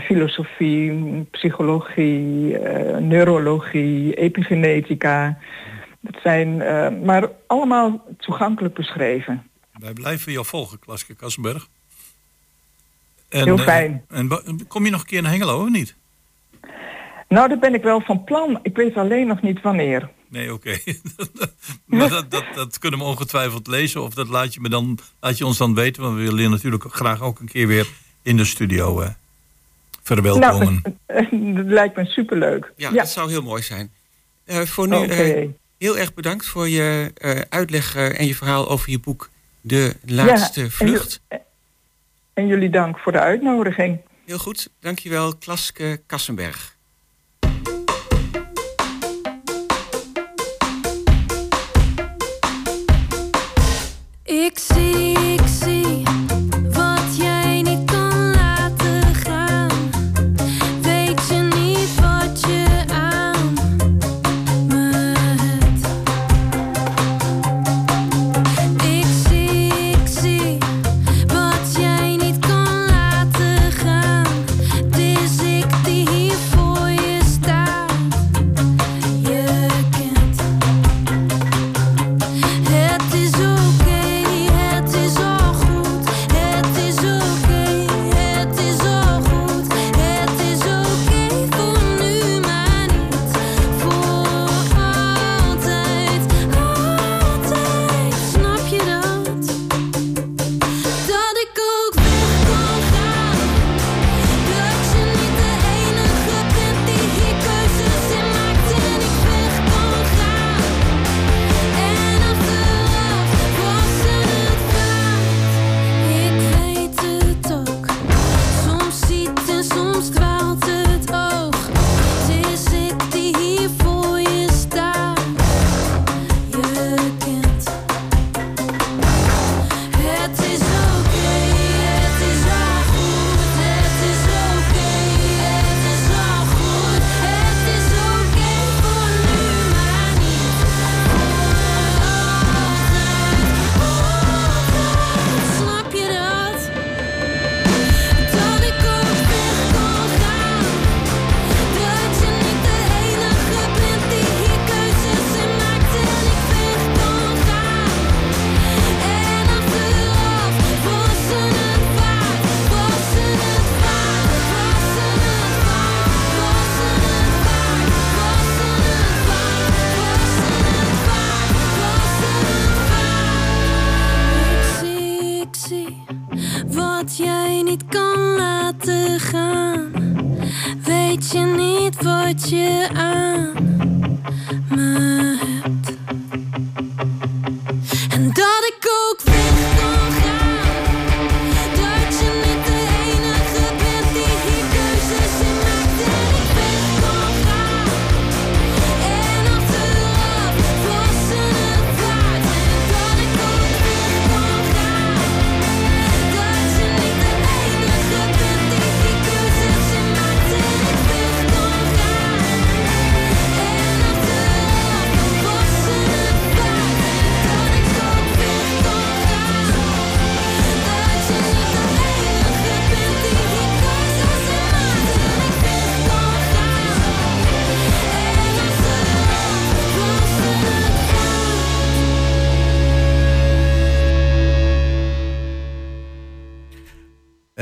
filosofie, 0.00 1.22
psychologie, 1.30 2.58
neurologie, 2.98 4.14
epigenetica. 4.14 5.38
Dat 6.00 6.14
zijn 6.22 6.56
maar 7.04 7.28
allemaal 7.46 8.04
toegankelijk 8.18 8.74
beschreven. 8.74 9.42
Wij 9.72 9.92
blijven 9.92 10.32
jou 10.32 10.44
volgen, 10.46 10.78
Klaske 10.78 11.14
Kassenberg. 11.14 11.68
En, 13.28 13.44
Heel 13.44 13.58
fijn. 13.58 14.04
en 14.08 14.28
kom 14.68 14.84
je 14.84 14.90
nog 14.90 15.00
een 15.00 15.06
keer 15.06 15.22
naar 15.22 15.30
Hengelo 15.30 15.62
of 15.62 15.70
niet? 15.70 15.96
Nou, 17.28 17.48
daar 17.48 17.58
ben 17.58 17.74
ik 17.74 17.82
wel 17.82 18.00
van 18.00 18.24
plan. 18.24 18.58
Ik 18.62 18.76
weet 18.76 18.96
alleen 18.96 19.26
nog 19.26 19.42
niet 19.42 19.60
wanneer. 19.60 20.08
Nee, 20.30 20.52
oké. 20.52 20.78
maar 21.84 22.08
dat, 22.08 22.30
dat, 22.30 22.44
dat 22.54 22.78
kunnen 22.78 22.98
we 22.98 23.04
ongetwijfeld 23.06 23.66
lezen. 23.66 24.02
Of 24.02 24.14
dat 24.14 24.28
laat 24.28 24.54
je, 24.54 24.60
me 24.60 24.68
dan, 24.68 24.98
laat 25.20 25.38
je 25.38 25.46
ons 25.46 25.58
dan 25.58 25.74
weten. 25.74 26.02
Want 26.02 26.14
we 26.16 26.22
willen 26.22 26.42
je 26.42 26.48
natuurlijk 26.48 26.84
graag 26.88 27.22
ook 27.22 27.40
een 27.40 27.48
keer 27.48 27.66
weer 27.66 27.88
in 28.22 28.36
de 28.36 28.44
studio 28.44 29.00
eh, 29.00 29.10
verwelkomen. 30.02 30.82
Nou, 31.06 31.54
dat 31.54 31.66
lijkt 31.66 31.96
me 31.96 32.04
superleuk. 32.04 32.72
Ja, 32.76 32.88
ja. 32.90 32.94
dat 32.94 33.08
zou 33.08 33.30
heel 33.30 33.42
mooi 33.42 33.62
zijn. 33.62 33.90
Eh, 34.44 34.60
voor 34.60 34.88
nu 34.88 35.06
eh, 35.06 35.48
heel 35.78 35.98
erg 35.98 36.14
bedankt 36.14 36.46
voor 36.46 36.68
je 36.68 37.10
eh, 37.14 37.40
uitleg 37.48 37.94
eh, 37.96 38.20
en 38.20 38.26
je 38.26 38.34
verhaal 38.34 38.68
over 38.68 38.90
je 38.90 38.98
boek 38.98 39.30
De 39.60 39.96
Laatste 40.06 40.60
en 40.60 40.70
Vlucht. 40.70 41.20
ju- 41.28 41.36
En 42.34 42.46
jullie 42.46 42.70
dank 42.70 42.98
voor 42.98 43.12
de 43.12 43.20
uitnodiging. 43.20 43.98
Heel 44.26 44.38
goed, 44.38 44.68
dankjewel 44.80 45.36
Klaske 45.36 46.00
Kassenberg. 46.06 46.76
Ik 54.44 54.58
zie, 54.58 56.02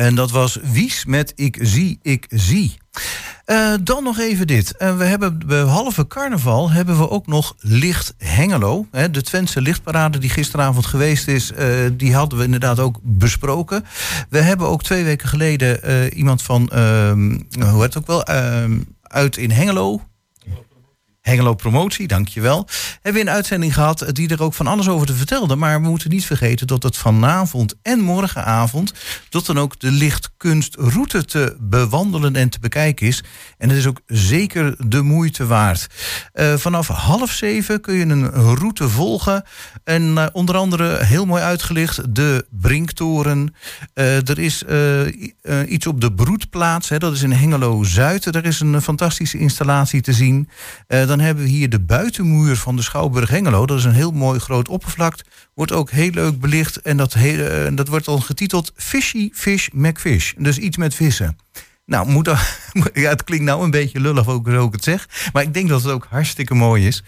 En 0.07 0.15
dat 0.15 0.31
was 0.31 0.59
Wies 0.63 1.05
met 1.05 1.33
Ik 1.37 1.59
zie, 1.61 1.99
ik 2.03 2.27
zie. 2.29 2.77
Eh, 3.45 3.73
dan 3.83 4.05
nog 4.05 4.19
even 4.19 4.47
dit. 4.47 4.77
Eh, 4.77 4.97
we 4.97 5.05
hebben 5.05 5.39
behalve 5.47 6.07
carnaval 6.07 6.71
hebben 6.71 6.99
we 6.99 7.11
ook 7.11 7.27
nog 7.27 7.55
Licht 7.59 8.15
Hengelo. 8.19 8.87
De 9.11 9.23
Twentse 9.23 9.61
lichtparade 9.61 10.19
die 10.19 10.31
gisteravond 10.31 10.87
geweest 10.87 11.29
is, 11.29 11.53
eh, 11.53 11.69
die 11.93 12.15
hadden 12.15 12.39
we 12.39 12.45
inderdaad 12.45 12.79
ook 12.79 12.99
besproken. 13.03 13.85
We 14.29 14.41
hebben 14.41 14.67
ook 14.67 14.83
twee 14.83 15.05
weken 15.05 15.29
geleden 15.29 16.13
iemand 16.15 16.43
van, 16.43 16.69
ehm, 16.69 17.41
hoe 17.59 17.83
heet 17.83 17.95
het 17.95 17.99
ook 17.99 18.07
wel, 18.07 18.23
ehm, 18.23 18.79
uit 19.03 19.37
in 19.37 19.51
Hengelo. 19.51 20.03
Hengelo 21.27 21.55
Promotie, 21.55 22.07
dankjewel. 22.07 22.69
Hebben 23.03 23.23
we 23.23 23.29
een 23.29 23.35
uitzending 23.35 23.75
gehad 23.75 24.05
die 24.13 24.29
er 24.29 24.43
ook 24.43 24.55
van 24.55 24.67
alles 24.67 24.89
over 24.89 25.07
te 25.07 25.15
vertelde. 25.15 25.57
Maar 25.57 25.83
we 25.83 25.89
moeten 25.89 26.11
niet 26.11 26.27
vergeten 26.27 26.67
dat 26.67 26.83
het 26.83 26.97
vanavond 26.97 27.75
en 27.83 28.01
morgenavond... 28.01 28.93
dat 29.29 29.47
dan 29.47 29.59
ook 29.59 29.81
de 29.81 29.91
lichtkunstroute 29.91 31.25
te 31.25 31.57
bewandelen 31.61 32.37
en 32.37 32.49
te 32.49 32.59
bekijken 32.59 33.07
is. 33.07 33.25
En 33.59 33.69
het 33.69 33.79
is 33.79 33.87
ook 33.87 34.01
zeker 34.07 34.75
de 34.89 35.03
moeite 35.03 35.47
waard. 35.47 35.87
Eh, 36.33 36.55
vanaf 36.55 36.87
half 36.89 37.31
zeven 37.31 37.81
kun 37.81 37.95
je 37.95 38.05
een 38.05 38.31
route 38.31 38.89
volgen. 38.89 39.45
En 39.85 40.19
eh, 40.19 40.27
onder 40.33 40.57
andere 40.57 41.05
heel 41.05 41.27
mooi 41.27 41.43
uitgelicht 41.43 42.15
de 42.15 42.47
Brinktoren. 42.51 43.55
Eh, 43.95 44.29
er 44.29 44.39
is 44.39 44.65
eh, 44.65 45.07
eh, 45.07 45.13
iets 45.69 45.87
op 45.87 46.01
de 46.01 46.13
Broedplaats, 46.13 46.89
hè, 46.89 46.99
dat 46.99 47.13
is 47.13 47.23
in 47.23 47.33
Hengelo-Zuid. 47.33 48.33
Daar 48.33 48.45
is 48.45 48.61
een 48.61 48.75
eh, 48.75 48.81
fantastische 48.81 49.39
installatie 49.39 50.01
te 50.01 50.13
zien. 50.13 50.49
Eh, 50.87 51.07
dan 51.17 51.27
hebben 51.27 51.45
we 51.45 51.51
hier 51.51 51.69
de 51.69 51.81
buitenmuur 51.81 52.57
van 52.57 52.77
de 52.77 52.83
Schouwburg 52.83 53.29
Hengelo. 53.31 53.67
Dat 53.67 53.79
is 53.79 53.85
een 53.85 53.93
heel 53.93 54.11
mooi 54.11 54.39
groot 54.39 54.69
oppervlak. 54.69 55.15
Wordt 55.55 55.73
ook 55.73 55.91
heel 55.91 56.11
leuk 56.11 56.41
belicht. 56.41 56.77
En 56.77 56.97
dat, 56.97 57.13
he- 57.15 57.65
eh, 57.67 57.77
dat 57.77 57.89
wordt 57.89 58.05
dan 58.05 58.23
getiteld 58.23 58.73
Fishy 58.77 59.31
Fish 59.33 59.69
McFish. 59.73 60.33
Dus 60.39 60.59
iets 60.59 60.77
met 60.77 60.95
vissen. 60.95 61.37
Nou, 61.87 62.09
moet 62.09 62.27
ja, 62.95 63.09
het 63.09 63.25
klinkt 63.25 63.45
nou 63.45 63.65
een 63.65 63.71
beetje 63.71 64.01
lullig 64.01 64.29
ook 64.29 64.49
zo 64.51 64.67
ik 64.67 64.73
het 64.73 64.85
zeg. 64.85 65.09
Maar 65.33 65.43
ik 65.43 65.55
denk 65.55 65.69
dat 65.69 65.83
het 65.83 65.93
ook 65.93 66.07
hartstikke 66.11 66.55
mooi 66.55 66.87
is. 66.87 67.03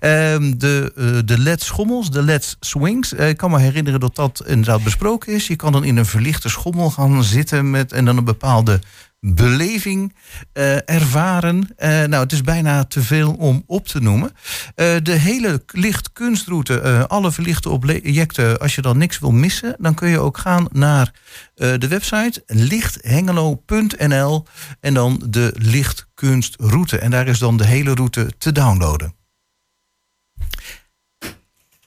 Ehm, 0.00 0.52
de, 0.56 0.92
eh, 0.96 1.18
de 1.24 1.38
LED 1.38 1.62
schommels, 1.62 2.10
de 2.10 2.22
LED 2.22 2.56
swings. 2.60 3.14
Eh, 3.14 3.28
ik 3.28 3.36
kan 3.36 3.50
me 3.50 3.58
herinneren 3.58 4.00
dat 4.00 4.16
dat 4.16 4.42
inderdaad 4.46 4.84
besproken 4.84 5.32
is. 5.32 5.46
Je 5.46 5.56
kan 5.56 5.72
dan 5.72 5.84
in 5.84 5.96
een 5.96 6.06
verlichte 6.06 6.48
schommel 6.48 6.90
gaan 6.90 7.24
zitten 7.24 7.70
met, 7.70 7.92
en 7.92 8.04
dan 8.04 8.16
een 8.16 8.24
bepaalde 8.24 8.80
beleving 9.24 10.14
eh, 10.52 10.90
ervaren. 10.90 11.68
Eh, 11.76 11.88
nou, 11.88 12.22
het 12.22 12.32
is 12.32 12.40
bijna 12.40 12.84
te 12.84 13.02
veel 13.02 13.32
om 13.32 13.62
op 13.66 13.86
te 13.86 14.00
noemen. 14.00 14.32
Eh, 14.74 14.96
de 15.02 15.12
hele 15.12 15.62
lichtkunstroute, 15.66 17.06
alle 17.08 17.32
verlichte 17.32 17.70
objecten, 17.70 18.58
als 18.58 18.74
je 18.74 18.82
dan 18.82 18.98
niks 18.98 19.18
wil 19.18 19.32
missen, 19.32 19.76
dan 19.78 19.94
kun 19.94 20.08
je 20.08 20.18
ook 20.18 20.38
gaan 20.38 20.66
naar 20.72 21.12
de 21.54 21.88
website 21.88 22.42
lichthengelo.nl 22.46 24.46
en 24.80 24.94
dan 24.94 25.22
de 25.28 25.54
lichtkunstroute. 25.58 26.98
En 26.98 27.10
daar 27.10 27.28
is 27.28 27.38
dan 27.38 27.56
de 27.56 27.66
hele 27.66 27.94
route 27.94 28.32
te 28.38 28.52
downloaden. 28.52 29.14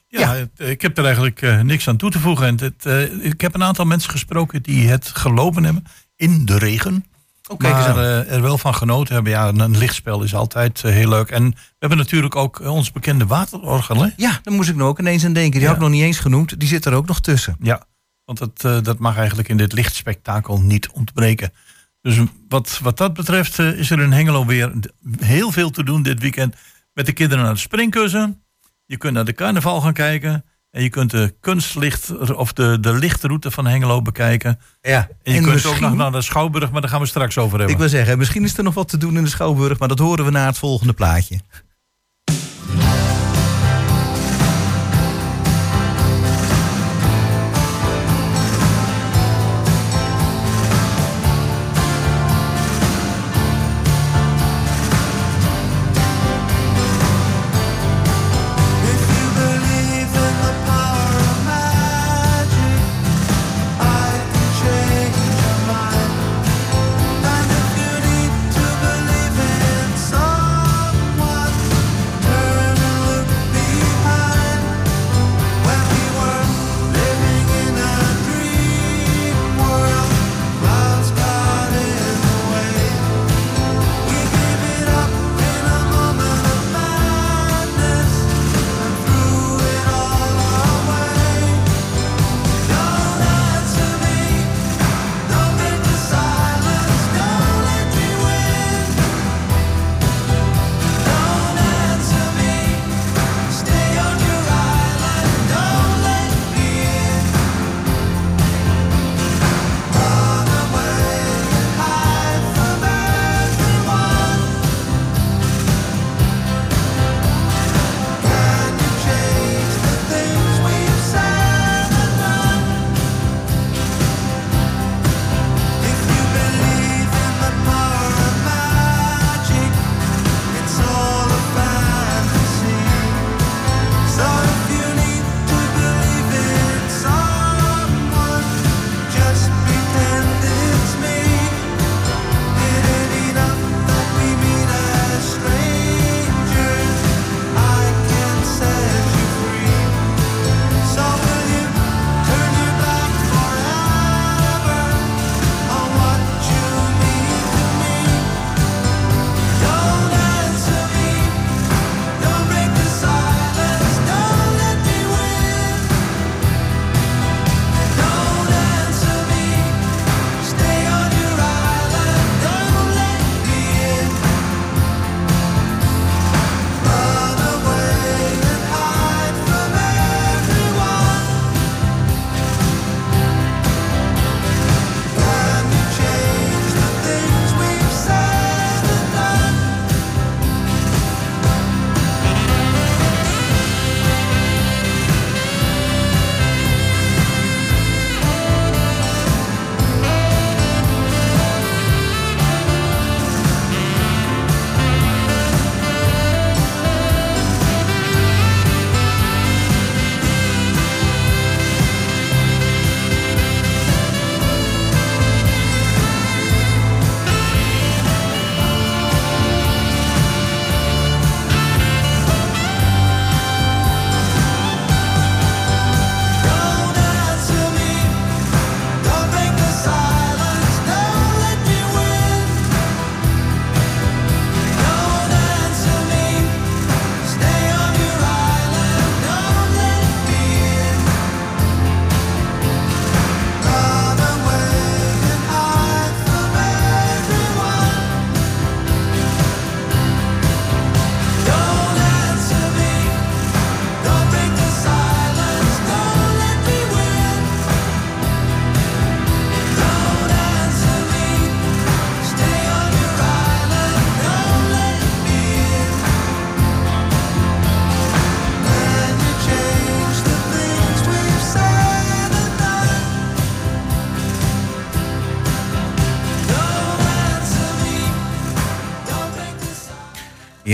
Ja, 0.08 0.34
ik 0.56 0.82
heb 0.82 0.98
er 0.98 1.04
eigenlijk 1.04 1.62
niks 1.62 1.88
aan 1.88 1.96
toe 1.96 2.10
te 2.10 2.18
voegen. 2.18 2.46
En 2.46 2.60
het, 2.60 2.84
ik 3.22 3.40
heb 3.40 3.54
een 3.54 3.62
aantal 3.62 3.84
mensen 3.84 4.10
gesproken 4.10 4.62
die 4.62 4.88
het 4.88 5.08
gelopen 5.08 5.64
hebben 5.64 5.84
in 6.16 6.44
de 6.44 6.58
regen. 6.58 7.04
Oh, 7.48 7.58
kijk 7.58 7.76
eens 7.76 7.86
maar 7.86 7.96
eh, 7.96 8.32
er 8.34 8.42
wel 8.42 8.58
van 8.58 8.74
genoten 8.74 9.14
hebben. 9.14 9.32
Ja, 9.32 9.48
een, 9.48 9.58
een 9.60 9.78
lichtspel 9.78 10.22
is 10.22 10.34
altijd 10.34 10.84
eh, 10.84 10.92
heel 10.92 11.08
leuk. 11.08 11.30
En 11.30 11.50
we 11.50 11.56
hebben 11.78 11.98
natuurlijk 11.98 12.36
ook 12.36 12.60
eh, 12.60 12.68
ons 12.74 12.92
bekende 12.92 13.26
waterorgel. 13.26 14.02
Hè? 14.02 14.08
Ja, 14.16 14.40
daar 14.42 14.54
moest 14.54 14.68
ik 14.68 14.76
nou 14.76 14.88
ook 14.88 14.98
ineens 14.98 15.24
aan 15.24 15.32
denken. 15.32 15.52
Die 15.52 15.60
Ja. 15.60 15.66
had 15.66 15.76
ik 15.76 15.82
nog 15.82 15.90
niet 15.90 16.02
eens 16.02 16.18
genoemd. 16.18 16.60
Die 16.60 16.68
zit 16.68 16.84
er 16.84 16.92
ook 16.94 17.06
nog 17.06 17.20
tussen. 17.20 17.56
Ja, 17.60 17.82
want 18.24 18.38
dat, 18.38 18.84
dat 18.84 18.98
mag 18.98 19.16
eigenlijk 19.16 19.48
in 19.48 19.56
dit 19.56 19.72
lichtspektakel 19.72 20.60
niet 20.60 20.88
ontbreken. 20.90 21.52
Dus 22.00 22.18
wat, 22.48 22.78
wat 22.82 22.96
dat 22.96 23.14
betreft 23.14 23.58
is 23.58 23.90
er 23.90 24.00
in 24.00 24.12
Hengelo 24.12 24.46
weer 24.46 24.72
heel 25.18 25.52
veel 25.52 25.70
te 25.70 25.84
doen 25.84 26.02
dit 26.02 26.20
weekend. 26.20 26.54
Met 26.92 27.06
de 27.06 27.12
kinderen 27.12 27.44
naar 27.44 27.52
de 27.54 27.60
springkussen. 27.60 28.42
Je 28.84 28.96
kunt 28.96 29.14
naar 29.14 29.24
de 29.24 29.32
carnaval 29.34 29.80
gaan 29.80 29.92
kijken. 29.92 30.44
En 30.70 30.82
je 30.82 30.88
kunt 30.88 31.10
de 31.10 31.34
kunstlicht 31.40 32.32
of 32.34 32.52
de, 32.52 32.80
de 32.80 32.92
lichtroute 32.92 33.50
van 33.50 33.66
Hengelo 33.66 34.02
bekijken. 34.02 34.60
Ja. 34.82 35.08
En 35.22 35.34
je 35.34 35.40
kunt 35.40 35.66
ook 35.66 35.80
nog 35.80 35.94
naar 35.94 36.12
de 36.12 36.22
Schouwburg, 36.22 36.70
maar 36.70 36.80
daar 36.80 36.90
gaan 36.90 37.00
we 37.00 37.06
straks 37.06 37.38
over 37.38 37.58
hebben. 37.58 37.74
Ik 37.74 37.80
wil 37.80 37.90
zeggen, 37.90 38.18
misschien 38.18 38.44
is 38.44 38.58
er 38.58 38.64
nog 38.64 38.74
wat 38.74 38.88
te 38.88 38.96
doen 38.96 39.16
in 39.16 39.24
de 39.24 39.30
Schouwburg, 39.30 39.78
maar 39.78 39.88
dat 39.88 39.98
horen 39.98 40.24
we 40.24 40.30
na 40.30 40.46
het 40.46 40.58
volgende 40.58 40.92
plaatje. 40.92 41.40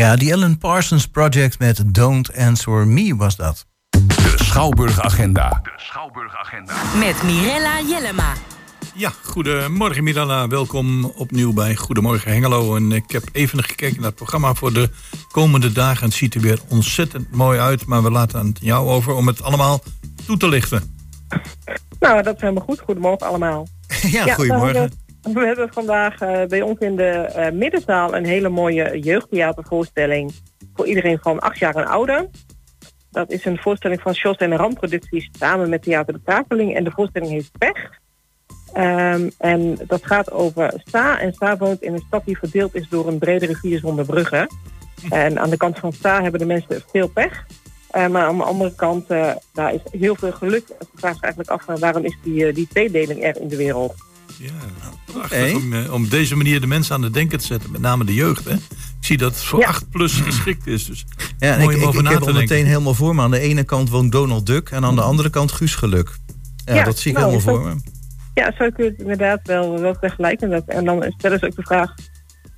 Ja, 0.03 0.17
die 0.17 0.31
Ellen 0.31 0.59
Parsons 0.59 1.07
Project 1.09 1.59
met 1.59 1.95
Don't 1.95 2.37
Answer 2.37 2.87
Me 2.87 3.17
was 3.17 3.37
dat. 3.37 3.67
De 3.91 4.35
Schouwburg 4.37 5.01
Agenda. 5.01 5.63
Met 6.99 7.23
Mirella 7.23 7.81
Jellema. 7.81 8.33
Ja, 8.95 9.13
goedemorgen 9.25 10.05
Miranda. 10.05 10.49
Welkom 10.49 11.05
opnieuw 11.05 11.53
bij 11.53 11.77
Goedemorgen 11.77 12.33
Hengelo. 12.33 12.77
En 12.77 12.93
ik 12.93 13.11
heb 13.11 13.23
even 13.33 13.65
gekeken 13.65 13.97
naar 13.97 14.07
het 14.07 14.15
programma 14.15 14.55
voor 14.55 14.73
de 14.73 14.91
komende 15.31 15.73
dagen. 15.73 16.05
Het 16.05 16.15
ziet 16.15 16.35
er 16.35 16.41
weer 16.41 16.61
ontzettend 16.69 17.31
mooi 17.31 17.59
uit. 17.59 17.87
Maar 17.87 18.03
we 18.03 18.11
laten 18.11 18.39
aan 18.39 18.53
jou 18.61 18.89
over 18.89 19.15
om 19.15 19.27
het 19.27 19.43
allemaal 19.43 19.83
toe 20.27 20.37
te 20.37 20.49
lichten. 20.49 20.97
Nou, 22.01 22.23
dat 22.23 22.35
is 22.35 22.41
helemaal 22.41 22.65
goed. 22.65 22.81
Goedemorgen 22.81 23.27
allemaal. 23.27 23.69
ja, 24.11 24.35
goedemorgen. 24.35 24.93
We, 25.35 25.47
hebben 25.47 25.73
vandaag 25.73 26.21
eh, 26.21 26.45
bij 26.45 26.63
ons 26.63 26.79
in 26.79 26.97
de 26.97 27.11
eh, 27.11 27.53
middenzaal 27.53 28.17
een 28.17 28.25
hele 28.25 28.49
mooie 28.49 28.99
jeugdtheatervoorstelling 28.99 30.33
voor 30.75 30.87
iedereen 30.87 31.19
van 31.19 31.41
acht 31.41 31.59
jaar 31.59 31.75
en 31.75 31.87
ouder. 31.87 32.29
Dat 33.11 33.31
is 33.31 33.45
een 33.45 33.59
voorstelling 33.59 34.01
van 34.01 34.13
Jos 34.13 34.37
en 34.37 34.57
Randproducties 34.57 35.29
samen 35.39 35.69
met 35.69 35.83
Theater 35.83 36.15
de 36.15 36.23
Takeling 36.25 36.77
en 36.77 36.85
de 36.85 36.91
voorstelling 36.91 37.31
heet 37.31 37.51
Pech. 37.59 38.01
Ehm, 38.73 39.31
en 39.39 39.79
dat 39.87 40.07
gaat 40.07 40.31
over 40.31 40.73
Sta. 40.85 41.21
En 41.21 41.33
Sta 41.33 41.57
woont 41.57 41.83
in 41.83 41.93
een 41.93 42.05
stad 42.07 42.25
die 42.25 42.39
verdeeld 42.39 42.75
is 42.75 42.89
door 42.89 43.09
een 43.09 43.19
brede 43.19 43.47
rivier 43.47 43.79
zonder 43.79 44.05
bruggen. 44.05 44.47
En 45.11 45.39
aan 45.39 45.51
de 45.51 45.57
kant 45.57 45.79
van 45.79 45.93
Sta 45.93 46.23
hebben 46.23 46.41
de 46.41 46.47
mensen 46.47 46.83
veel 46.91 47.09
pech. 47.09 47.47
Eh, 47.91 48.07
maar 48.07 48.27
aan 48.27 48.37
de 48.37 48.45
andere 48.45 48.75
kant, 48.75 49.09
daar 49.53 49.75
is 49.75 49.81
heel 49.91 50.15
veel 50.15 50.33
geluk. 50.33 50.65
Vraagt 50.95 51.15
zich 51.15 51.25
eigenlijk 51.25 51.51
af, 51.51 51.81
waarom 51.81 52.05
is 52.05 52.19
die, 52.23 52.53
die 52.53 52.69
tweedeling 52.69 53.25
er 53.25 53.41
in 53.41 53.49
de 53.49 53.57
wereld? 53.57 53.95
Ja, 54.43 54.51
prachtig 55.05 55.55
om, 55.55 55.73
eh, 55.73 55.93
om 55.93 56.09
deze 56.09 56.37
manier 56.37 56.61
de 56.61 56.67
mensen 56.67 56.95
aan 56.95 57.03
het 57.03 57.15
denken 57.15 57.39
te 57.39 57.47
zetten. 57.47 57.71
Met 57.71 57.81
name 57.81 58.05
de 58.05 58.15
jeugd. 58.15 58.45
Hè? 58.45 58.55
Ik 58.55 58.61
zie 59.01 59.17
dat 59.17 59.35
het 59.35 59.45
voor 59.45 59.61
Ja. 59.61 59.67
8 59.67 59.91
plus 59.91 60.21
geschikt 60.29 60.67
is. 60.67 60.87
Dus 60.87 61.05
Ja, 61.39 61.57
mooi 61.59 61.77
ik, 61.77 61.77
om 61.77 61.83
ik, 61.83 61.89
over 61.89 62.01
ik 62.01 62.07
na 62.07 62.13
heb 62.13 62.23
al 62.23 62.33
meteen 62.33 62.67
helemaal 62.67 62.95
voor 62.95 63.15
me. 63.15 63.23
Aan 63.23 63.31
de 63.31 63.39
ene 63.39 63.65
kant 63.65 63.91
woont 63.91 64.13
Donald 64.13 64.47
Duck 64.47 64.71
en 64.71 64.85
aan 64.85 64.95
de 64.95 65.01
andere 65.03 65.31
kant 65.31 65.53
Guus 65.53 65.75
Geluk. 65.75 66.17
Ja, 66.65 66.75
Ja, 66.75 66.85
dat 66.85 66.99
zie 66.99 67.11
ik 67.11 67.19
nou, 67.19 67.31
helemaal 67.31 67.55
voor 67.55 67.69
me. 67.69 67.81
Ja, 68.35 68.53
zo 68.59 68.71
kun 68.71 68.85
je 68.85 68.91
het 68.91 68.99
inderdaad 69.01 69.41
wel, 69.43 69.81
wel 69.81 69.95
vergelijken. 70.01 70.51
Dat, 70.51 70.65
en 70.67 70.85
dan 70.85 71.13
stellen 71.17 71.39
ze 71.39 71.47
ook 71.47 71.57
de 71.57 71.63
vraag, 71.63 71.95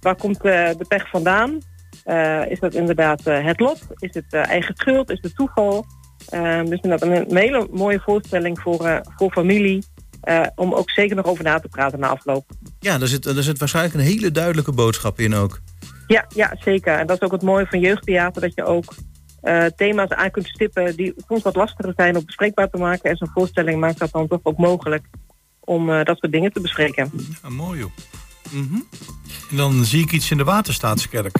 waar 0.01 0.16
komt 0.16 0.37
eh, 0.37 0.68
de 0.78 0.85
pech 0.89 1.09
vandaan? 1.09 1.59
Eh, 2.05 2.51
is 2.51 2.61
dat 2.61 2.74
inderdaad 2.74 3.26
eh, 3.26 3.45
het 3.45 3.61
lot? 3.61 3.80
Is 3.99 4.14
het 4.14 4.24
eh, 4.30 4.47
eigen 4.47 4.74
schuld? 4.76 5.11
Is 5.11 5.18
het 5.20 5.35
toeval? 5.37 5.87
Ehm, 6.28 6.64
dus 6.64 6.80
inderdaad 6.80 7.03
een, 7.09 7.30
een 7.30 7.37
hele 7.37 7.68
mooie 7.72 8.01
voorstelling 8.05 8.61
voor, 8.61 9.01
voor 9.16 9.32
familie. 9.32 9.85
Eh, 10.25 10.47
om 10.55 10.75
ook 10.75 10.91
zeker 10.91 11.16
nog 11.16 11.27
over 11.27 11.45
na 11.45 11.61
te 11.61 11.68
praten 11.68 11.99
na 11.99 12.09
afloop. 12.09 12.51
Ja, 12.81 12.99
daar 12.99 13.09
zit, 13.09 13.22
daar 13.22 13.43
zit 13.43 13.59
waarschijnlijk 13.59 13.95
een 13.95 14.01
hele 14.01 14.31
duidelijke 14.31 14.72
boodschap 14.72 15.18
in 15.18 15.35
ook. 15.35 15.61
Ja, 16.07 16.27
ja, 16.35 16.57
zeker. 16.61 16.99
En 16.99 17.07
dat 17.07 17.16
is 17.16 17.22
ook 17.22 17.33
het 17.33 17.43
mooie 17.43 17.66
van 17.66 17.81
jeugdtheater, 17.81 18.41
dat 18.41 18.55
je 18.55 18.64
ook 18.64 18.95
eh, 19.41 19.64
thema's 19.77 20.09
aan 20.09 20.31
kunt 20.31 20.47
stippen 20.47 20.97
die 20.97 21.14
soms 21.29 21.43
wat 21.43 21.55
lastiger 21.55 21.93
zijn 21.97 22.16
om 22.16 22.25
bespreekbaar 22.25 22.70
te 22.70 22.79
maken. 22.79 23.11
En 23.11 23.16
zo'n 23.16 23.31
voorstelling 23.35 23.81
maakt 23.81 23.99
dat 23.99 24.12
dan 24.12 24.29
toch 24.29 24.41
ook 24.43 24.59
mogelijk 24.59 25.05
om 25.61 25.91
eh, 25.91 26.05
dat 26.05 26.18
soort 26.18 26.33
dingen 26.33 26.53
te 26.53 26.61
bespreken. 26.61 27.11
Ja, 27.43 27.49
mooi 27.49 27.79
joh. 27.79 27.91
En 29.51 29.57
dan 29.57 29.85
zie 29.85 30.03
ik 30.03 30.12
iets 30.12 30.31
in 30.31 30.37
de 30.37 30.45
Waterstaatskerk. 30.45 31.37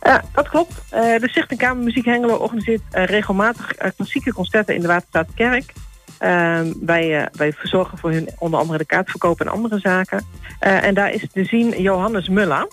Ja, 0.00 0.24
dat 0.32 0.48
klopt. 0.48 0.74
De 0.90 1.28
Stichting 1.30 1.60
Kamermuziek 1.60 2.04
Hengelo 2.04 2.36
organiseert 2.36 2.82
regelmatig 2.90 3.74
klassieke 3.96 4.32
concerten 4.32 4.74
in 4.74 4.80
de 4.80 4.86
Waterstaatskerk. 4.86 5.72
Ehm, 6.18 6.72
wij, 6.80 7.20
eh, 7.20 7.26
wij 7.32 7.52
verzorgen 7.52 7.98
voor 7.98 8.10
hun 8.10 8.28
onder 8.38 8.60
andere 8.60 8.78
de 8.78 8.84
kaartverkoop 8.84 9.40
en 9.40 9.48
andere 9.48 9.78
zaken. 9.78 10.24
Eh, 10.58 10.84
en 10.84 10.94
daar 10.94 11.12
is 11.12 11.26
te 11.32 11.44
zien 11.44 11.82
Johannes 11.82 12.28
Mulla. 12.28 12.68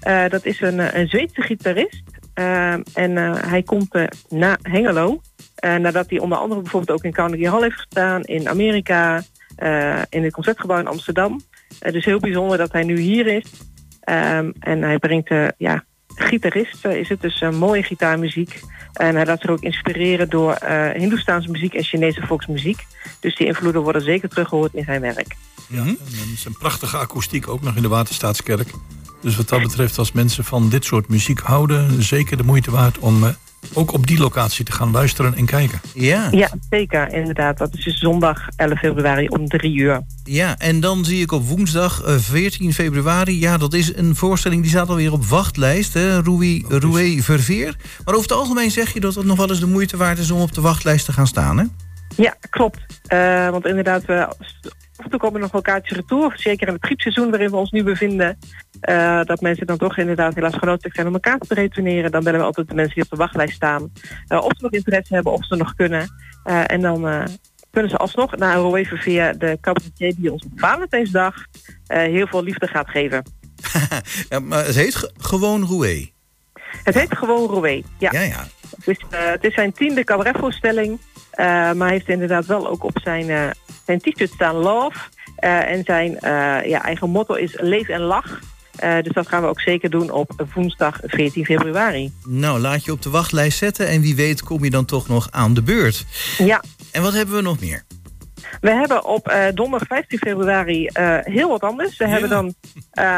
Eh, 0.00 0.28
dat 0.28 0.44
is 0.44 0.60
een, 0.60 0.98
een 0.98 1.08
Zweedse 1.08 1.42
gitarist. 1.42 2.02
Ehm, 2.34 2.82
en 2.94 3.16
hij 3.48 3.62
komt 3.62 3.94
eh, 3.94 4.04
na 4.28 4.58
Hengelo. 4.62 5.20
nadat 5.78 6.10
hij 6.10 6.18
onder 6.18 6.38
andere 6.38 6.60
bijvoorbeeld 6.60 6.98
ook 6.98 7.04
in 7.04 7.12
Carnegie 7.12 7.48
Hall 7.48 7.62
heeft 7.62 7.76
gestaan. 7.76 8.22
In 8.22 8.48
Amerika. 8.48 9.22
in 10.08 10.22
het 10.22 10.32
Concertgebouw 10.32 10.78
in 10.78 10.86
Amsterdam. 10.86 11.40
Dus 11.78 12.04
heel 12.04 12.18
bijzonder 12.18 12.58
dat 12.58 12.72
hij 12.72 12.82
nu 12.82 12.98
hier 12.98 13.26
is. 13.26 13.44
Ehm, 14.00 14.50
en 14.60 14.82
hij 14.82 14.98
brengt 14.98 15.30
ja, 15.56 15.84
gitarist 16.06 16.86
is 16.86 17.08
het, 17.08 17.20
dus 17.20 17.40
mooie 17.40 17.82
gitaarmuziek. 17.82 18.60
En 18.94 19.14
hij 19.14 19.26
laat 19.26 19.40
zich 19.40 19.50
ook 19.50 19.60
inspireren 19.60 20.30
door 20.30 20.52
eh 20.52 21.00
Hindoestaanse 21.00 21.50
muziek 21.50 21.74
en 21.74 21.84
Chinese 21.84 22.26
volksmuziek. 22.26 22.86
Dus 23.20 23.36
die 23.36 23.46
invloeden 23.46 23.82
worden 23.82 24.02
zeker 24.02 24.28
teruggehoord 24.28 24.74
in 24.74 24.84
zijn 24.84 25.00
werk. 25.00 25.36
Ja, 25.68 25.78
en 25.78 25.98
dan 25.98 26.32
is 26.34 26.44
een 26.44 26.56
prachtige 26.58 26.96
akoestiek 26.96 27.48
ook 27.48 27.62
nog 27.62 27.76
in 27.76 27.82
de 27.82 27.88
Waterstaatskerk. 27.88 28.70
Dus 29.20 29.36
wat 29.36 29.48
dat 29.48 29.62
betreft, 29.62 29.98
als 29.98 30.12
mensen 30.12 30.44
van 30.44 30.68
dit 30.68 30.84
soort 30.84 31.08
muziek 31.08 31.40
houden, 31.40 32.02
zeker 32.02 32.36
de 32.36 32.42
moeite 32.42 32.70
waard 32.70 32.98
om 32.98 33.24
eh, 33.24 33.30
ook 33.72 33.92
op 33.92 34.06
die 34.06 34.18
locatie 34.18 34.64
te 34.64 34.72
gaan 34.72 34.90
luisteren 34.90 35.34
en 35.34 35.46
kijken. 35.46 35.80
Ja. 35.94 36.28
Ja, 36.30 36.50
zeker, 36.70 37.12
inderdaad. 37.12 37.58
Dat 37.58 37.74
is 37.74 37.84
dus 37.84 37.98
zondag 37.98 38.48
11 38.56 38.78
februari 38.78 39.28
om 39.28 39.48
drie 39.48 39.76
uur. 39.76 40.02
Ja, 40.24 40.58
en 40.58 40.80
dan 40.80 41.04
zie 41.04 41.20
ik 41.20 41.32
op 41.32 41.46
woensdag 41.48 42.02
eh, 42.02 42.14
14 42.16 42.72
februari... 42.72 43.40
ja, 43.40 43.56
dat 43.56 43.74
is 43.74 43.96
een 43.96 44.16
voorstelling 44.16 44.62
die 44.62 44.70
staat 44.70 44.88
alweer 44.88 45.12
op 45.12 45.24
wachtlijst, 45.24 45.94
hè, 45.94 46.20
Rui, 46.68 47.22
Verveer. 47.22 47.76
Maar 48.04 48.14
over 48.14 48.28
het 48.28 48.38
algemeen 48.38 48.70
zeg 48.70 48.92
je 48.92 49.00
dat 49.00 49.14
het 49.14 49.24
nog 49.24 49.36
wel 49.36 49.48
eens 49.48 49.60
de 49.60 49.66
moeite 49.66 49.96
waard 49.96 50.18
is... 50.18 50.30
om 50.30 50.40
op 50.40 50.54
de 50.54 50.60
wachtlijst 50.60 51.04
te 51.04 51.12
gaan 51.12 51.26
staan, 51.26 51.58
hè? 51.58 51.64
Ja, 52.16 52.34
klopt. 52.50 52.80
Eh, 53.06 53.48
want 53.50 53.66
inderdaad, 53.66 54.04
we, 54.04 54.26
af 54.26 54.36
en 55.04 55.10
toe 55.10 55.18
komen 55.20 55.40
nog 55.40 55.52
wel 55.52 55.62
kaartjes 55.62 55.96
retour. 55.96 56.32
Zeker 56.36 56.66
in 56.68 56.72
het 56.74 56.84
griepseizoen 56.84 57.30
waarin 57.30 57.50
we 57.50 57.56
ons 57.56 57.70
nu 57.70 57.82
bevinden. 57.82 58.38
eh, 58.80 59.20
dat 59.24 59.40
mensen 59.40 59.66
dan 59.66 59.78
toch 59.78 59.98
inderdaad 59.98 60.34
helaas 60.34 60.54
genoodzaakt 60.56 60.94
zijn 60.94 61.06
om 61.06 61.12
elkaar 61.14 61.38
te 61.38 61.54
retourneren. 61.54 62.10
Dan 62.10 62.24
bellen 62.24 62.40
we 62.40 62.46
altijd 62.46 62.68
de 62.68 62.74
mensen 62.74 62.94
die 62.94 63.04
op 63.04 63.10
de 63.10 63.16
wachtlijst 63.16 63.54
staan. 63.54 63.92
eh, 64.28 64.38
of 64.38 64.52
ze 64.56 64.62
nog 64.62 64.72
interesse 64.72 65.14
hebben, 65.14 65.32
of 65.32 65.46
ze 65.46 65.56
nog 65.56 65.74
kunnen. 65.74 66.08
En 66.44 66.80
dan 66.80 67.26
kunnen 67.70 67.90
ze 67.90 67.96
alsnog 67.96 68.36
naar 68.36 68.56
Roé 68.56 68.84
via 68.84 69.32
de 69.32 69.58
cabaretier 69.60 70.14
die 70.16 70.32
ons 70.32 70.44
op 70.44 70.50
Valentijnsdag 70.56 71.34
heel 71.86 72.26
veel 72.26 72.42
liefde 72.42 72.66
gaat 72.66 72.88
geven. 72.90 73.22
Ja, 74.28 74.38
maar 74.38 74.64
het 74.66 74.74
heet 74.74 74.94
ge- 74.94 75.10
gewoon 75.18 75.64
Roué. 75.66 76.10
Het 76.84 76.94
heet 76.94 77.16
gewoon 77.16 77.48
Roé. 77.50 77.82
Ja. 77.98 78.10
Ja, 78.12 78.20
ja. 78.20 78.44
Het 78.76 78.88
is, 78.88 78.98
het 79.10 79.44
is 79.44 79.54
zijn 79.54 79.72
tiende 79.72 80.04
cabaretvoorstelling. 80.04 81.00
Eh, 81.34 81.46
maar 81.46 81.86
hij 81.86 81.90
heeft 81.90 82.08
inderdaad 82.08 82.46
wel 82.46 82.68
ook 82.68 82.84
op 82.84 82.98
zijn, 83.02 83.30
eh, 83.30 83.50
zijn 83.86 83.98
t-shirt 83.98 84.30
staan 84.30 84.56
Love. 84.56 84.98
Eh, 85.36 85.70
en 85.70 85.84
zijn 85.84 86.18
ja, 86.68 86.82
eigen 86.82 87.10
motto 87.10 87.34
is 87.34 87.56
Leef 87.60 87.88
en 87.88 88.00
Lach. 88.00 88.40
Dus 89.02 89.12
dat 89.12 89.28
gaan 89.28 89.42
we 89.42 89.48
ook 89.48 89.60
zeker 89.60 89.90
doen 89.90 90.10
op 90.10 90.46
woensdag 90.54 91.00
14 91.02 91.44
februari. 91.44 92.12
Nou, 92.24 92.60
laat 92.60 92.84
je 92.84 92.92
op 92.92 93.02
de 93.02 93.10
wachtlijst 93.10 93.58
zetten... 93.58 93.88
en 93.88 94.00
wie 94.00 94.16
weet 94.16 94.42
kom 94.42 94.64
je 94.64 94.70
dan 94.70 94.84
toch 94.84 95.08
nog 95.08 95.28
aan 95.30 95.54
de 95.54 95.62
beurt. 95.62 96.04
Ja, 96.38 96.62
En 96.92 97.02
wat 97.02 97.12
hebben 97.12 97.34
we 97.34 97.42
nog 97.42 97.60
meer? 97.60 97.84
we 98.60 98.70
hebben 98.70 99.04
op 99.04 99.28
eh, 99.28 99.46
donderdag 99.54 99.88
15 99.88 100.18
februari 100.18 100.88
heel 101.22 101.48
wat 101.48 101.60
anders. 101.60 101.96
We 101.96 102.08
hebben 102.08 102.30
dan 102.30 102.54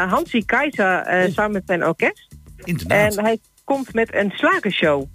Hansi 0.09 0.45
Keizer 0.45 1.01
eh, 1.01 1.31
samen 1.31 1.51
met 1.51 1.63
zijn 1.65 1.85
orkest. 1.85 2.27
Inderdaad. 2.63 3.15
En 3.15 3.23
hij 3.23 3.39
komt 3.63 3.93
met 3.93 4.13
een 4.13 4.31
slagershow. 4.31 5.05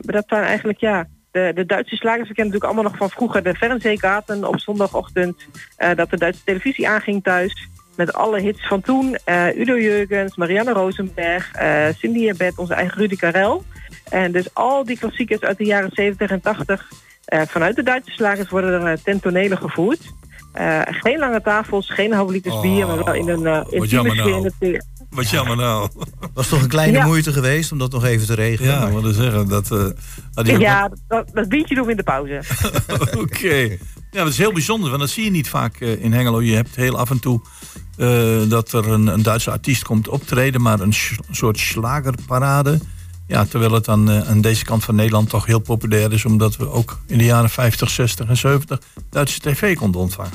Dat 0.00 0.24
zijn 0.26 0.44
eigenlijk, 0.44 0.80
ja, 0.80 1.06
de, 1.32 1.52
de 1.54 1.66
Duitse 1.66 1.96
slagers. 1.96 2.28
We 2.28 2.34
kennen 2.34 2.52
natuurlijk 2.52 2.64
allemaal 2.64 2.90
nog 2.92 2.96
van 2.96 3.10
vroeger 3.10 3.42
de 3.42 3.54
Fernsehgarten 3.54 4.48
op 4.48 4.60
zondagochtend. 4.60 5.46
eh, 5.76 5.94
dat 5.96 6.10
de 6.10 6.18
Duitse 6.18 6.44
televisie 6.44 6.88
aanging 6.88 7.22
thuis. 7.22 7.68
Met 7.96 8.12
alle 8.12 8.40
hits 8.40 8.66
van 8.66 8.80
toen. 8.80 9.16
Eh, 9.24 9.56
Udo 9.56 9.78
Jurgens, 9.78 10.36
Marianne 10.36 10.72
Rosenberg, 10.72 11.52
eh, 11.52 11.86
Cindy 11.98 12.32
Beth, 12.32 12.58
onze 12.58 12.74
eigen 12.74 12.98
Rudy 12.98 13.16
Karel. 13.16 13.64
En 14.08 14.32
dus 14.32 14.54
al 14.54 14.84
die 14.84 14.98
klassiekers 14.98 15.40
uit 15.40 15.58
de 15.58 15.64
jaren 15.64 15.90
70 15.92 16.30
en 16.30 16.40
80... 16.40 16.90
eh, 17.24 17.42
vanuit 17.46 17.76
de 17.76 17.82
Duitse 17.82 18.10
slagers 18.10 18.48
worden 18.48 18.86
er 18.86 19.02
ten 19.02 19.20
tonele 19.20 19.56
gevoerd. 19.56 20.00
Geen 20.84 21.18
lange 21.18 21.40
tafels, 21.42 21.90
geen 21.90 22.12
halve 22.12 22.32
liters 22.32 22.60
bier, 22.60 22.86
maar 22.86 23.04
wel 23.04 23.14
in 23.14 23.28
een 23.28 23.42
uh, 23.42 23.60
intieme 23.70 24.10
sfeer. 24.10 24.24
nou. 24.24 24.36
in 24.38 24.44
het 24.44 24.54
theater. 24.58 24.91
Wat 25.14 25.30
jammer 25.30 25.56
nou. 25.56 25.88
Was 26.34 26.48
toch 26.48 26.62
een 26.62 26.68
kleine 26.68 26.96
Ja. 26.98 27.06
moeite 27.06 27.32
geweest 27.32 27.72
om 27.72 27.78
dat 27.78 27.92
nog 27.92 28.04
even 28.04 28.26
te 28.26 28.34
regelen? 28.34 28.70
Ja, 28.72 28.88
maar- 28.88 29.12
zeggen 29.12 29.48
dat. 29.48 29.70
eh, 29.70 29.78
ook 30.34 30.46
Ja, 30.46 30.90
dat, 31.08 31.28
dat 31.32 31.48
biertje 31.48 31.74
doen 31.74 31.84
we 31.84 31.90
in 31.90 31.96
de 31.96 32.02
pauze. 32.02 32.40
Oké. 33.22 33.54
Ja, 34.10 34.22
dat 34.24 34.28
is 34.28 34.38
heel 34.38 34.52
bijzonder, 34.52 34.88
want 34.88 35.00
dat 35.00 35.10
zie 35.10 35.24
je 35.24 35.30
niet 35.30 35.48
vaak 35.48 35.76
eh, 35.80 36.02
in 36.04 36.12
Hengelo. 36.12 36.42
Je 36.42 36.54
hebt 36.54 36.76
heel 36.76 36.98
af 36.98 37.10
en 37.10 37.20
toe 37.20 37.40
eh, 37.96 38.40
dat 38.48 38.72
er 38.72 38.88
een, 38.88 39.06
een 39.06 39.22
Duitse 39.22 39.50
artiest 39.50 39.84
komt 39.84 40.08
optreden, 40.08 40.62
maar 40.62 40.80
een, 40.80 40.92
sch- 40.92 41.18
een 41.28 41.34
soort 41.34 41.58
slagerparade. 41.58 42.80
Ja, 43.26 43.44
terwijl 43.44 43.72
het 43.72 43.88
aan, 43.88 44.10
eh, 44.10 44.28
aan 44.28 44.40
deze 44.40 44.64
kant 44.64 44.84
van 44.84 44.94
Nederland 44.94 45.28
toch 45.28 45.46
heel 45.46 45.58
populair 45.58 46.12
is, 46.12 46.24
omdat 46.24 46.56
we 46.56 46.70
ook 46.70 46.98
in 47.06 47.18
de 47.18 47.24
jaren 47.24 47.50
50, 47.50 47.90
60 47.90 48.28
en 48.28 48.36
70 48.36 48.78
Duitse 49.10 49.40
tv 49.40 49.76
konden 49.76 50.00
ontvangen. 50.00 50.32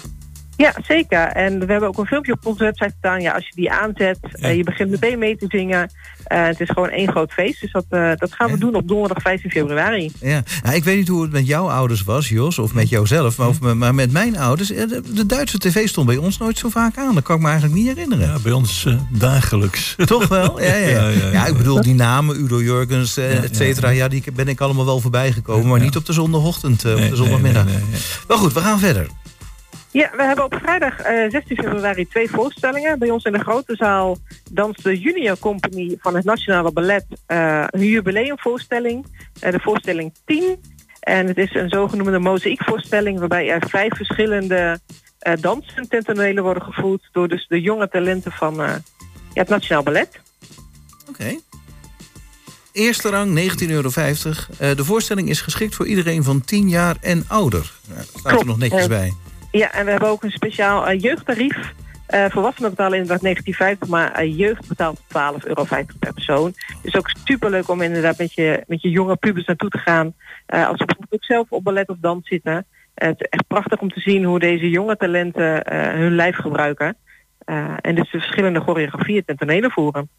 Ja, 0.57 0.73
zeker. 0.83 1.27
En 1.27 1.59
we 1.59 1.71
hebben 1.71 1.89
ook 1.89 1.97
een 1.97 2.05
filmpje 2.05 2.33
op 2.33 2.45
onze 2.45 2.63
website 2.63 2.93
staan. 2.97 3.21
Ja, 3.21 3.33
als 3.33 3.47
je 3.47 3.55
die 3.55 3.71
aanzet, 3.71 4.19
eh, 4.31 4.55
je 4.55 4.63
begint 4.63 4.89
meteen 4.89 5.19
mee 5.19 5.37
te 5.37 5.45
zingen. 5.49 5.89
Eh, 6.23 6.45
het 6.45 6.59
is 6.59 6.69
gewoon 6.69 6.89
één 6.89 7.09
groot 7.09 7.31
feest. 7.31 7.61
Dus 7.61 7.71
dat, 7.71 7.85
eh, 7.89 8.11
dat 8.15 8.33
gaan 8.33 8.51
we 8.51 8.57
doen 8.57 8.75
op 8.75 8.87
donderdag 8.87 9.21
15 9.21 9.51
februari. 9.51 10.11
Ja. 10.21 10.43
Nou, 10.63 10.75
ik 10.75 10.83
weet 10.83 10.97
niet 10.97 11.07
hoe 11.07 11.21
het 11.21 11.31
met 11.31 11.47
jouw 11.47 11.69
ouders 11.69 12.03
was, 12.03 12.29
Jos, 12.29 12.59
of 12.59 12.73
met 12.73 12.89
jouzelf. 12.89 13.37
Maar, 13.37 13.47
of, 13.47 13.59
maar 13.59 13.95
met 13.95 14.11
mijn 14.11 14.37
ouders, 14.37 14.67
de, 14.67 15.01
de 15.13 15.25
Duitse 15.25 15.57
tv 15.57 15.87
stond 15.87 16.07
bij 16.07 16.17
ons 16.17 16.37
nooit 16.37 16.57
zo 16.57 16.69
vaak 16.69 16.97
aan. 16.97 17.13
Dat 17.13 17.23
kan 17.23 17.35
ik 17.35 17.41
me 17.41 17.47
eigenlijk 17.47 17.79
niet 17.79 17.87
herinneren. 17.87 18.27
Ja, 18.27 18.39
bij 18.39 18.51
ons 18.51 18.85
eh, 18.85 18.93
dagelijks. 19.09 19.95
Toch 20.05 20.27
wel? 20.27 20.61
Ja, 20.61 20.75
ja, 20.75 20.87
ja. 20.87 20.95
Ja, 20.97 21.09
ja, 21.09 21.25
ja. 21.25 21.31
ja, 21.31 21.45
ik 21.45 21.57
bedoel, 21.57 21.81
die 21.81 21.93
namen, 21.93 22.39
Udo 22.39 22.61
Jurgens, 22.61 23.17
et 23.17 23.55
cetera, 23.55 23.89
ja, 23.89 24.07
die 24.07 24.23
ben 24.33 24.47
ik 24.47 24.61
allemaal 24.61 24.85
wel 24.85 24.99
voorbij 24.99 25.31
gekomen. 25.31 25.67
Maar 25.67 25.79
niet 25.79 25.95
op 25.95 26.05
de 26.05 26.13
zondagochtend, 26.13 26.85
op 26.85 26.97
de 26.97 27.15
zondagmiddag. 27.15 27.65
Maar 28.27 28.37
goed, 28.37 28.53
we 28.53 28.59
gaan 28.59 28.79
verder. 28.79 29.07
Ja, 29.91 30.09
we 30.15 30.23
hebben 30.23 30.45
op 30.45 30.55
vrijdag 30.61 30.99
eh, 30.99 31.29
16 31.29 31.55
februari 31.55 32.07
twee 32.07 32.29
voorstellingen. 32.29 32.99
Bij 32.99 33.09
ons 33.09 33.23
in 33.23 33.31
de 33.31 33.39
grote 33.39 33.75
zaal 33.75 34.17
danst 34.51 34.83
de 34.83 34.99
Junior 34.99 35.37
Company 35.39 35.97
van 35.99 36.15
het 36.15 36.25
Nationale 36.25 36.71
Ballet 36.71 37.05
uh, 37.27 37.63
een 37.69 37.85
jubileumvoorstelling. 37.85 39.05
Eh, 39.39 39.51
de 39.51 39.59
voorstelling 39.59 40.13
10. 40.25 40.61
En 40.99 41.27
het 41.27 41.37
is 41.37 41.55
een 41.55 41.69
zogenoemde 41.69 42.19
mozaïekvoorstelling 42.19 43.19
waarbij 43.19 43.49
er 43.49 43.63
vijf 43.69 43.95
verschillende 43.95 44.79
dansen 45.39 45.89
ten 45.89 46.03
tonele 46.03 46.41
worden 46.41 46.63
gevoerd 46.63 47.09
door 47.11 47.27
dus 47.27 47.47
de 47.47 47.61
jonge 47.61 47.89
talenten 47.89 48.31
van 48.31 48.55
ja, 48.55 48.81
het 49.33 49.49
Nationaal 49.49 49.83
Ballet. 49.83 50.19
Oké. 51.09 51.39
Eerste 52.71 53.09
rang, 53.09 53.39
19,50 53.61 53.67
euro. 53.67 53.89
De 54.57 54.83
voorstelling 54.83 55.29
is 55.29 55.41
geschikt 55.41 55.75
voor 55.75 55.87
iedereen 55.87 56.23
van 56.23 56.41
10 56.41 56.69
jaar 56.69 56.95
en 57.01 57.23
ouder. 57.27 57.73
Ja, 57.87 57.95
dat 57.95 58.07
staat 58.19 58.39
er 58.39 58.45
nog 58.45 58.57
netjes 58.57 58.87
bij. 58.87 59.13
Ja, 59.51 59.71
en 59.71 59.85
we 59.85 59.91
hebben 59.91 60.09
ook 60.09 60.23
een 60.23 60.31
speciaal 60.31 60.87
eh, 60.87 60.99
jeugdtarief. 60.99 61.73
Eh 62.07 62.25
volwassenen 62.29 62.69
betalen 62.69 62.99
inderdaad 62.99 63.75
19,50, 63.83 63.89
maar 63.89 64.11
eh, 64.11 64.37
jeugd 64.37 64.67
betaalt 64.67 64.99
12,50 64.99 65.07
euro 65.43 65.65
per 65.99 66.13
persoon. 66.13 66.53
Dus 66.81 66.95
ook 66.95 67.11
superleuk 67.23 67.69
om 67.69 67.81
inderdaad 67.81 68.17
met 68.17 68.33
je, 68.33 68.63
met 68.67 68.81
je 68.81 68.89
jonge 68.89 69.15
pubers 69.15 69.45
naartoe 69.45 69.69
te 69.69 69.77
gaan. 69.77 70.13
Als 70.45 70.77
ze 70.77 70.85
bijvoorbeeld 70.85 71.13
ook 71.13 71.23
zelf 71.23 71.51
op 71.51 71.63
ballet 71.63 71.89
of 71.89 71.97
dans 71.99 72.27
zitten. 72.27 72.65
Het 72.93 73.19
is 73.19 73.27
echt 73.29 73.47
prachtig 73.47 73.79
om 73.79 73.89
te 73.89 73.99
zien 73.99 74.23
hoe 74.23 74.39
deze 74.39 74.69
jonge 74.69 74.97
talenten 74.97 75.73
hun 75.97 76.15
lijf 76.15 76.35
gebruiken. 76.35 76.97
En 77.81 77.95
dus 77.95 78.11
de 78.11 78.19
verschillende 78.19 78.59
choreografieën 78.59 79.23
ten 79.25 79.71
voeren. 79.71 80.09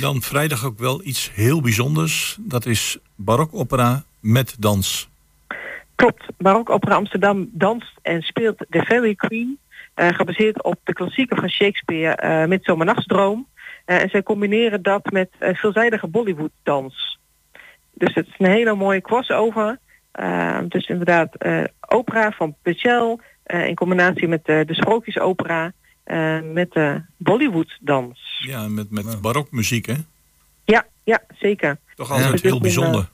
Dan 0.00 0.22
vrijdag 0.22 0.64
ook 0.64 0.78
wel 0.78 1.04
iets 1.04 1.30
heel 1.34 1.60
bijzonders. 1.60 2.36
Dat 2.40 2.66
is 2.66 2.98
barokopera 3.16 4.04
met 4.20 4.56
dans. 4.58 5.09
Klopt. 6.00 6.24
Barok 6.38 6.70
Opera 6.70 6.94
Amsterdam 6.94 7.48
danst 7.52 7.98
en 8.02 8.22
speelt 8.22 8.66
The 8.70 8.82
Fairy 8.82 9.14
Queen. 9.14 9.58
eh, 9.94 10.08
gebaseerd 10.08 10.62
op 10.62 10.78
de 10.84 10.92
klassieker 10.92 11.36
van 11.36 11.48
Shakespeare, 11.48 12.14
eh 12.14 12.46
Midsomernachtsdroom. 12.46 13.46
Eh, 13.84 14.02
en 14.02 14.08
zij 14.08 14.22
combineren 14.22 14.82
dat 14.82 15.10
met 15.10 15.30
eh, 15.38 15.54
veelzijdige 15.54 16.06
Bollywood 16.06 16.50
dans. 16.62 17.18
Dus 17.94 18.14
het 18.14 18.26
is 18.26 18.34
een 18.38 18.50
hele 18.50 18.74
mooie 18.74 19.00
crossover. 19.00 19.78
Dus 20.68 20.86
inderdaad 20.86 21.36
opera 21.88 22.30
van 22.30 22.56
Pechel 22.62 23.20
eh, 23.42 23.66
in 23.66 23.74
combinatie 23.74 24.28
met 24.28 24.44
de 24.44 24.64
sprookjesopera 24.74 25.72
met 26.52 26.72
de 26.72 27.02
Bollywood 27.16 27.78
dans. 27.80 28.44
Ja, 28.46 28.68
met, 28.68 28.90
met 28.90 29.20
barokmuziek, 29.20 29.86
hè? 29.86 29.94
Ja, 30.64 30.86
ja, 31.04 31.22
zeker. 31.38 31.78
Toch 31.94 32.10
altijd 32.10 32.32
Dus 32.32 32.42
heel 32.42 32.54
een, 32.54 32.62
bijzonder. 32.62 33.08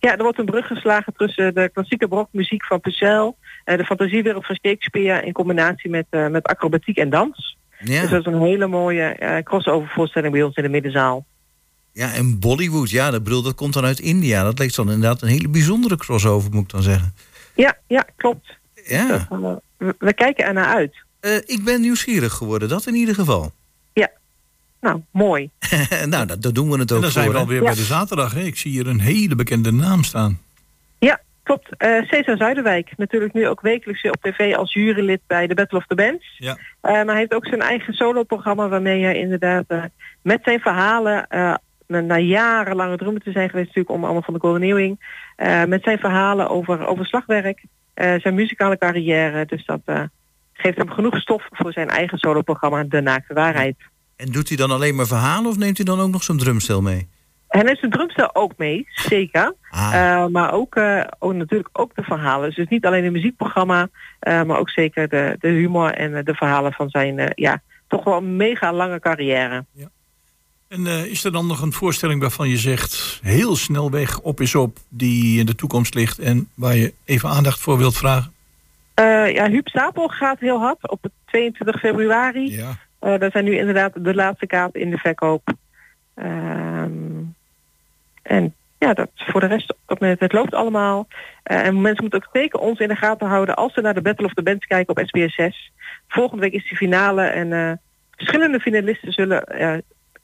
Ja, 0.00 0.16
er 0.16 0.22
wordt 0.22 0.38
een 0.38 0.44
brug 0.44 0.66
geslagen 0.66 1.12
tussen 1.16 1.54
de 1.54 1.70
klassieke 1.72 2.08
barokmuziek 2.08 2.64
van 2.64 2.80
Purcell, 2.80 3.34
eh, 3.64 3.76
de 3.76 3.84
fantasiewereld 3.84 4.46
van 4.46 4.58
Shakespeare 4.64 5.26
in 5.26 5.32
combinatie 5.32 5.90
met, 5.90 6.06
eh, 6.10 6.28
met 6.28 6.46
acrobatiek 6.46 6.96
en 6.96 7.10
dans. 7.10 7.56
Ja. 7.78 8.00
Dus 8.00 8.10
dat 8.10 8.20
is 8.20 8.32
een 8.32 8.40
hele 8.40 8.66
mooie 8.66 9.02
eh, 9.02 9.42
crossover 9.42 9.88
voorstelling 9.88 10.32
bij 10.32 10.42
ons 10.42 10.56
in 10.56 10.62
de 10.62 10.68
middenzaal. 10.68 11.26
Ja, 11.92 12.12
en 12.12 12.38
Bollywood, 12.38 12.90
ja, 12.90 13.10
dat, 13.10 13.22
bedoel, 13.22 13.42
dat 13.42 13.54
komt 13.54 13.72
dan 13.72 13.84
uit 13.84 14.00
India. 14.00 14.42
Dat 14.42 14.58
leek 14.58 14.74
dan 14.74 14.90
inderdaad 14.90 15.22
een 15.22 15.28
hele 15.28 15.48
bijzondere 15.48 15.96
crossover, 15.96 16.50
moet 16.50 16.62
ik 16.62 16.70
dan 16.70 16.82
zeggen. 16.82 17.14
Ja, 17.54 17.78
ja, 17.86 18.06
klopt. 18.16 18.58
Ja. 18.84 19.26
Dat, 19.28 19.62
we, 19.76 19.94
we 19.98 20.14
kijken 20.14 20.44
er 20.44 20.52
naar 20.52 20.74
uit. 20.74 20.94
Ik 21.46 21.64
ben 21.64 21.80
nieuwsgierig 21.80 22.32
geworden, 22.32 22.68
dat 22.68 22.86
in 22.86 22.94
ieder 22.94 23.14
geval. 23.14 23.52
Nou, 24.80 25.02
mooi. 25.10 25.50
nou, 26.06 26.26
dat, 26.26 26.42
dat 26.42 26.54
doen 26.54 26.70
we 26.70 26.78
het 26.78 26.92
ook 26.92 26.96
En 26.96 27.02
dan 27.02 27.10
zijn 27.10 27.30
we 27.30 27.38
alweer 27.38 27.62
bij 27.62 27.74
de 27.74 27.82
zaterdag. 27.82 28.34
Hè? 28.34 28.40
Ik 28.40 28.56
zie 28.56 28.70
hier 28.70 28.86
een 28.86 29.00
hele 29.00 29.34
bekende 29.34 29.72
naam 29.72 30.02
staan. 30.02 30.40
Ja, 30.98 31.20
klopt. 31.42 31.76
Eh 31.76 32.02
Cesar 32.02 32.36
Zuiderwijk, 32.36 32.92
natuurlijk 32.96 33.32
nu 33.32 33.48
ook 33.48 33.60
wekelijks 33.60 34.02
op 34.02 34.18
tv 34.20 34.54
als 34.54 34.72
jurylid 34.72 35.20
bij 35.26 35.46
de 35.46 35.54
Battle 35.54 35.78
of 35.78 35.86
the 35.86 35.94
Bands. 35.94 36.34
Ja. 36.38 36.58
Eh, 36.80 36.92
maar 36.92 37.06
hij 37.06 37.18
heeft 37.18 37.34
ook 37.34 37.46
zijn 37.46 37.60
eigen 37.60 37.94
soloprogramma 37.94 38.68
waarmee 38.68 39.04
hij 39.04 39.18
inderdaad 39.18 39.64
eh, 39.68 39.82
met 40.22 40.40
zijn 40.42 40.60
verhalen, 40.60 41.26
eh, 41.28 41.54
na, 41.86 42.18
jarenlange 42.18 42.96
drummer 42.96 43.22
te 43.22 43.30
zijn 43.30 43.50
geweest 43.50 43.66
natuurlijk 43.66 43.94
om 43.94 44.04
allemaal 44.04 44.22
van 44.22 44.34
de 44.34 44.96
eh 45.36 45.64
met 45.64 45.82
zijn 45.82 45.98
verhalen 45.98 46.48
over, 46.48 46.86
over 46.86 47.06
slagwerk, 47.06 47.62
eh, 47.94 48.20
zijn 48.20 48.34
muzikale 48.34 48.78
carrière. 48.78 49.46
Dus 49.46 49.64
dat 49.64 49.80
eh, 49.84 50.02
geeft 50.52 50.76
hem 50.76 50.90
genoeg 50.90 51.20
stof 51.20 51.46
voor 51.50 51.72
zijn 51.72 51.88
eigen 51.88 52.18
soloprogramma 52.18 52.84
De 52.84 53.00
Naakte 53.00 53.34
Waarheid. 53.34 53.76
En 54.20 54.32
doet 54.32 54.48
hij 54.48 54.56
dan 54.56 54.70
alleen 54.70 54.94
maar 54.94 55.06
verhalen 55.06 55.50
of 55.50 55.56
neemt 55.56 55.76
hij 55.76 55.86
dan 55.86 56.00
ook 56.00 56.10
nog 56.10 56.22
zo'n 56.22 56.38
drumstel 56.38 56.82
mee? 56.82 57.08
En 57.48 57.58
hij 57.58 57.68
heeft 57.68 57.80
zijn 57.80 57.90
drumstel 57.90 58.34
ook 58.34 58.52
mee, 58.56 58.86
zeker. 58.88 59.54
Ah. 59.70 59.94
Eh, 59.94 60.26
maar 60.26 60.52
ook, 60.52 60.80
ook 61.18 61.34
natuurlijk 61.34 61.68
ook 61.72 61.94
de 61.94 62.02
verhalen. 62.02 62.46
Dus 62.48 62.56
het 62.56 62.64
is 62.64 62.70
niet 62.70 62.86
alleen 62.86 63.04
een 63.04 63.12
muziekprogramma, 63.12 63.88
eh, 64.18 64.42
maar 64.42 64.58
ook 64.58 64.70
zeker 64.70 65.08
de, 65.08 65.36
de 65.40 65.48
humor 65.48 65.90
en 65.90 66.24
de 66.24 66.34
verhalen 66.34 66.72
van 66.72 66.88
zijn 66.88 67.32
ja, 67.34 67.62
toch 67.88 68.04
wel 68.04 68.16
een 68.16 68.36
mega 68.36 68.72
lange 68.72 69.00
carrière. 69.00 69.64
En 70.68 70.86
eh, 70.86 71.04
is 71.04 71.24
er 71.24 71.32
dan 71.32 71.46
nog 71.46 71.62
een 71.62 71.72
voorstelling 71.72 72.20
waarvan 72.20 72.48
je 72.48 72.56
zegt... 72.56 73.20
heel 73.22 73.56
snel 73.56 73.90
weg, 73.90 74.20
op 74.20 74.40
is 74.40 74.54
op, 74.54 74.78
die 74.88 75.38
in 75.38 75.46
de 75.46 75.54
toekomst 75.54 75.94
ligt... 75.94 76.18
en 76.18 76.48
waar 76.54 76.76
je 76.76 76.94
even 77.04 77.28
aandacht 77.28 77.60
voor 77.60 77.78
wilt 77.78 77.96
vragen? 77.96 78.32
Ja, 79.34 79.48
Huub 79.48 79.68
Stapel 79.68 80.08
gaat 80.08 80.40
heel 80.40 80.58
hard 80.58 80.90
op 80.90 81.02
het 81.02 81.12
22 81.26 81.80
februari. 81.80 82.56
Ja. 82.56 82.78
Eh 83.00 83.18
daar 83.18 83.30
zijn 83.30 83.44
nu 83.44 83.56
inderdaad 83.56 84.04
de 84.04 84.14
laatste 84.14 84.46
kaarten 84.46 84.80
in 84.80 84.90
de 84.90 84.98
verkoop. 84.98 85.52
Ehm, 86.14 87.22
en 88.22 88.54
ja, 88.78 88.94
dat 88.94 89.10
voor 89.14 89.40
de 89.40 89.46
rest, 89.46 89.74
het, 89.86 90.32
loopt 90.32 90.54
allemaal. 90.54 91.06
Eh, 91.42 91.66
en 91.66 91.80
mensen 91.80 92.02
moeten 92.02 92.22
ook 92.22 92.28
zeker 92.32 92.60
ons 92.60 92.78
in 92.78 92.88
de 92.88 92.96
gaten 92.96 93.28
houden 93.28 93.56
als 93.56 93.74
ze 93.74 93.80
naar 93.80 93.94
de 93.94 94.02
Battle 94.02 94.26
of 94.26 94.34
the 94.34 94.42
Bands 94.42 94.66
kijken 94.66 94.96
op 94.96 95.06
SBS 95.06 95.34
6. 95.34 95.72
Volgende 96.08 96.42
week 96.42 96.52
is 96.52 96.68
die 96.68 96.76
finale 96.76 97.22
en 97.22 97.52
eh, 97.52 97.72
verschillende 98.10 98.60
finalisten 98.60 99.12
zullen 99.12 99.44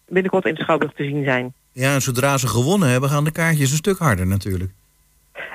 binnenkort 0.09 0.45
in 0.45 0.55
de 0.55 0.61
Schouwburg 0.61 0.93
te 0.93 1.05
zien 1.05 1.25
zijn. 1.25 1.55
Ja, 1.73 1.95
en 1.95 2.03
zodra 2.03 2.39
ze 2.39 2.49
gewonnen 2.49 2.89
hebben, 2.89 3.11
gaan 3.11 3.25
de 3.25 3.33
kaartjes 3.33 3.71
een 3.71 3.77
stuk 3.77 3.99
harder 3.99 4.27
natuurlijk. 4.27 4.73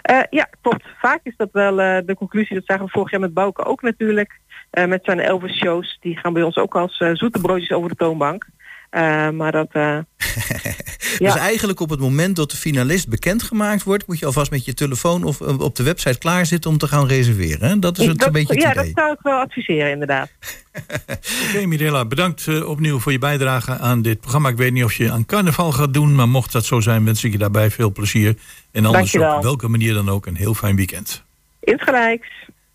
Eh, 0.02 0.24
ja, 0.30 0.50
klopt. 0.62 0.86
Vaak 1.00 1.20
is 1.24 1.34
dat 1.38 1.50
wel 1.52 1.82
eh, 1.82 1.98
de 2.06 2.16
conclusie. 2.16 2.56
Dat 2.56 2.66
zagen 2.66 2.86
we 2.86 2.92
vorig 2.92 3.12
jaar 3.12 3.20
met 3.20 3.34
Bouke 3.34 3.66
ook 3.66 3.82
natuurlijk. 3.82 4.40
Eh, 4.70 4.86
met 4.86 5.04
zijn 5.04 5.20
Elvis 5.20 5.58
shows. 5.58 5.98
Die 6.02 6.18
gaan 6.18 6.34
bij 6.34 6.44
ons 6.44 6.58
ook 6.58 6.76
als 6.76 6.98
zoete 7.14 7.42
broodjes 7.42 7.72
over 7.72 7.90
de 7.90 7.96
toonbank. 7.96 8.48
Eh, 8.92 9.30
maar 9.30 9.52
dat... 9.52 9.68
eh, 9.72 9.98
Dus 11.18 11.36
eigenlijk 11.36 11.80
op 11.80 11.90
het 11.90 12.00
moment 12.00 12.36
dat 12.36 12.52
de 12.52 12.58
finalist 12.58 13.08
bekendgemaakt 13.10 13.84
wordt... 13.84 14.08
moet 14.08 14.20
je 14.20 14.26
alvast 14.26 14.52
met 14.52 14.66
je 14.66 14.74
telefoon 14.74 15.24
of 15.24 15.42
eh, 15.42 15.60
op 15.60 15.76
de 15.76 15.84
website 15.84 16.18
klaarzitten 16.18 16.70
om 16.70 16.78
te 16.78 16.88
gaan 16.88 17.08
reserveren. 17.08 17.70
hè? 17.70 17.80
Dat 17.80 17.98
is 18.00 18.06
het 18.06 18.18
dat- 18.18 18.28
een 18.28 18.34
beetje 18.34 18.54
het 18.54 18.64
ja, 18.64 18.72
idee. 18.72 18.84
dat 18.84 18.92
zou 19.04 19.12
ik 19.14 19.20
wel 19.22 19.40
adviseren 19.40 19.92
inderdaad. 19.92 20.30
Oké, 21.50 21.66
Mirella, 21.66 22.06
bedankt 22.06 22.48
eh, 22.48 22.70
opnieuw 22.70 23.00
voor 23.00 23.12
je 23.12 23.20
bijdrage 23.20 23.78
aan 23.78 24.02
dit 24.02 24.20
programma. 24.20 24.50
Ik 24.50 24.58
weet 24.58 24.72
niet 24.74 24.84
of 24.84 24.94
je 24.94 25.12
aan 25.12 25.26
carnaval 25.26 25.72
gaat 25.72 25.94
doen, 25.94 26.16
maar 26.16 26.30
mocht 26.30 26.52
dat 26.52 26.66
zo 26.66 26.80
zijn, 26.80 27.06
wens 27.06 27.24
ik 27.24 27.32
je 27.32 27.38
daarbij 27.38 27.72
veel 27.72 27.92
plezier. 27.92 28.36
En 28.72 28.86
anders 28.86 29.12
Dankjewel. 29.12 29.36
op 29.38 29.44
welke 29.44 29.68
manier 29.68 29.94
dan 29.94 30.10
ook 30.10 30.26
een 30.26 30.36
heel 30.36 30.54
fijn 30.54 30.76
weekend. 30.76 31.24
Insgelijks. 31.60 32.28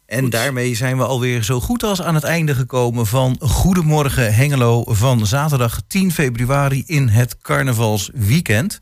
En 0.07 0.31
daarmee 0.31 0.75
zijn 0.75 0.97
we 0.97 1.05
alweer 1.05 1.43
zo 1.43 1.61
goed 1.61 1.83
als 1.83 2.03
aan 2.03 2.15
het 2.15 2.25
einde 2.25 2.55
gekomen 2.55 3.07
van 3.07 3.37
Goedemorgen 3.41 4.35
Hengelo 4.35 4.85
van 4.87 5.27
zaterdag 5.27 5.81
10 5.87 6.13
februari 6.13 6.83
in 6.87 7.09
het 7.09 7.39
carnavalsweekend. 7.39 8.79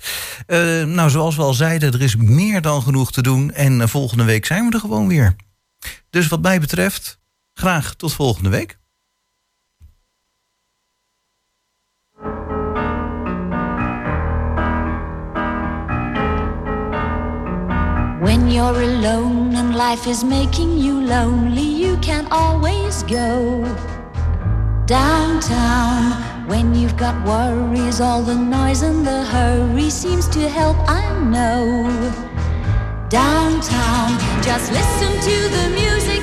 Eh, 0.47 0.85
nou, 0.85 1.11
zoals 1.11 1.37
we 1.37 1.43
al 1.43 1.55
zeiden, 1.55 1.93
er 1.93 2.03
is 2.03 2.17
meer 2.17 2.61
dan 2.61 2.83
genoeg 2.83 3.13
te 3.13 3.23
doen 3.23 3.53
en 3.53 3.81
eh, 3.81 3.87
volgende 3.87 4.25
week 4.25 4.47
zijn 4.47 4.67
we 4.67 4.73
er 4.73 4.81
gewoon 4.81 5.09
weer. 5.09 5.37
Dus 6.11 6.29
wat 6.29 6.43
mij 6.43 6.61
betreft, 6.61 7.19
graag 7.53 7.95
tot 7.95 8.13
volgende 8.13 8.49
week. 8.49 8.79
When 18.25 18.49
you're 18.49 18.81
alone 18.81 19.55
and 19.55 19.77
life 19.77 20.07
is 20.07 20.25
making 20.25 20.79
you 20.79 20.99
lonely, 20.99 21.61
you 21.61 21.99
can 21.99 22.27
always 22.31 23.03
go 23.03 23.63
downtown. 24.87 26.49
When 26.49 26.75
you've 26.75 26.97
got 26.97 27.23
worries, 27.27 28.01
all 28.01 28.23
the 28.23 28.35
noise 28.35 28.81
and 28.81 29.07
the 29.07 29.25
hurry 29.25 29.91
seems 29.91 30.27
to 30.29 30.49
help, 30.49 30.79
I 30.89 31.05
know. 31.35 31.85
Downtown, 33.11 34.19
just 34.43 34.73
listen 34.73 35.13
to 35.29 35.37
the 35.57 35.69
music 35.83 36.23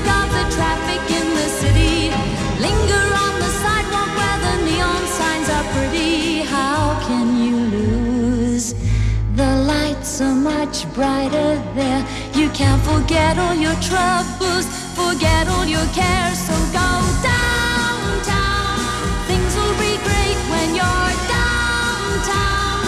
forget 13.12 13.38
all 13.38 13.56
your 13.56 13.76
troubles, 13.82 14.66
forget 14.96 15.48
all 15.48 15.66
your 15.66 15.86
cares. 15.94 16.38
So 16.48 16.54
go 16.72 16.90
downtown. 17.24 18.88
Things 19.28 19.54
will 19.56 19.76
be 19.86 19.98
great 20.08 20.38
when 20.52 20.76
you're 20.80 21.14
downtown. 21.36 22.86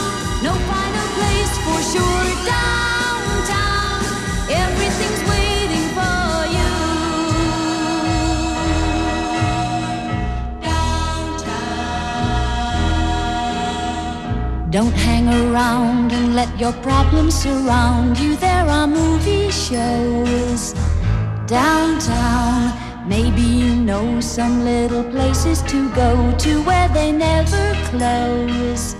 No 0.47 0.53
finer 0.69 1.07
place 1.17 1.53
for 1.65 1.79
sure. 1.91 2.27
Downtown, 2.55 4.03
everything's 4.63 5.23
waiting 5.33 5.87
for 5.97 6.35
you. 6.55 6.71
Downtown. 10.69 11.51
Don't 14.71 14.95
hang 15.07 15.27
around 15.27 16.12
let 16.33 16.59
your 16.59 16.73
problems 16.81 17.35
surround 17.35 18.17
you. 18.17 18.35
There 18.35 18.65
are 18.65 18.87
movie 18.87 19.51
shows 19.51 20.73
downtown. 21.45 22.73
Maybe 23.07 23.41
you 23.41 23.75
know 23.75 24.19
some 24.19 24.65
little 24.65 25.03
places 25.03 25.61
to 25.63 25.93
go 25.93 26.35
to 26.39 26.61
where 26.63 26.89
they 26.89 27.11
never 27.11 27.73
close. 27.89 28.95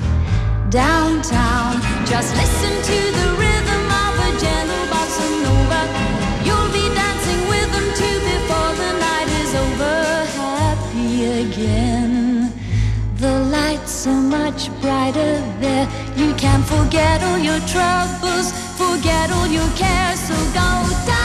Downtown, 0.69 1.81
just 2.05 2.35
listen 2.35 2.73
to 2.89 3.11
the 3.17 3.42
are 14.07 14.21
much 14.21 14.69
brighter 14.81 15.39
there. 15.59 15.87
You 16.17 16.33
can 16.35 16.61
forget 16.63 17.23
all 17.23 17.37
your 17.37 17.59
troubles, 17.61 18.51
forget 18.77 19.31
all 19.31 19.47
your 19.47 19.69
cares. 19.77 20.19
So 20.19 20.35
go 20.53 20.69
downtown, 21.05 21.22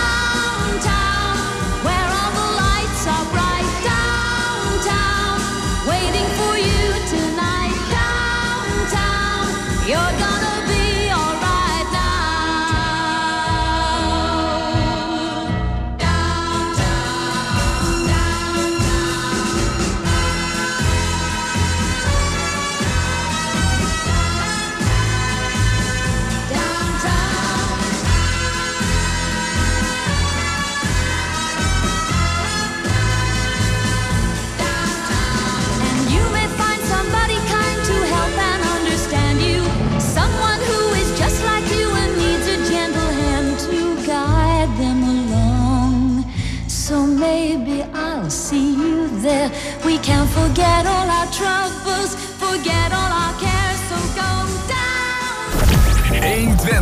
una 51.48 51.77